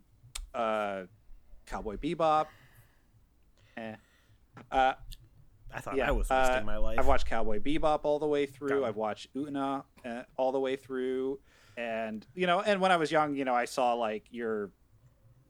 [0.54, 1.02] uh,
[1.66, 2.46] cowboy bebop
[3.76, 3.94] eh.
[4.70, 4.92] uh,
[5.74, 6.98] I thought yeah, I was uh, wasting my life.
[6.98, 8.84] I've watched Cowboy Bebop all the way through.
[8.84, 11.38] I've watched Utena uh, all the way through,
[11.78, 14.68] and you know, and when I was young, you know, I saw like your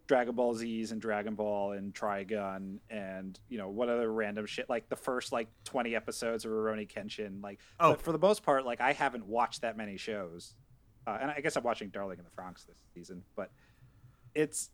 [0.06, 4.70] Dragon Ball Z's and Dragon Ball and Trigun and you know what other random shit
[4.70, 7.42] like the first like twenty episodes of Rurouni Kenshin.
[7.42, 7.90] Like, Oh.
[7.90, 10.54] but for the most part, like I haven't watched that many shows,
[11.06, 13.50] uh, and I guess I'm watching Darling in the Franxx this season, but
[14.34, 14.70] it's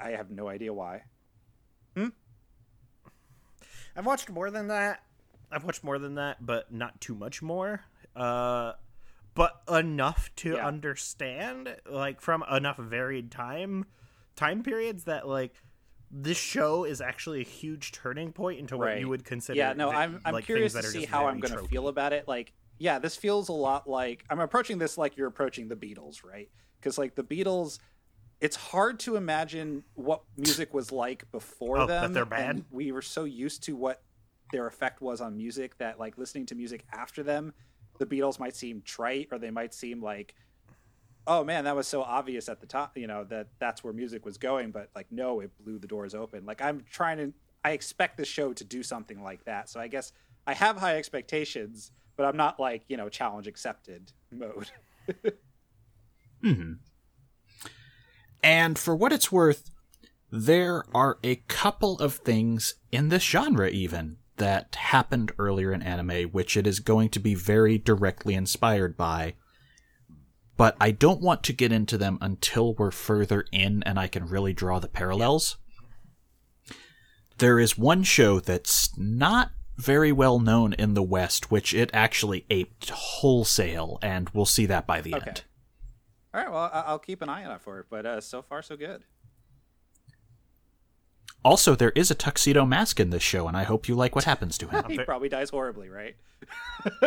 [0.00, 1.02] I have no idea why.
[3.96, 5.02] I've watched more than that.
[5.50, 7.80] I've watched more than that, but not too much more.
[8.14, 8.74] Uh,
[9.34, 10.66] but enough to Yeah.
[10.66, 13.86] understand, like from enough varied time
[14.36, 15.52] time periods that like
[16.12, 19.00] this show is actually a huge turning point into what Right.
[19.00, 19.58] you would consider.
[19.58, 22.28] yeah no i'm, I'm like, curious to see how i'm going to feel about it
[22.28, 26.24] like yeah this feels a lot like i'm approaching this like you're approaching the beatles
[26.24, 26.48] right
[26.80, 27.78] because like the beatles
[28.40, 32.64] it's hard to imagine what music was like before Oh, that them they're bad?
[32.70, 34.02] we were so used to what
[34.52, 37.52] their effect was on music that like listening to music after them
[37.98, 40.34] the beatles might seem trite or they might seem like
[41.26, 44.24] oh man that was so obvious at the top you know that that's where music
[44.24, 47.32] was going but like no it blew the doors open like i'm trying to
[47.64, 50.12] i expect the show to do something like that so i guess
[50.46, 54.70] i have high expectations but i'm not like you know challenge accepted mode
[56.42, 56.72] hmm
[58.42, 59.70] And for what it's worth,
[60.30, 66.30] there are a couple of things in this genre even that happened earlier in anime
[66.30, 69.34] which it is going to be very directly inspired by.
[70.56, 74.26] But I don't want to get into them until we're further in and I can
[74.28, 75.56] really draw the parallels.
[77.38, 82.44] There is one show that's not very well known in the West, which it actually
[82.50, 85.28] aped wholesale, and we'll see that by the Okay.
[85.28, 85.44] end.
[86.34, 88.60] all right well I- i'll keep an eye out for it but uh so far
[88.60, 89.04] so good
[91.44, 94.24] Also, there is a tuxedo mask in this show, and I hope you like what
[94.24, 94.84] happens to him.
[94.90, 96.16] he probably dies horribly right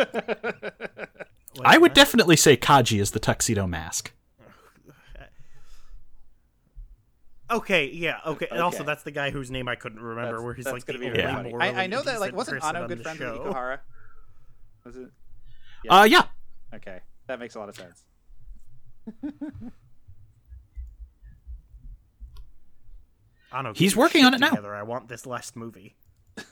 [1.64, 4.12] I would definitely say Kaji is the tuxedo mask.
[7.52, 8.48] Okay, yeah, okay.
[8.50, 10.22] And also, that's the guy whose name I couldn't remember.
[10.30, 11.50] That's- where he's like the gonna only be really funny.
[11.50, 13.38] morally I, I know that like wasn't person Anno good the friends with show.
[13.44, 13.78] Ikuhara?
[14.84, 15.10] Was it?
[15.84, 16.00] Yeah.
[16.00, 16.22] Uh, yeah.
[16.74, 18.04] Okay, that makes a lot of sense.
[23.52, 24.50] Anno, He's working on it now.
[24.50, 24.74] together.
[24.74, 25.96] I want this last movie.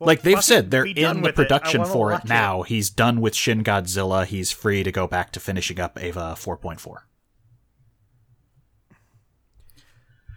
[0.00, 1.34] Well, like they've said, they're in the with it.
[1.36, 2.62] Production for it watch now.
[2.62, 4.26] He's done with Shin Godzilla.
[4.26, 6.96] He's free to go back to finishing up Eva 4.4.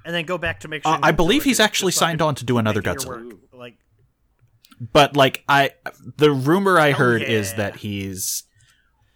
[0.08, 1.00] and then go back to make Uh, sure.
[1.04, 3.08] I believe he's actually signed on to do another Godzilla.
[3.30, 3.78] work, Like,
[4.80, 5.72] But like I
[6.18, 8.44] the rumor I Oh, heard is that he's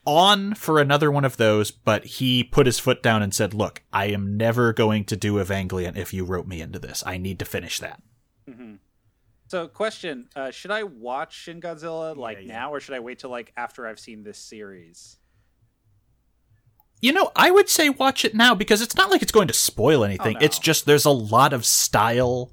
[0.05, 3.83] on for another one of those, but he put his foot down and said, "Look,
[3.93, 7.03] I am never going to do Evangelion if you wrote me into this.
[7.05, 8.01] I need to finish that."
[8.47, 8.75] hmm
[9.47, 12.53] So, question: uh, Should I watch Shin Godzilla like Yeah, yeah.
[12.53, 15.17] now, or should I wait till like after I've seen this series?
[17.01, 19.53] You know, I would say watch it now because it's not like it's going to
[19.53, 20.35] spoil anything.
[20.37, 20.45] Oh, no.
[20.45, 22.51] It's just there's a lot of style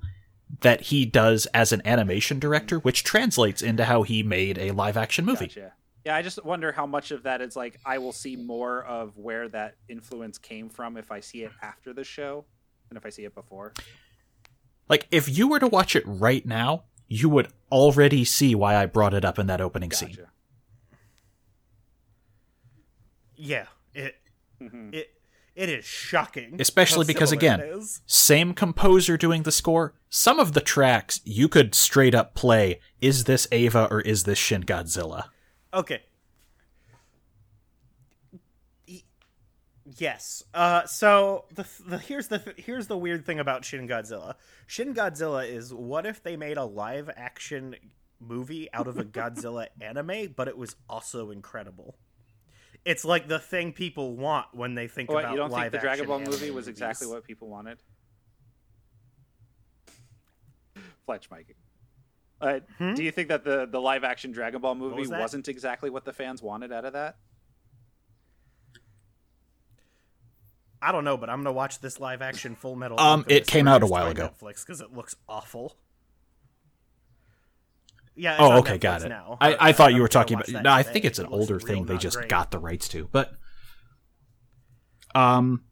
[0.60, 2.84] that he does as an animation director, mm-hmm.
[2.84, 5.46] which translates into how he made a live action movie.
[5.46, 5.74] Gotcha.
[6.06, 9.16] Yeah, I just wonder how much of that is like I will see more of
[9.18, 12.46] where that influence came from if I see it after the show
[12.88, 13.74] than if I see it before.
[14.88, 18.86] Like, if you were to watch it right now, you would already see why I
[18.86, 20.16] brought it up in that opening scene.
[23.36, 24.16] Yeah, it
[24.60, 24.94] Mhm.
[24.94, 25.14] it
[25.54, 26.60] it is shocking.
[26.60, 27.60] Especially because, again.
[28.06, 29.94] Same composer doing the score.
[30.08, 32.78] Some of the tracks you could straight up play.
[33.00, 35.30] Is this Eva or is this Shin Godzilla?
[35.74, 36.02] Okay.
[39.96, 40.44] Yes.
[40.54, 44.34] Uh, so the, the here's the here's the weird thing about Shin Godzilla.
[44.66, 47.74] Shin Godzilla is what if they made a live action
[48.20, 51.96] movie out of a Godzilla anime, but it was also incredible.
[52.84, 55.72] It's like the thing people want when they think What, about you don't live think
[55.72, 57.14] the Dragon Ball movie was exactly movies.
[57.14, 57.78] what people wanted?
[61.06, 61.56] Fletch Mike.
[62.40, 62.60] Uh,
[62.94, 66.04] Do you think that the the live action Dragon Ball movie was wasn't exactly what
[66.04, 67.16] the fans wanted out of that?
[70.80, 73.00] I don't know, but I'm gonna watch this live action Full Metal.
[73.00, 74.30] Um, it came out a while ago.
[74.40, 75.76] Netflix because it looks awful.
[78.18, 78.32] Yeah.
[78.34, 79.08] it's Oh, on okay, Netflix got it.
[79.08, 79.38] now.
[79.40, 80.48] I, I thought you were talking about.
[80.62, 81.86] No, I think it's an It older thing.
[81.86, 82.28] They just great.
[82.28, 83.08] got the rights to.
[83.12, 83.32] But,
[85.14, 85.64] um,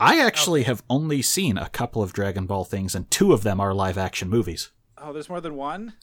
[0.00, 3.60] I actually have only seen a couple of Dragon Ball things, and two of them
[3.60, 4.70] are live action movies.
[4.98, 5.94] Oh, there's more than one.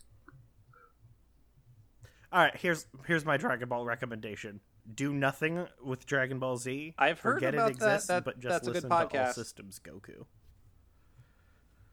[2.31, 4.59] All right, here's here's my Dragon Ball recommendation.
[4.91, 6.95] Do nothing with Dragon Ball Z.
[6.97, 7.85] I've heard Forget about it that.
[7.85, 8.95] exists, That- but just that's a good listen to
[9.27, 9.33] All.
[9.33, 10.25] Systems Goku.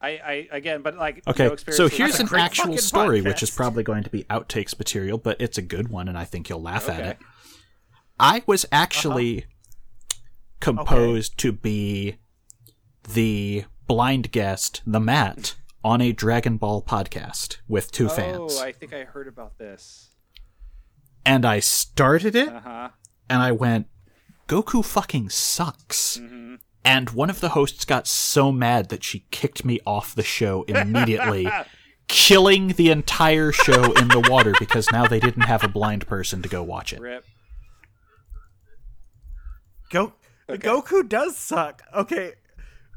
[0.01, 3.43] I, I again, but like Okay, no experience so here's an actual fucking story, which
[3.43, 6.49] is probably going to be outtakes material, but it's a good one, and I think
[6.49, 7.17] you'll laugh at it.
[8.19, 9.47] I was actually Uh-huh.
[10.59, 12.17] composed to be
[13.13, 18.57] the blind guest, the Matt, on a Dragon Ball podcast with two fans.
[18.59, 20.07] Oh, I think I heard about this.
[21.25, 22.89] and I started it, Uh huh.
[23.29, 23.87] and I went,
[24.47, 26.17] Goku fucking sucks.
[26.17, 26.55] Mm-hmm.
[26.83, 30.63] And one of the hosts got so mad that she kicked me off the show
[30.63, 31.47] immediately,
[32.07, 36.41] killing the entire show in the water because now they didn't have a blind person
[36.41, 36.99] to go watch it.
[36.99, 37.23] Rip.
[39.91, 40.13] Go
[40.49, 41.83] Goku does suck.
[41.93, 42.33] Okay.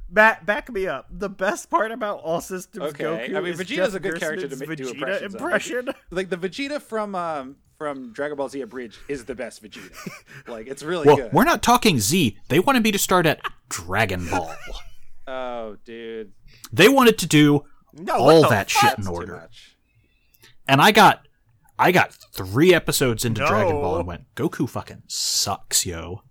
[0.08, 1.06] Back, back me up.
[1.10, 4.20] The best part about All Systems Okay, Goku I mean, is Vegeta's Jeff a good
[4.20, 5.40] character to make, ma- do Vegeta impressions of.
[5.40, 5.88] impression.
[6.10, 9.90] Like the Vegeta from um from Dragon Ball Z Abridged is the best Vegeta.
[10.46, 11.32] like it's really Well, good.
[11.32, 12.36] we're not talking Z.
[12.48, 14.54] They wanted me to start at Dragon Ball.
[15.26, 16.32] Oh, dude,
[16.70, 17.64] They wanted to do
[17.94, 18.90] No, all that fuck?
[18.90, 19.48] shit in order.
[20.68, 21.26] And I got
[21.78, 23.46] I got three episodes into No.
[23.48, 26.22] Dragon Ball and went, Goku fucking sucks, yo.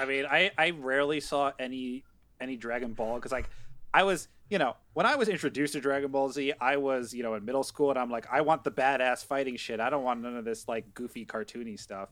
[0.00, 2.02] I mean, I I rarely saw any
[2.40, 3.48] any Dragon Ball because like
[3.92, 7.22] I was you know when I was introduced to Dragon Ball Z, I was you
[7.22, 9.80] know in middle school and I'm like I want the badass fighting shit.
[9.80, 12.08] I don't want none of this like goofy cartoony stuff.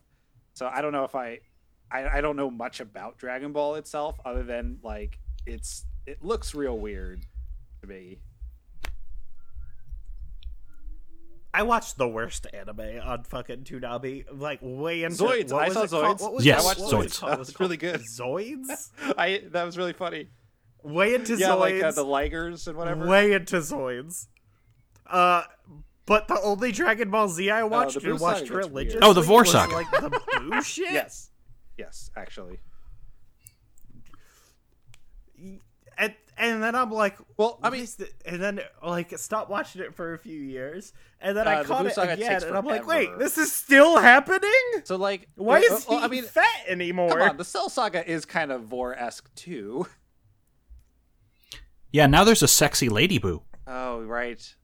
[0.54, 1.40] So I don't know if I
[1.90, 6.54] I, I don't know much about Dragon Ball itself other than like it's it looks
[6.54, 7.24] real weird
[7.82, 8.18] to me.
[11.58, 15.52] I watched the worst anime on fucking Toonami, like way into Zoids.
[15.52, 16.18] What I was saw it called?
[16.18, 16.22] Zoids.
[16.22, 17.18] What was Yes, it- what Zoids.
[17.20, 17.32] called?
[17.32, 18.00] That Was was really good.
[18.18, 18.90] Zoids.
[19.18, 20.28] I that was really funny.
[20.84, 21.58] Way into Yeah, Zoids.
[21.60, 23.06] like uh, the Ligers and whatever.
[23.08, 24.26] Way into Zoids.
[25.06, 25.42] Uh,
[26.06, 28.64] but the only Dragon Ball Z I watched Oh, the and watched saga weird.
[28.66, 29.72] religiously Oh, the Vorsak.
[29.72, 30.20] like the
[30.50, 30.92] Boo shit.
[30.92, 31.30] yes,
[31.76, 32.60] yes, actually.
[36.38, 39.94] And and then I'm like, Well, I mean- the- and then like stop watching it
[39.94, 42.56] for a few years, and then Uh, I the caught Buu it again, takes and
[42.56, 44.50] I'm like, wait, this is still happening?
[44.84, 47.10] So like, Why is he well, I mean, fat anymore?
[47.10, 49.86] come on, the Cell Saga is kind of Vor esque too.
[51.90, 53.42] Yeah, now there's a sexy lady boo.
[53.66, 54.54] Oh right.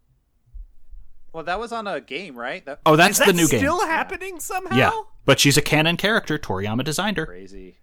[1.32, 2.64] Well, that was on a game, right?
[2.64, 3.58] That Oh, is that's that the new game.
[3.60, 4.76] still happening somehow?
[4.76, 4.92] Yeah,
[5.24, 6.38] but she's a canon character.
[6.38, 7.26] Toriyama designed her.
[7.26, 7.78] crazy.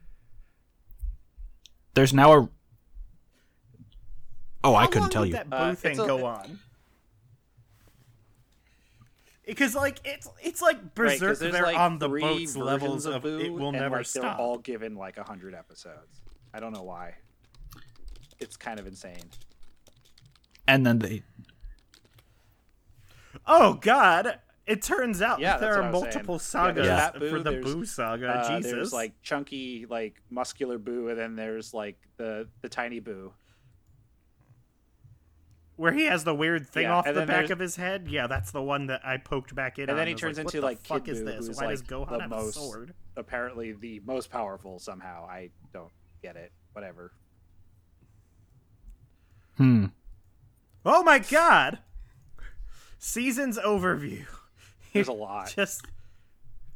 [1.94, 2.50] There's now a.
[4.64, 5.34] Oh, I couldn't long tell did you.
[5.36, 6.60] that Boo Uh, thing a- go on?
[9.46, 11.30] Because like it's it's like Right, Berserk.
[11.30, 13.98] 'cause they're like on the three boats levels of of Boo, it will and never
[13.98, 14.22] like stop.
[14.22, 16.22] they're all given like a hundred episodes.
[16.54, 17.16] I don't know why.
[18.40, 19.30] It's kind of insane.
[20.68, 21.24] And then they.
[23.48, 24.40] Oh God!
[24.68, 26.26] It turns out Yeah, that there are what I was saying.
[26.28, 28.30] multiple Yeah, sagas Boo, for the Boo saga.
[28.30, 33.00] Uh, Jesus, There's like chunky, like muscular Boo, and then there's like the the tiny
[33.00, 33.34] Boo.
[35.82, 38.08] Where he has the weird thing Yeah, off the back of his head.
[38.08, 39.84] Yeah, that's the one that I poked back in.
[39.86, 39.98] And on.
[39.98, 41.58] then he turns like, into what like the fuck Kid is Boo, this?
[41.60, 42.94] Why like does Gohan the have most a sword?
[43.18, 45.26] apparently the most powerful somehow.
[45.26, 45.92] I don't
[46.22, 46.52] get it.
[46.74, 47.14] Whatever.
[49.58, 49.86] Hmm.
[50.86, 51.80] Oh my God!
[53.00, 54.26] Seasons overview.
[54.94, 55.52] There's a lot.
[55.56, 55.82] Just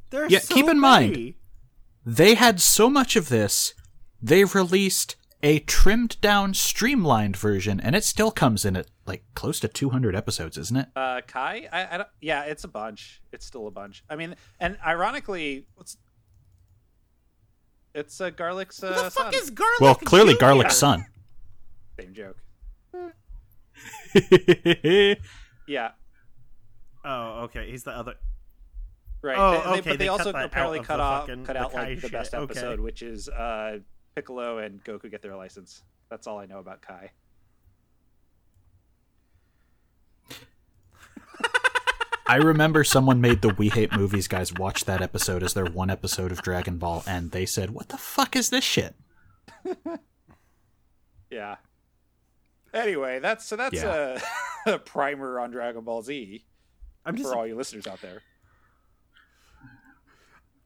[0.10, 1.36] there's Yeah, so keep in mind-
[2.06, 3.74] They had so much of this,
[4.22, 9.60] they released a trimmed down, streamlined version, and it still comes in at like close
[9.60, 10.88] to 200 episodes, isn't it?
[10.96, 13.22] Uh, Kai, I, I don't, yeah, it's a bunch.
[13.32, 14.04] It's still a bunch.
[14.10, 15.98] I mean, and ironically, what's
[17.94, 19.42] it's uh, Garlic's uh, Who the fuck son.
[19.42, 19.80] is Garlic?
[19.80, 20.40] well, clearly Jr.?
[20.40, 21.06] Garlic's son.
[22.00, 22.38] Same joke.
[25.68, 25.92] Yeah,
[27.04, 27.70] Oh, okay.
[27.72, 28.14] He's the other.
[29.22, 29.38] right.
[29.38, 31.28] Oh, they, they- okay, but they, they also that out apparently of cut the off,
[31.28, 32.52] fucking- cut out Kai like the best shit, okay.
[32.52, 33.80] episode, which is uh,
[34.16, 35.84] Piccolo and Goku get their license.
[36.10, 37.12] That's all I know about Kai.
[42.28, 45.90] I remember someone made the We Hate Movies guys watch that episode as their one
[45.92, 48.96] episode of Dragon Ball, and they said, What the fuck is this shit?
[51.30, 51.58] Yeah.
[52.74, 54.20] Anyway, that's so that's Yeah.
[54.66, 56.44] a, a primer on Dragon Ball Z.
[57.06, 58.22] I'm just for all you listeners out there.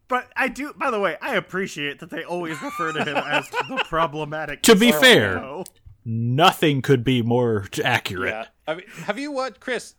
[0.07, 0.73] But I do.
[0.73, 4.63] By the way, I appreciate that they always refer to him as the problematic.
[4.63, 5.63] To be fair.
[6.05, 8.31] Nothing could be more accurate.
[8.31, 8.45] Yeah.
[8.65, 9.93] I mean, have you watched Chris?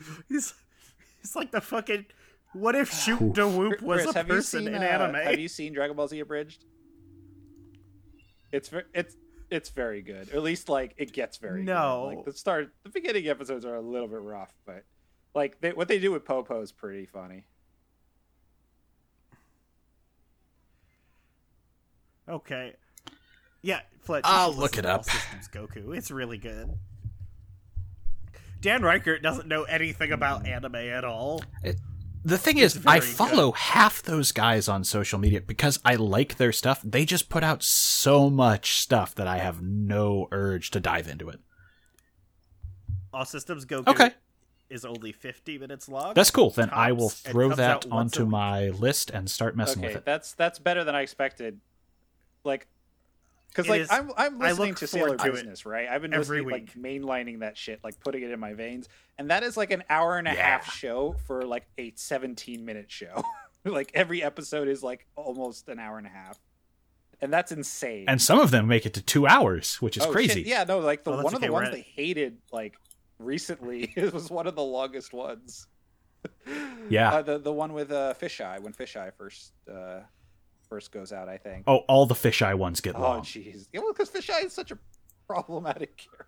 [0.28, 0.54] he's
[1.20, 2.06] he's like the fucking.
[2.52, 5.14] What if Shoot de Whoop was Chris, a have you person seen in uh, anime?
[5.14, 6.64] Have you seen Dragon Ball Z abridged?
[8.52, 9.16] It's it's
[9.50, 10.32] it's very good.
[10.32, 12.08] Or at least like it gets very No.
[12.10, 12.16] good.
[12.16, 14.84] Like the start, the beginning episodes are a little bit rough, but
[15.34, 17.44] like they, what they do with Popo is pretty funny.
[22.28, 22.74] Okay.
[23.62, 24.22] Yeah, Fletch.
[24.24, 25.04] I'll look it up.
[25.04, 25.96] Systems Goku.
[25.96, 26.72] It's really good.
[28.60, 31.42] Dan Reichert doesn't know anything about anime at all.
[32.22, 36.36] The thing is, I very follow half those guys on social media because I like
[36.36, 36.82] their stuff.
[36.84, 41.30] They just put out so much stuff that I have no urge to dive into
[41.30, 41.40] it.
[43.14, 43.82] All Systems go.
[43.86, 44.10] Okay.
[44.68, 46.12] is only 50 minutes long.
[46.12, 46.50] That's cool.
[46.50, 49.94] Then I will throw that out once a onto my list and start messing okay,
[49.94, 50.04] with it.
[50.04, 51.60] that's that's better than I expected.
[52.44, 52.68] Like,
[53.50, 55.88] because like is- I'm I'm listening to Sailor Business, right?
[55.88, 59.30] I've been every listening like mainlining that shit, like putting it in my veins, and
[59.30, 63.22] that is like an hour and a half show for like a 17 minute show.
[63.64, 66.38] like every episode is like almost an hour and a half,
[67.20, 68.06] and that's insane.
[68.08, 70.40] And some of them make it to two hours, which is Oh, crazy.
[70.40, 70.46] shit.
[70.46, 72.76] Yeah, no, like the Oh, one of the okay, ones at- they hated like
[73.18, 75.66] recently it was one of the longest ones.
[76.88, 77.10] Yeah.
[77.14, 80.00] uh, the the one with uh, Fisheye when Fisheye first uh,
[80.70, 81.64] first goes out, I think.
[81.66, 83.04] Oh, all the fisheye ones get lost.
[83.04, 83.44] Oh, long.
[83.46, 83.66] jeez.
[83.74, 84.78] Yeah, well, because Fisheye is such a
[85.26, 86.26] problematic character.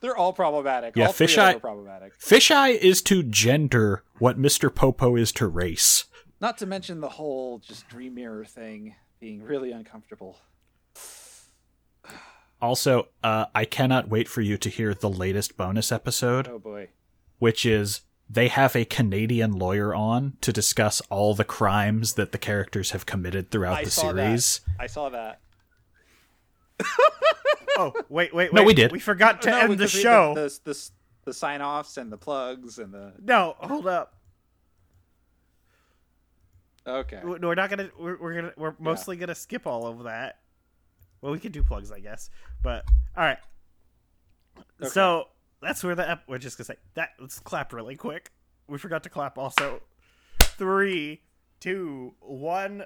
[0.00, 0.96] They're all problematic.
[0.96, 2.18] Yeah, all three of them Fisheye- are problematic.
[2.18, 4.74] Fisheye is to gender what Mr.
[4.74, 6.06] Popo is to race.
[6.40, 10.40] Not to mention the whole just dream mirror thing being really uncomfortable.
[12.60, 16.88] Also, uh, I cannot wait for you to hear the latest bonus episode, Oh boy.
[17.38, 22.38] which is they have a Canadian lawyer on to discuss all the crimes that the
[22.38, 24.60] characters have committed throughout I the saw series.
[24.60, 24.82] that.
[24.82, 25.40] I saw that.
[27.76, 28.52] Oh, wait, wait, wait.
[28.52, 28.92] No, we did.
[28.92, 30.32] We forgot to No, end the show.
[30.36, 30.90] The, the, the,
[31.24, 33.12] the sign offs and the plugs and the.
[33.20, 34.14] No, hold up.
[36.86, 37.20] Okay.
[37.24, 37.90] No, We're not gonna.
[37.98, 38.52] We're, we're gonna.
[38.56, 40.38] We're mostly gonna skip all of that.
[41.20, 42.30] Well, we could do plugs, I guess.
[42.62, 42.84] But
[43.16, 43.38] all right.
[44.82, 45.24] So
[45.64, 46.08] that's where the.
[46.08, 47.10] Ep- we're just gonna say that.
[47.18, 48.30] Let's clap really quick.
[48.68, 49.36] We forgot to clap.
[49.38, 49.82] Also,
[50.40, 51.22] three,
[51.60, 52.84] two, one.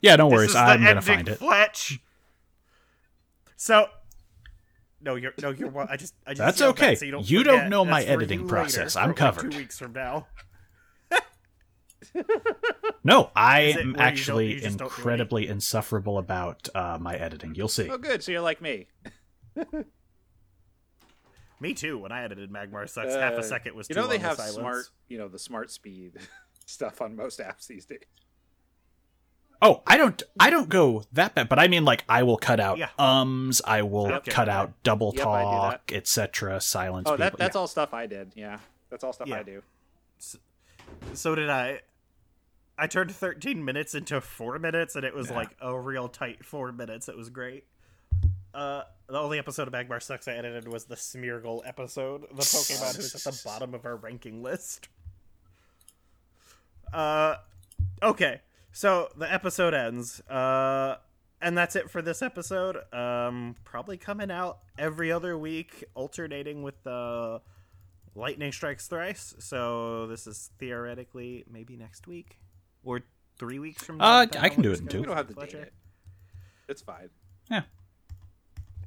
[0.00, 0.48] Yeah, no This worries.
[0.50, 1.38] is the I'm gonna find it.
[1.38, 2.00] Fletch.
[3.56, 3.86] So.
[5.00, 5.68] No, you're no, you're.
[5.68, 6.14] one- I just.
[6.26, 6.94] I just That's yelled that okay.
[6.94, 8.94] so you don't, You don't know my That's for editing process.
[8.96, 9.50] I'm for, like, covered.
[9.52, 10.26] Two weeks from now.
[13.04, 16.98] No, I Is it you am don't- actually you don't do incredibly insufferable about uh,
[17.00, 17.54] my editing.
[17.56, 17.88] You'll see.
[17.90, 18.22] Oh, good.
[18.22, 18.86] So you're like me.
[21.62, 21.96] Me too.
[21.98, 23.96] When I edited Magmar sucks, half Uh, a second was too much.
[23.96, 24.56] You know they long have with silence.
[24.56, 26.14] smart, you know, the smart speed
[26.66, 28.00] stuff on most apps these days.
[29.64, 32.58] Oh, I don't I don't go that bad, but I mean like I will cut
[32.58, 32.88] out Yeah.
[32.98, 34.32] ums, I will Okay.
[34.32, 37.24] cut out double Yep, I do talk, etc., silence Oh, people.
[37.24, 37.60] that, that's yeah.
[37.60, 38.32] all stuff I did.
[38.34, 38.58] Yeah,
[38.90, 39.38] that's all stuff Yeah.
[39.38, 39.62] I do.
[41.14, 41.80] So did I.
[42.76, 45.36] I turned 13 minutes into four minutes, and it was Yeah.
[45.36, 47.08] like a real tight four minutes.
[47.08, 47.64] It was great.
[48.54, 52.96] Uh, the only episode of Magmar Sucks I edited was the Smeargle episode, the Pokemon
[52.96, 54.88] who's at the bottom of our ranking list.
[56.92, 57.36] Uh,
[58.02, 58.40] okay,
[58.72, 60.20] so the episode ends.
[60.28, 60.96] Uh,
[61.40, 62.76] and that's it for this episode.
[62.92, 67.40] Um, probably coming out every other week, alternating with the
[68.14, 69.34] Lightning Strikes Thrice.
[69.38, 72.38] So this is theoretically maybe next week
[72.84, 73.02] or
[73.38, 74.20] three weeks from now.
[74.20, 75.00] Uh, I can do it in two.
[75.00, 75.72] We don't have to is, date it.
[76.68, 77.10] It's fine.
[77.50, 77.62] Yeah.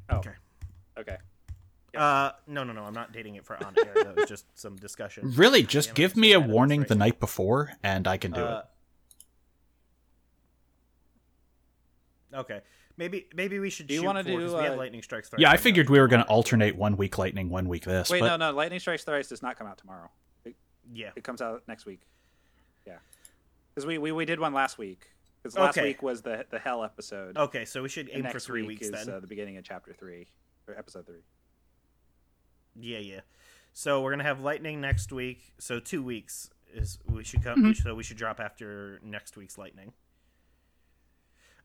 [0.09, 0.17] Oh.
[0.17, 0.31] Okay.
[0.97, 1.17] Okay.
[1.95, 2.83] Uh, no, no, no.
[2.83, 3.93] I'm not dating it for on air.
[3.95, 5.31] That was just some discussion.
[5.35, 7.05] Really, just Damn give me a bad at this warning right the now.
[7.05, 8.63] night before, and I can do Uh,
[12.33, 12.37] it.
[12.37, 12.61] Okay.
[12.97, 13.87] Maybe maybe we should.
[13.87, 15.29] Do you want wanna to do, We had uh, lightning strikes.
[15.29, 18.09] Thrice Yeah, I figured we were going to alternate one week lightning, one week this.
[18.09, 18.55] Wait, but no, no.
[18.55, 20.09] Lightning Strikes Thrice does not come out tomorrow.
[20.45, 20.55] It,
[20.93, 21.09] Yeah.
[21.15, 22.01] it comes out next week.
[22.87, 22.97] Yeah.
[23.73, 25.07] Because we, we we did one last week.
[25.45, 25.89] Because last Okay.
[25.89, 27.37] week was the the hell episode.
[27.37, 29.13] Okay, so we should and aim for next three week weeks is then.
[29.15, 30.25] uh, the beginning of chapter three
[30.67, 31.21] or episode three.
[32.75, 33.19] Yeah, yeah.
[33.71, 35.53] So we're gonna have lightning next week.
[35.59, 37.59] So two weeks is we should come.
[37.59, 37.73] Mm-hmm.
[37.73, 39.93] So we should drop after next week's lightning.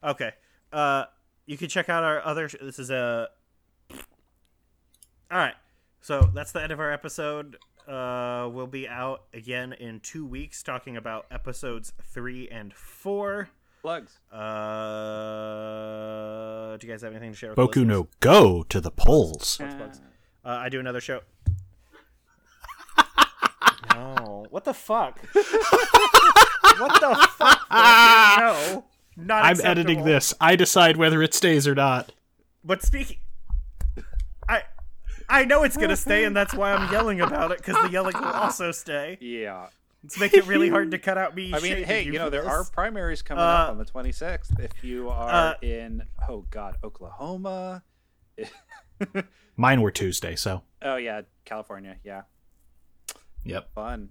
[0.04, 0.32] Okay.
[0.70, 1.04] Uh,
[1.46, 2.50] you can check out our other.
[2.60, 3.28] This is a.
[5.30, 5.54] All right.
[6.02, 7.56] So that's the end of our episode.
[7.88, 13.48] Uh, we'll be out again in two weeks talking about episodes three and four.
[13.82, 14.18] Plugs.
[14.30, 14.36] Uh,
[16.76, 17.50] do you guys have anything to share?
[17.50, 19.56] With Boku the no go to the polls.
[19.56, 20.00] Plugs, plugs.
[20.44, 21.20] Uh, I do another show.
[23.92, 25.20] Oh, what the fuck?
[25.32, 25.44] what
[27.00, 27.66] the fuck?
[27.70, 28.84] no,
[29.16, 29.44] not.
[29.44, 30.32] I'm editing this.
[30.40, 32.12] I decide whether it stays or not.
[32.64, 33.18] But speaking,
[34.48, 34.62] I,
[35.28, 38.16] I know it's gonna stay, and that's why I'm yelling about it because the yelling
[38.16, 39.18] will also stay.
[39.20, 39.66] Yeah.
[40.02, 41.52] Let's make it really hard to cut out me.
[41.54, 43.84] I mean, hey, you you know for there are primaries coming Uh, up on the
[43.84, 44.58] 26th.
[44.58, 47.82] If you are uh, in oh god, Oklahoma.
[49.56, 51.96] Mine were Tuesday, so Oh yeah, California.
[52.04, 52.22] Yeah,
[53.44, 53.72] yep.
[53.74, 54.08] fun.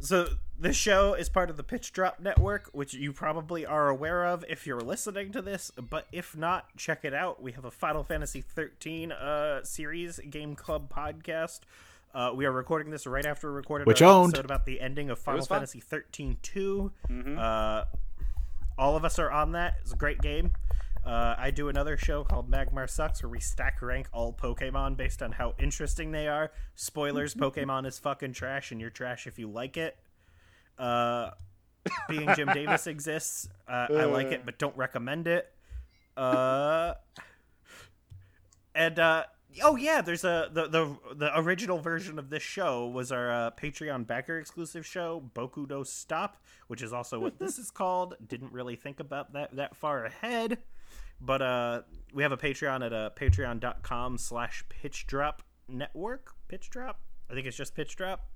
[0.00, 0.28] So
[0.58, 4.44] this show is part of the Pitch Drop Network, which you probably are aware of
[4.48, 5.70] if you're listening to this.
[5.76, 7.42] But if not, check it out.
[7.42, 11.60] We have a Final Fantasy 13 uh, series game club podcast.
[12.18, 14.34] Uh, we are recording this right after we recorded Which our owned.
[14.34, 15.58] episode about the ending of Final was fun.
[15.58, 16.92] Fantasy 13 2.
[17.38, 17.84] Uh,
[18.76, 19.76] all of us are on that.
[19.82, 20.50] It's a great game.
[21.06, 25.22] Uh, I do another show called Magmar Sucks where we stack rank all Pokemon based
[25.22, 26.50] on how interesting they are.
[26.74, 29.96] Spoilers: Pokemon is fucking trash, and you're trash if you like it.
[30.76, 31.30] Uh,
[32.08, 33.48] being Jim Davis exists.
[33.68, 35.52] Uh, I like it, but don't recommend it.
[36.16, 36.94] Uh,
[38.74, 39.22] and uh,
[39.62, 43.50] oh yeah, there's a the, the the original version of this show was our uh,
[43.50, 48.14] Patreon backer exclusive show, Boku no Stop, which is also what this is called.
[48.26, 50.58] Didn't really think about that that far ahead,
[51.20, 56.32] but uh, we have a Patreon at uh, patreon.com slash pitch drop network.
[56.48, 57.00] Pitch drop,
[57.30, 58.28] I think it's just pitch drop.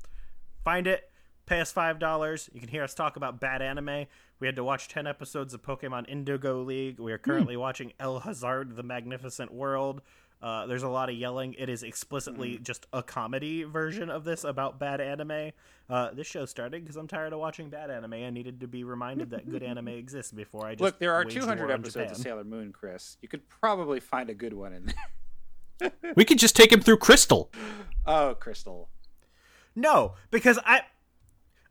[0.64, 1.08] Find it.
[1.44, 2.48] Pay us five dollars.
[2.52, 4.06] You can hear us talk about bad anime.
[4.38, 7.00] We had to watch ten episodes of Pokemon Indigo League.
[7.00, 10.02] We are currently watching El Hazard: The Magnificent World.
[10.42, 11.54] Uh, there's a lot of yelling.
[11.56, 15.52] It is explicitly just a comedy version of this about bad anime.
[15.88, 18.14] Uh, this show started because I'm tired of watching bad anime.
[18.14, 21.24] I needed to be reminded that good anime exists before I just Look, there are
[21.24, 23.18] 200 war on episodes of Sailor Moon, Chris.
[23.22, 25.92] You could probably find a good one in there.
[26.16, 27.50] We could just take him through Crystal.
[28.04, 28.88] Oh, Crystal.
[29.76, 30.80] No, because I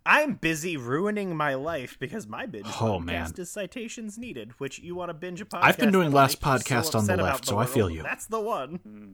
[0.05, 3.33] I'm busy ruining my life because my binge Oh, podcast man.
[3.37, 5.59] is citations needed, which you want to binge a podcast.
[5.63, 8.01] I've been doing last podcast so on the left, about so I feel you.
[8.01, 8.75] That's the one.
[8.83, 9.13] Hmm.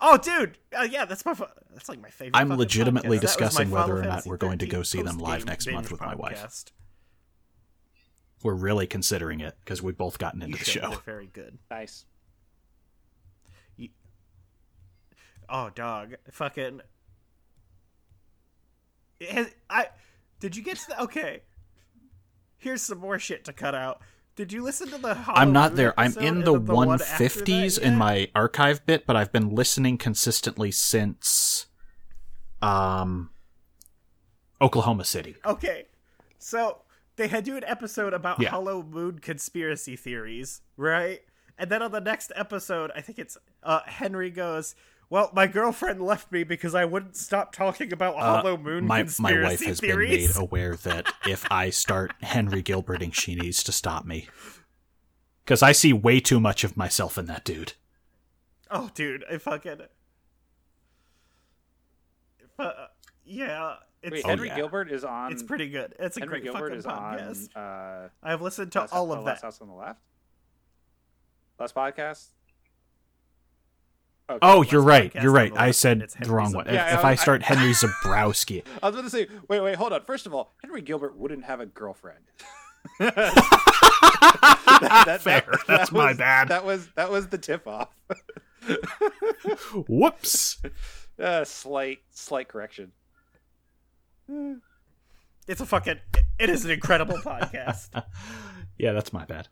[0.00, 1.34] Oh, dude, uh, yeah, that's my.
[1.34, 2.36] fu- That's like my favorite.
[2.38, 3.20] I'm legitimately podcast.
[3.22, 6.00] Discussing whether or not we're going to go see them live next month binge with
[6.00, 6.64] my wife.
[8.44, 10.82] We're really considering it because we've both gotten into You the should.
[10.82, 10.90] show.
[10.90, 11.58] They're very good.
[11.68, 12.04] Nice.
[15.48, 16.82] Oh, dog, fucking.
[19.20, 19.86] It has, I
[20.40, 21.42] did you get to the okay?
[22.56, 24.00] Here's some more shit to cut out.
[24.36, 25.18] Did you listen to the?
[25.26, 25.98] I'm not there.
[25.98, 31.66] I'm in the one 150s in my archive bit, but I've been listening consistently since
[32.62, 33.30] um
[34.60, 35.36] Oklahoma City.
[35.44, 35.86] Okay,
[36.38, 36.82] so
[37.16, 38.50] they had do an episode about Yeah.
[38.50, 41.20] Hollow Moon conspiracy theories, right?
[41.58, 44.76] And then on the next episode, I think it's uh, Henry goes,
[45.10, 49.02] "Well, my girlfriend left me because I wouldn't stop talking about Uh, Hollow Moon my
[49.02, 53.34] conspiracy my wife has theories." been made aware that if I start Henry Gilberting, she
[53.34, 54.28] needs to stop me.
[55.44, 57.72] Because I see way too much of myself in that dude.
[58.70, 59.78] Oh, dude, I fucking.
[62.58, 62.72] Uh,
[63.24, 64.56] yeah, it's Wait, Oh, Henry yeah.
[64.56, 65.32] Gilbert is on.
[65.32, 65.94] it's pretty good.
[65.98, 66.86] It's a Henry great Gilbert fucking is
[67.48, 67.56] podcast.
[67.56, 67.62] on.
[67.62, 69.46] Uh, I've listened to Last- all oh, of Last that.
[69.46, 70.00] House on the Left.
[71.58, 72.26] Last podcast.
[74.30, 74.38] Okay.
[74.42, 75.14] Oh, you're right.
[75.14, 75.52] You're right.
[75.56, 76.66] I said the wrong Zab- one.
[76.74, 79.60] Yeah, if, if I- I I- start Henry Zebrowski, I was going to say, wait,
[79.60, 80.02] wait, hold on.
[80.02, 82.24] First of all, Henry Gilbert wouldn't have a girlfriend.
[82.98, 83.34] that,
[85.06, 85.42] that- Fair.
[85.48, 86.48] that That's my was- bad.
[86.48, 87.88] That was that was the tip off.
[89.88, 90.60] whoops.
[91.22, 92.92] uh, slight slight correction.
[95.48, 95.96] It's a fucking.
[96.38, 97.88] It is an incredible podcast.
[98.76, 99.48] Yeah, that's my bad.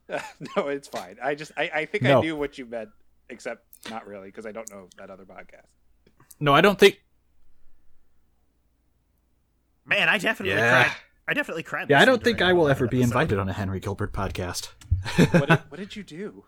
[0.54, 1.16] no, it's fine.
[1.24, 2.18] I just I, I think No.
[2.18, 2.90] I knew what you meant,
[3.30, 5.66] except not really because I don't know that other podcast.
[6.40, 7.00] No, I don't think.
[9.84, 10.84] Man, I definitely Yeah.
[10.84, 10.96] cried.
[11.28, 11.90] I definitely cried.
[11.90, 14.68] Yeah, I don't think I will that ever be invited on a Henry Gilbert podcast.
[15.32, 16.44] What did, what did you do?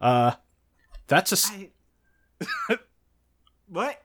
[0.00, 0.32] Uh,
[1.06, 1.34] that's a.
[1.34, 1.50] s-
[2.70, 2.78] I...
[3.68, 4.02] what?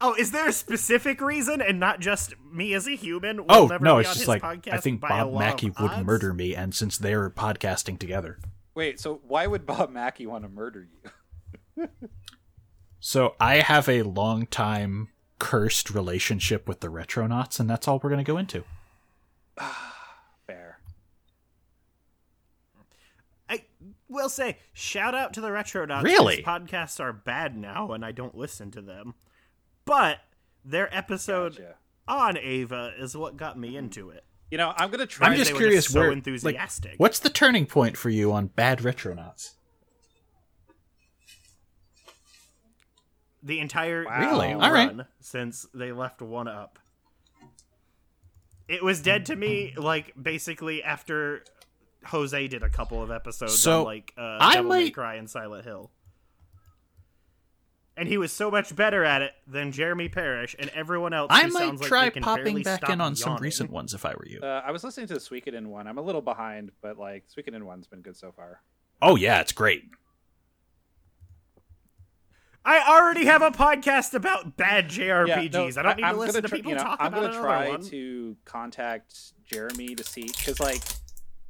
[0.00, 3.38] Oh, is there a specific reason and not just me as a human?
[3.38, 5.70] will Oh never no, be it's on just his like I think Bob law Mackey
[5.80, 6.04] would odds?
[6.06, 8.38] murder me, and since they're podcasting together,
[8.74, 10.86] Wait, so why would Bob Mackey want to murder
[11.76, 11.88] you?
[13.00, 18.10] so I have a long time cursed relationship with the Retronauts, and that's all we're
[18.10, 18.64] gonna go into.
[20.46, 20.78] Fair.
[23.48, 23.64] I
[24.08, 26.02] will say, shout out to the Retronauts.
[26.02, 26.42] Really?
[26.42, 29.14] Podcasts are bad now, and I don't listen to them.
[29.84, 30.18] But
[30.64, 31.74] their episode Gotcha.
[32.08, 34.24] on Eva is what got me into it.
[34.54, 35.26] You know, I'm gonna try.
[35.26, 36.92] I'm just curious just so where, enthusiastic.
[36.92, 39.54] like, what's the turning point for you on bad Retronauts?
[43.42, 44.20] the entire Wow.
[44.20, 44.52] Really?
[44.52, 44.96] All right.
[45.18, 46.78] since they left one up.
[48.68, 51.42] It was dead to me, like basically after
[52.06, 55.14] Jose did a couple of episodes So, on like uh, I Devil May might- Cry
[55.16, 55.90] and Silent Hill,
[57.96, 61.28] and he was so much better at it than Jeremy Parish and everyone else.
[61.30, 63.94] I who might sounds like try they can popping back in on some recent ones
[63.94, 64.40] if I were you.
[64.42, 65.86] Uh, I was listening to the Suikoden one.
[65.86, 68.60] I'm a little behind, but like Suikoden one's been good so far.
[69.02, 69.84] oh yeah, it's great.
[72.66, 75.52] I already have a podcast about bad JRPGs.
[75.52, 77.08] no, I don't need to I'm listen gonna to try- people you know, talk I'm
[77.08, 77.82] about gonna another try one.
[77.90, 79.14] to contact
[79.44, 80.80] Jeremy to see because like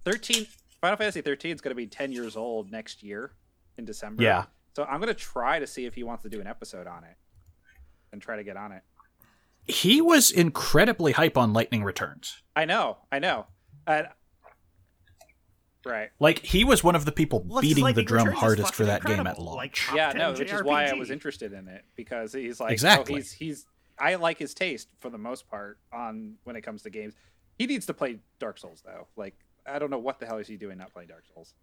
[0.04, 0.46] 13
[0.80, 3.30] Final Fantasy 13 is going to be 10 years old next year
[3.78, 4.22] in December.
[4.22, 4.44] Yeah.
[4.74, 7.04] So I'm going to try to see if he wants to do an episode on
[7.04, 7.16] it
[8.12, 8.82] and try to get on it.
[9.66, 12.42] He was incredibly hype on Lightning Returns.
[12.54, 13.46] I know, I know.
[13.86, 14.08] And
[15.86, 16.10] right.
[16.18, 18.84] Like he was one of the people Looks beating like the drum returns hardest for
[18.84, 19.56] fucking that game at launch.
[19.88, 23.14] like yeah, no, which is why I was interested in it because he's like Exactly.
[23.14, 23.66] oh, he's he's
[23.98, 27.14] I like his taste for the most part on when it comes to games.
[27.58, 29.06] He needs to play Dark Souls though.
[29.16, 29.34] Like
[29.66, 31.54] I don't know what the hell is he doing not playing Dark Souls.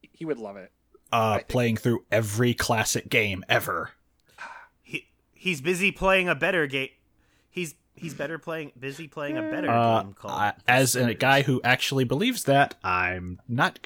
[0.00, 0.72] He- He would love it.
[1.12, 3.90] Uh, think- playing through every classic game ever.
[4.82, 6.90] He, he's busy playing a better game.
[7.50, 10.32] He's he's better playing busy playing a better Uh, game called.
[10.32, 13.78] I- as a guy who actually believes that, I'm not.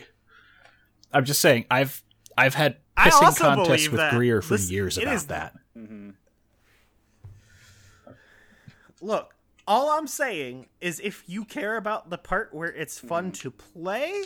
[1.12, 2.02] I'm just saying, I've
[2.36, 4.12] I've had pissing contests with that.
[4.12, 5.54] Greer for This- years about is- that.
[5.74, 6.10] hmm
[9.00, 9.34] Look,
[9.66, 13.32] all I'm saying is if you care about the part where it's fun Mm-hmm.
[13.42, 14.24] to play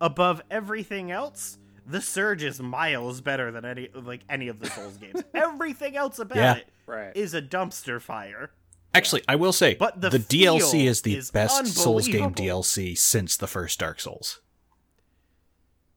[0.00, 4.96] above everything else, the Surge is miles better than any like any of the Souls
[4.96, 5.22] games.
[5.34, 6.54] Everything else about Yeah.
[6.56, 7.16] it Right.
[7.16, 8.50] is a dumpster fire.
[8.92, 12.34] Actually, I will say, But the the, DLC is the is best Souls game.
[12.34, 14.40] DLC since the first Dark Souls.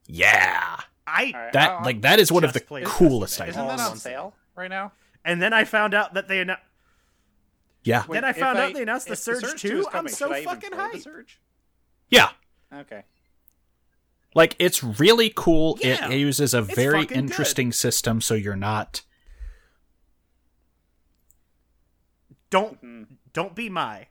[0.06, 3.50] Yeah, I All right, that I'll- like that is one of the coolest yesterday.
[3.50, 3.56] items.
[3.56, 4.92] Isn't that on on sale right now?
[5.24, 6.58] and then I found out that they annou-
[7.82, 9.86] Yeah, Wait, Then I if found out they announced the if Surge Surge 2, is
[9.92, 11.02] I'm so should I even fucking play hyped.
[11.02, 11.40] Surge?
[12.10, 12.30] yeah.
[12.72, 13.04] Okay.
[14.34, 15.78] Like it's really cool.
[15.80, 17.18] Yeah, it uses a it's very fucking good.
[17.30, 19.02] interesting system, so you're not.
[22.50, 23.06] don't Mhm.
[23.32, 24.08] don't be my.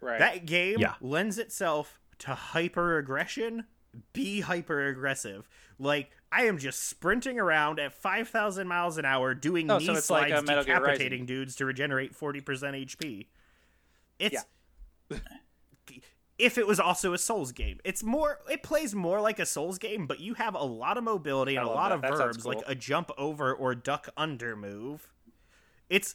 [0.00, 0.18] Right.
[0.18, 0.94] That game Yeah.
[1.00, 3.66] lends itself to hyper aggression.
[4.12, 5.48] Be hyper aggressive.
[5.78, 9.86] Like I am just sprinting around at five thousand miles an hour, doing Oh, knee
[9.86, 13.28] so it's like, slides, uh, Metal Gear decapitating dudes to regenerate forty percent HP.
[14.18, 14.34] It's
[15.10, 15.18] Yeah.
[16.44, 18.40] if it was also a Souls game, it's more.
[18.50, 21.66] It plays more like a Souls game, but you have a lot of mobility and
[21.66, 21.94] a lot that.
[21.96, 25.10] of That sounds verbs, like a jump over or duck under move.
[25.88, 26.14] It's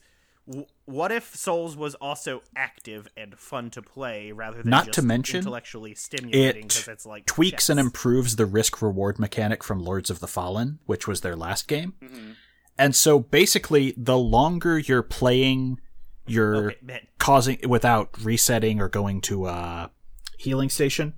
[0.85, 5.01] what if Souls was also active and fun to play rather than Not just to
[5.03, 10.09] mention, intellectually stimulating It it's like tweaks and improves the risk reward mechanic from Lords
[10.09, 11.93] of the Fallen, which was their last game.
[12.01, 12.35] Mhm.
[12.77, 15.79] And so basically, the longer you're playing,
[16.25, 19.91] you're Okay, causing without resetting or going to a
[20.39, 21.13] healing station.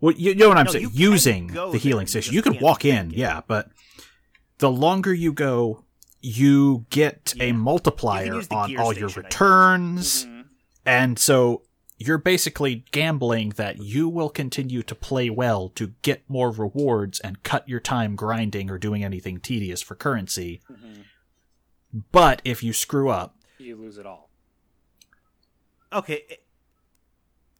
[0.00, 0.90] Well, you, you know what I'm No, saying?
[0.92, 3.16] Using the healing station, you can walk in, it.
[3.16, 3.70] yeah, but
[4.58, 5.84] the longer you go,
[6.20, 7.44] you get Yeah.
[7.44, 9.16] a multiplier on all your station, think.
[9.16, 10.24] returns.
[10.26, 10.44] Mhm.
[10.86, 11.62] And so
[11.98, 17.42] you're basically gambling that you will continue to play well to get more rewards and
[17.42, 20.60] cut your time grinding or doing anything tedious for currency.
[20.70, 21.04] Mhm.
[22.10, 24.30] But if you screw up, You lose it all.
[25.92, 26.38] okay,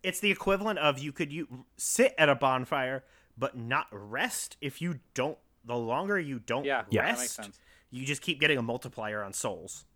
[0.05, 3.05] it's the equivalent of you could you sit at a bonfire
[3.37, 5.39] but not rest if you don't.
[5.65, 7.03] The longer you don't Yeah, Yeah.
[7.03, 7.51] rest, that
[7.91, 9.87] you just keep getting a multiplier on souls.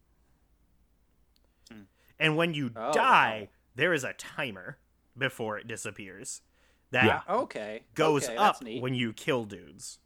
[1.70, 1.82] Hmm.
[2.18, 3.48] And when you Oh, die, wow.
[3.76, 4.78] there is a timer
[5.16, 6.42] before it disappears
[6.90, 7.22] that Yeah.
[7.28, 7.84] Okay.
[7.94, 9.98] goes okay, up when you kill dudes.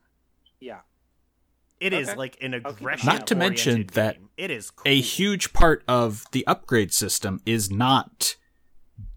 [0.60, 0.80] Yeah.
[1.80, 2.18] It is Okay.
[2.18, 3.06] like an keep an eye aggression.
[3.06, 4.90] Not to mention that it is cool.
[4.90, 8.36] a huge part of the upgrade system is not,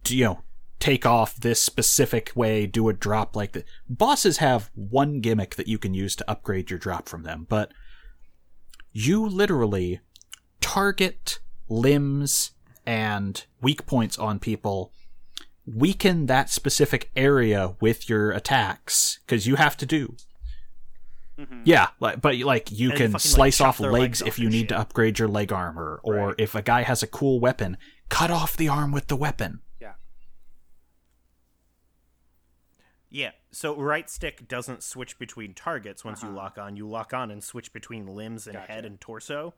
[0.07, 0.43] you know,
[0.79, 3.65] take off this specific way, do a drop like that.
[3.89, 7.71] Bosses have one gimmick that you can use to upgrade your drop from them, but
[8.91, 9.99] you literally
[10.61, 11.39] target
[11.69, 12.51] limbs
[12.85, 14.91] and weak points on people,
[15.65, 20.15] weaken that specific area with your attacks, because you have to do.
[21.39, 21.61] Mhm.
[21.65, 24.49] Yeah, like, but like you And can fucking, slice chop off legs legs if you
[24.49, 24.69] need shit.
[24.69, 26.35] to upgrade your leg armor, or Right.
[26.37, 27.77] if a guy has a cool weapon,
[28.09, 29.59] cut off the arm with the weapon.
[33.15, 33.31] Yeah.
[33.51, 36.37] So right stick doesn't switch between targets once you Uh-huh.
[36.37, 36.75] lock on.
[36.75, 38.69] You lock on and switch between limbs and Gotcha.
[38.73, 39.53] head and torso.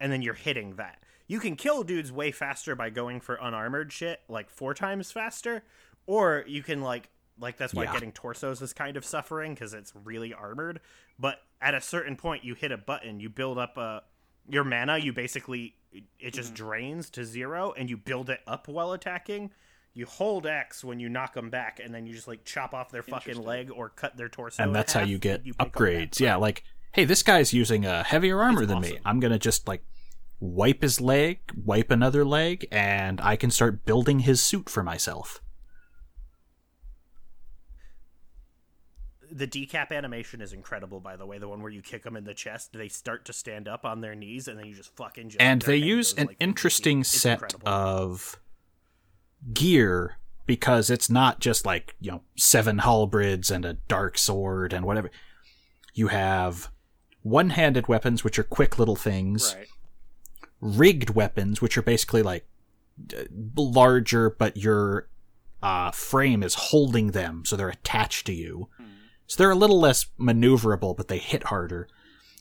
[0.00, 1.02] And then you're hitting that.
[1.26, 5.62] You can kill dudes way faster by going for unarmored shit, like four times faster,
[6.06, 7.92] or you can like like that's why Yeah.
[7.92, 10.80] getting torsos is kind of suffering because it's really armored.
[11.18, 14.04] But at a certain point you hit a button, you build up a
[14.48, 14.96] your mana.
[14.96, 15.76] You basically
[16.18, 16.64] it just Mm-hmm.
[16.64, 19.50] drains to zero, and you build it up while attacking.
[19.96, 22.90] You hold X when you knock them back, and then you just like chop off
[22.90, 24.62] their fucking leg or cut their torso.
[24.62, 26.20] and that's how you get and pick up that upgrades.
[26.20, 28.98] Yeah, like hey, this guy's using a heavier armor It's than me.
[29.06, 29.82] I'm gonna just like
[30.38, 35.40] wipe his leg, wipe another leg, and I can start building his suit for myself.
[39.28, 42.24] the decap animation is incredible by the way the one where you kick them in
[42.24, 45.28] the chest they start to stand up on their knees and then you just fucking
[45.28, 47.68] just and they use goes, an like, interesting set incredible.
[47.68, 48.38] of
[49.52, 54.84] gear because it's not just like you know seven halberds and a dark sword and
[54.84, 55.10] whatever.
[55.94, 56.70] You have
[57.22, 59.54] one-handed weapons which are quick little things.
[59.56, 59.66] Right.
[60.60, 62.46] rigged weapons which are basically like
[63.14, 63.24] uh,
[63.56, 65.08] larger but your
[65.62, 68.68] uh, frame is holding them so they're attached to you.
[69.26, 71.88] So they're a little less maneuverable but they hit harder.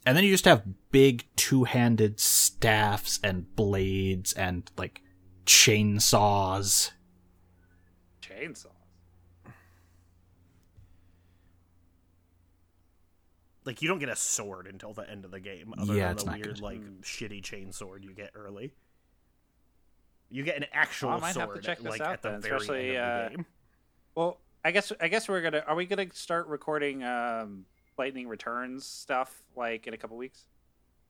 [0.06, 5.02] And then you just have big two-handed staffs and blades and like
[5.46, 6.92] chainsaws
[8.22, 8.68] Chainsaws.
[13.66, 16.12] like you don't get a sword until the end of the game other Yeah, than
[16.14, 16.62] it's the not weird good.
[16.62, 18.72] like shitty chain sword you get early
[20.30, 22.22] you get an actual Well, I might have sword to check this like out at
[22.22, 23.46] the then, very especially, end of the uh, game
[24.16, 25.64] Well, I guess I guess we're gonna.
[25.68, 27.66] Are we gonna start recording um,
[28.00, 30.46] Lightning Returns stuff like in a couple weeks?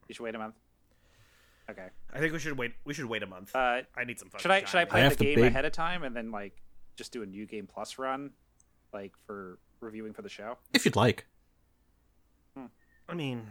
[0.09, 0.55] You should wait a month.
[1.69, 1.87] Okay.
[2.13, 4.41] i think we should wait we should wait a month Uh, i need some fucking
[4.43, 6.31] should I should I play have the the game big- ahead of time and then
[6.31, 6.61] like
[6.95, 8.31] just do a new game plus run,
[8.93, 10.57] like for reviewing for the show?
[10.73, 11.25] if you'd like
[13.09, 13.47] i mean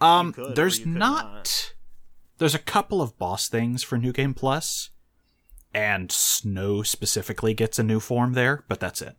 [0.00, 1.74] Um, could, or there's you could not, not.
[2.38, 4.90] There's a couple of boss things for New Game Plus,
[5.74, 9.16] and Snow specifically gets a new form there, but that's it.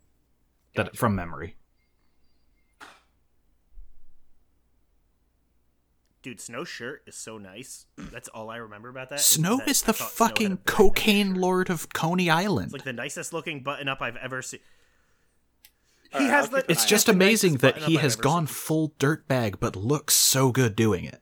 [0.76, 1.56] That from memory.
[6.30, 9.82] Dude snow shirt is so nice that's all i remember about that Snow that is
[9.82, 12.68] the thought Snow had a fucking cocaine lord of Coney Island.
[12.68, 14.60] It's like the nicest looking button up I've ever seen.
[16.12, 16.66] He Alright, has the.
[16.68, 18.54] it's just the amazing that he has gone seen.
[18.56, 21.22] full dirtbag, but looks so good doing it.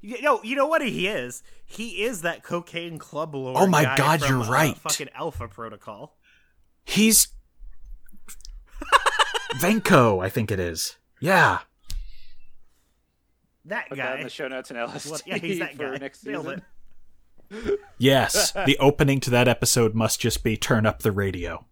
[0.00, 1.42] You know, you know what he is?
[1.64, 3.56] He is that cocaine club lord.
[3.58, 4.76] Oh my guy God, from, you're uh, right.
[4.76, 6.16] fucking Alpha Protocol.
[6.84, 7.28] He's
[9.60, 10.96] Venko, I think it is.
[11.20, 11.58] Yeah.
[13.66, 14.22] That Put that in guy.
[14.24, 15.96] the show notes and LSD What- yeah, he's that for guy.
[15.98, 16.62] next season.
[17.98, 18.52] Yes.
[18.66, 21.66] the opening to that episode must just be turn up the radio.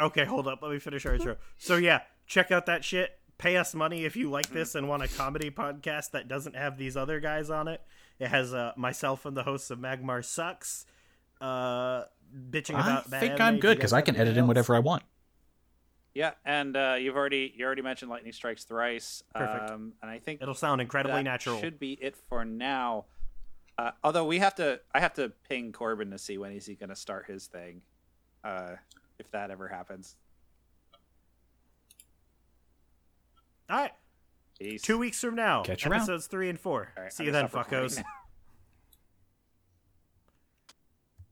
[0.00, 0.60] Okay, hold up.
[0.62, 1.36] Let me finish our intro.
[1.56, 3.10] So yeah, check out that shit.
[3.38, 6.78] Pay us money if you like this and want a comedy podcast that doesn't have
[6.78, 7.80] these other guys on it.
[8.18, 10.86] It has uh, myself and the hosts of Magmar Sucks.
[11.40, 12.04] Uh,
[12.50, 13.40] bitching I about bad think.
[13.40, 15.02] I'm good because I can anything edit in whatever I want.
[16.14, 19.22] Yeah, and uh, you've already you already mentioned Lightning Strikes Thrice.
[19.34, 19.70] Perfect.
[19.70, 21.60] Um, and I think It'll sound incredibly that natural.
[21.60, 23.06] should be it for now.
[23.76, 26.76] Uh, although we have to, I have to ping Corbin to see when is he
[26.76, 27.82] going to start his thing,
[28.44, 28.76] uh,
[29.18, 30.14] if that ever happens.
[33.68, 33.90] All right,
[34.60, 34.82] Peace.
[34.82, 36.02] two weeks from now, Catch you around.
[36.02, 36.92] episodes three and four.
[36.96, 37.96] All right, See I'm you then, gonna stop recording fuckos.
[37.96, 38.04] now.